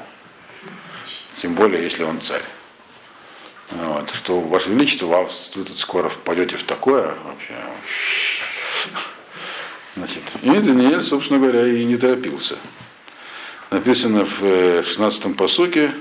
Тем 1.36 1.54
более, 1.54 1.82
если 1.82 2.02
он 2.02 2.20
царь. 2.20 2.42
Вот, 3.70 4.10
что, 4.10 4.40
Ваше 4.40 4.70
Величество, 4.70 5.06
вас, 5.06 5.52
вы 5.54 5.64
тут 5.64 5.78
скоро 5.78 6.08
впадете 6.08 6.56
в 6.56 6.64
такое 6.64 7.14
вообще. 7.24 7.54
Значит, 9.96 10.22
и 10.42 10.50
Даниэль, 10.50 11.02
собственно 11.02 11.38
говоря, 11.38 11.66
и 11.66 11.84
не 11.84 11.96
торопился 11.96 12.56
написано 13.72 14.26
в 14.26 14.42
э, 14.42 14.82
16-м 14.82 15.34
посуке, 15.34 15.94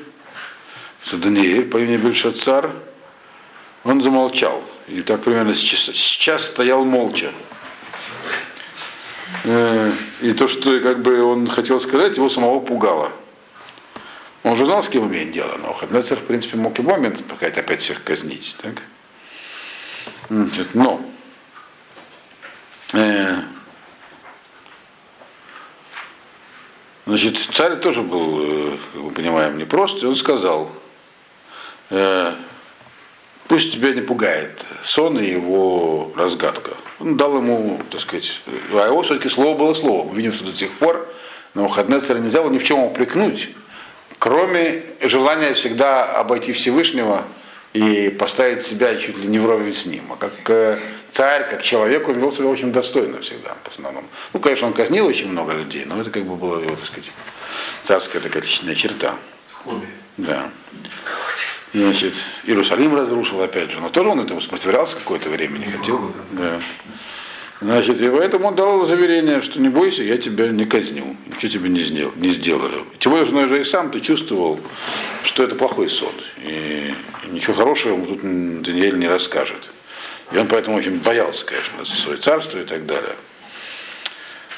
что 1.06 1.18
Даниэль 1.18 1.66
по 1.66 1.78
имени 1.78 1.98
Бельшацар, 1.98 2.72
он 3.84 4.02
замолчал. 4.02 4.64
И 4.92 5.02
так 5.04 5.24
примерно 5.24 5.56
сейчас, 5.56 5.96
сейчас 5.96 6.48
стоял 6.48 6.84
молча. 6.84 7.32
Э, 9.46 9.90
И 10.22 10.34
то, 10.34 10.48
что 10.50 10.80
как 10.82 11.02
бы 11.02 11.24
он 11.24 11.48
хотел 11.48 11.80
сказать, 11.80 12.18
его 12.18 12.28
самого 12.28 12.60
пугало. 12.60 13.12
Он 14.44 14.58
же 14.58 14.66
знал, 14.66 14.84
с 14.84 14.90
кем 14.90 15.08
имеет 15.08 15.32
дело, 15.32 15.56
но 15.58 15.72
Хаднецер, 15.72 16.18
в 16.18 16.24
принципе, 16.24 16.58
мог 16.58 16.78
любой 16.78 16.96
момент 16.96 17.22
опять, 17.32 17.58
опять 17.58 17.80
всех 17.80 18.04
казнить. 18.04 18.58
Так? 18.62 18.82
Но 20.74 21.02
э, 22.94 23.38
Значит, 27.06 27.38
царь 27.38 27.78
тоже 27.78 28.02
был, 28.02 28.74
э, 28.74 28.78
как 28.94 29.02
мы 29.02 29.10
понимаем, 29.12 29.58
непрост, 29.58 30.04
и 30.04 30.06
он 30.06 30.16
сказал, 30.16 30.72
пусть 33.52 33.74
тебя 33.74 33.92
не 33.92 34.00
пугает 34.00 34.66
сон 34.82 35.20
и 35.20 35.30
его 35.30 36.14
разгадка. 36.16 36.72
Он 37.02 37.18
дал 37.18 37.36
ему, 37.36 37.82
так 37.90 38.00
сказать, 38.00 38.40
а 38.72 38.88
его 38.88 39.02
все-таки 39.02 39.28
слово 39.28 39.58
было 39.58 39.74
слово. 39.74 40.08
Мы 40.08 40.16
видим, 40.16 40.32
что 40.32 40.46
до 40.46 40.54
сих 40.54 40.72
пор 40.72 41.14
на 41.54 41.64
выходные 41.64 42.00
царя 42.00 42.22
нельзя 42.22 42.42
было 42.42 42.50
ни 42.50 42.60
в 42.60 42.64
чем 42.64 42.80
упрекнуть, 42.80 43.50
кроме 44.20 44.84
желания 45.02 45.54
всегда 45.54 46.06
обойти 46.06 46.54
Всевышнего 46.54 47.26
и 47.74 48.08
поставить 48.08 48.64
себя 48.64 48.96
чуть 48.96 49.18
ли 49.18 49.28
не 49.28 49.38
вровень 49.38 49.74
с 49.74 49.86
ним. 49.86 50.04
А 50.14 50.16
как 50.16 50.32
э, 50.50 50.80
царь, 51.12 51.50
как 51.50 51.62
человек, 51.62 52.08
он 52.08 52.20
вел 52.20 52.32
себя 52.32 52.48
очень 52.48 52.72
достойно 52.72 53.20
всегда, 53.20 53.58
в 53.66 53.70
основном. 53.70 54.06
Ну, 54.32 54.40
конечно, 54.40 54.66
он 54.66 54.72
казнил 54.72 55.06
очень 55.06 55.30
много 55.30 55.52
людей, 55.52 55.84
но 55.84 56.00
это 56.00 56.10
как 56.10 56.24
бы 56.24 56.38
была 56.38 56.62
его, 56.62 56.74
так 56.78 56.86
сказать, 56.86 57.12
царская 57.84 58.22
такая 58.22 58.44
отличная 58.44 58.76
черта. 58.76 59.16
Хобби. 59.66 59.88
Да. 60.16 60.50
Значит, 61.74 62.14
Иерусалим 62.44 62.96
разрушил, 62.96 63.42
опять 63.42 63.72
же, 63.72 63.80
но 63.80 63.90
тоже 63.90 64.10
он 64.10 64.20
этому 64.20 64.42
сопротивлялся 64.42 64.98
какое-то 64.98 65.30
время, 65.30 65.58
не 65.58 65.66
хотел. 65.68 66.12
Да. 66.32 66.60
Значит, 67.62 68.02
и 68.02 68.10
поэтому 68.10 68.48
он 68.48 68.56
дал 68.56 68.86
заверение, 68.88 69.42
что 69.42 69.62
не 69.62 69.70
бойся, 69.70 70.02
я 70.04 70.18
тебя 70.18 70.48
не 70.48 70.66
казню, 70.66 71.16
ничего 71.28 71.52
тебе 71.52 71.70
не, 71.70 71.82
сдел- 71.82 72.12
не 72.16 72.30
сделаю. 72.30 72.86
Тем 73.00 73.12
более, 73.12 73.28
что 73.28 73.38
уже 73.38 73.62
и 73.62 73.64
сам 73.64 73.92
ты 73.92 74.02
чувствовал, 74.02 74.60
что 75.24 75.44
это 75.44 75.56
плохой 75.56 75.88
сон. 75.90 76.12
И 76.44 76.94
ничего 77.30 77.54
хорошего 77.54 77.94
ему 77.94 78.08
тут 78.08 78.22
Даниэль 78.22 78.98
не 78.98 79.08
расскажет. 79.08 79.70
И 80.32 80.38
он 80.38 80.48
поэтому 80.48 80.78
очень 80.78 81.00
боялся, 81.00 81.46
конечно, 81.46 81.86
за 81.86 81.96
свое 81.96 82.18
царство 82.18 82.58
и 82.58 82.64
так 82.64 82.86
далее. 82.86 83.16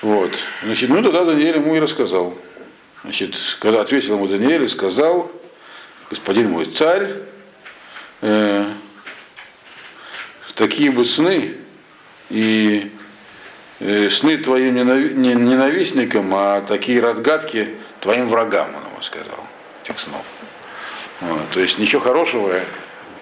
Вот. 0.02 0.32
Значит, 0.64 0.90
ну 0.90 1.04
тогда 1.04 1.26
Даниэль 1.26 1.58
ему 1.58 1.76
и 1.76 1.80
рассказал. 1.80 2.38
Значит, 3.04 3.36
когда 3.60 3.82
ответил 3.82 4.16
ему 4.16 4.28
Даниэль 4.28 4.64
и 4.64 4.68
сказал, 4.68 5.30
господин 6.10 6.52
мой 6.52 6.66
царь, 6.66 7.10
э, 8.22 8.66
такие 10.56 10.92
бы 10.92 11.06
сны 11.06 11.56
и 12.30 12.92
э, 13.80 14.10
сны 14.10 14.38
твоим 14.38 14.76
ненави- 14.76 15.14
не- 15.14 15.36
ненавистникам, 15.36 16.34
а 16.34 16.62
такие 16.62 17.02
разгадки 17.02 17.70
твоим 18.00 18.28
врагам, 18.28 18.68
он 18.70 18.92
ему 18.92 19.02
сказал, 19.02 19.48
этих 19.84 20.00
снов. 20.00 20.26
Вот, 21.22 21.50
то 21.52 21.60
есть 21.60 21.80
ничего 21.80 22.02
хорошего 22.02 22.60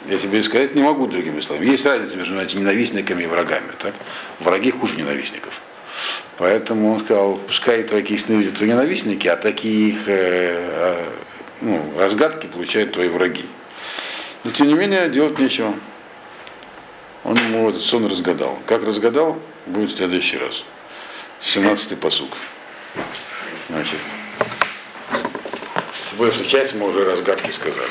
я 0.07 0.17
тебе 0.17 0.41
сказать 0.41 0.73
не 0.73 0.81
могу 0.81 1.05
другими 1.05 1.41
словами. 1.41 1.67
Есть 1.67 1.85
разница 1.85 2.17
между 2.17 2.39
этими 2.39 2.61
ненавистниками 2.61 3.23
и 3.23 3.27
врагами. 3.27 3.71
Так? 3.77 3.93
Враги 4.39 4.71
хуже 4.71 4.95
ненавистников. 4.97 5.61
Поэтому 6.37 6.93
он 6.93 7.01
сказал, 7.01 7.35
пускай 7.35 7.83
такие 7.83 8.19
сны 8.19 8.35
видят 8.35 8.55
твои 8.55 8.69
ненавистники, 8.69 9.27
а 9.27 9.35
такие 9.35 9.89
их 9.89 10.07
э, 10.07 10.55
э, 10.57 11.05
ну, 11.61 11.93
разгадки 11.97 12.47
получают 12.47 12.93
твои 12.93 13.07
враги. 13.07 13.45
Но 14.43 14.51
тем 14.51 14.67
не 14.67 14.73
менее 14.73 15.09
делать 15.09 15.37
нечего. 15.39 15.73
Он 17.23 17.37
ему 17.37 17.69
этот 17.69 17.83
сон 17.83 18.07
разгадал. 18.07 18.57
Как 18.65 18.83
разгадал, 18.83 19.39
будет 19.67 19.91
в 19.91 19.97
следующий 19.97 20.37
раз. 20.37 20.63
17-й 21.41 21.95
посуг. 21.97 22.29
Значит, 23.69 23.99
тем 26.17 26.47
часть 26.47 26.75
мы 26.75 26.89
уже 26.89 27.05
разгадки 27.05 27.51
сказали. 27.51 27.89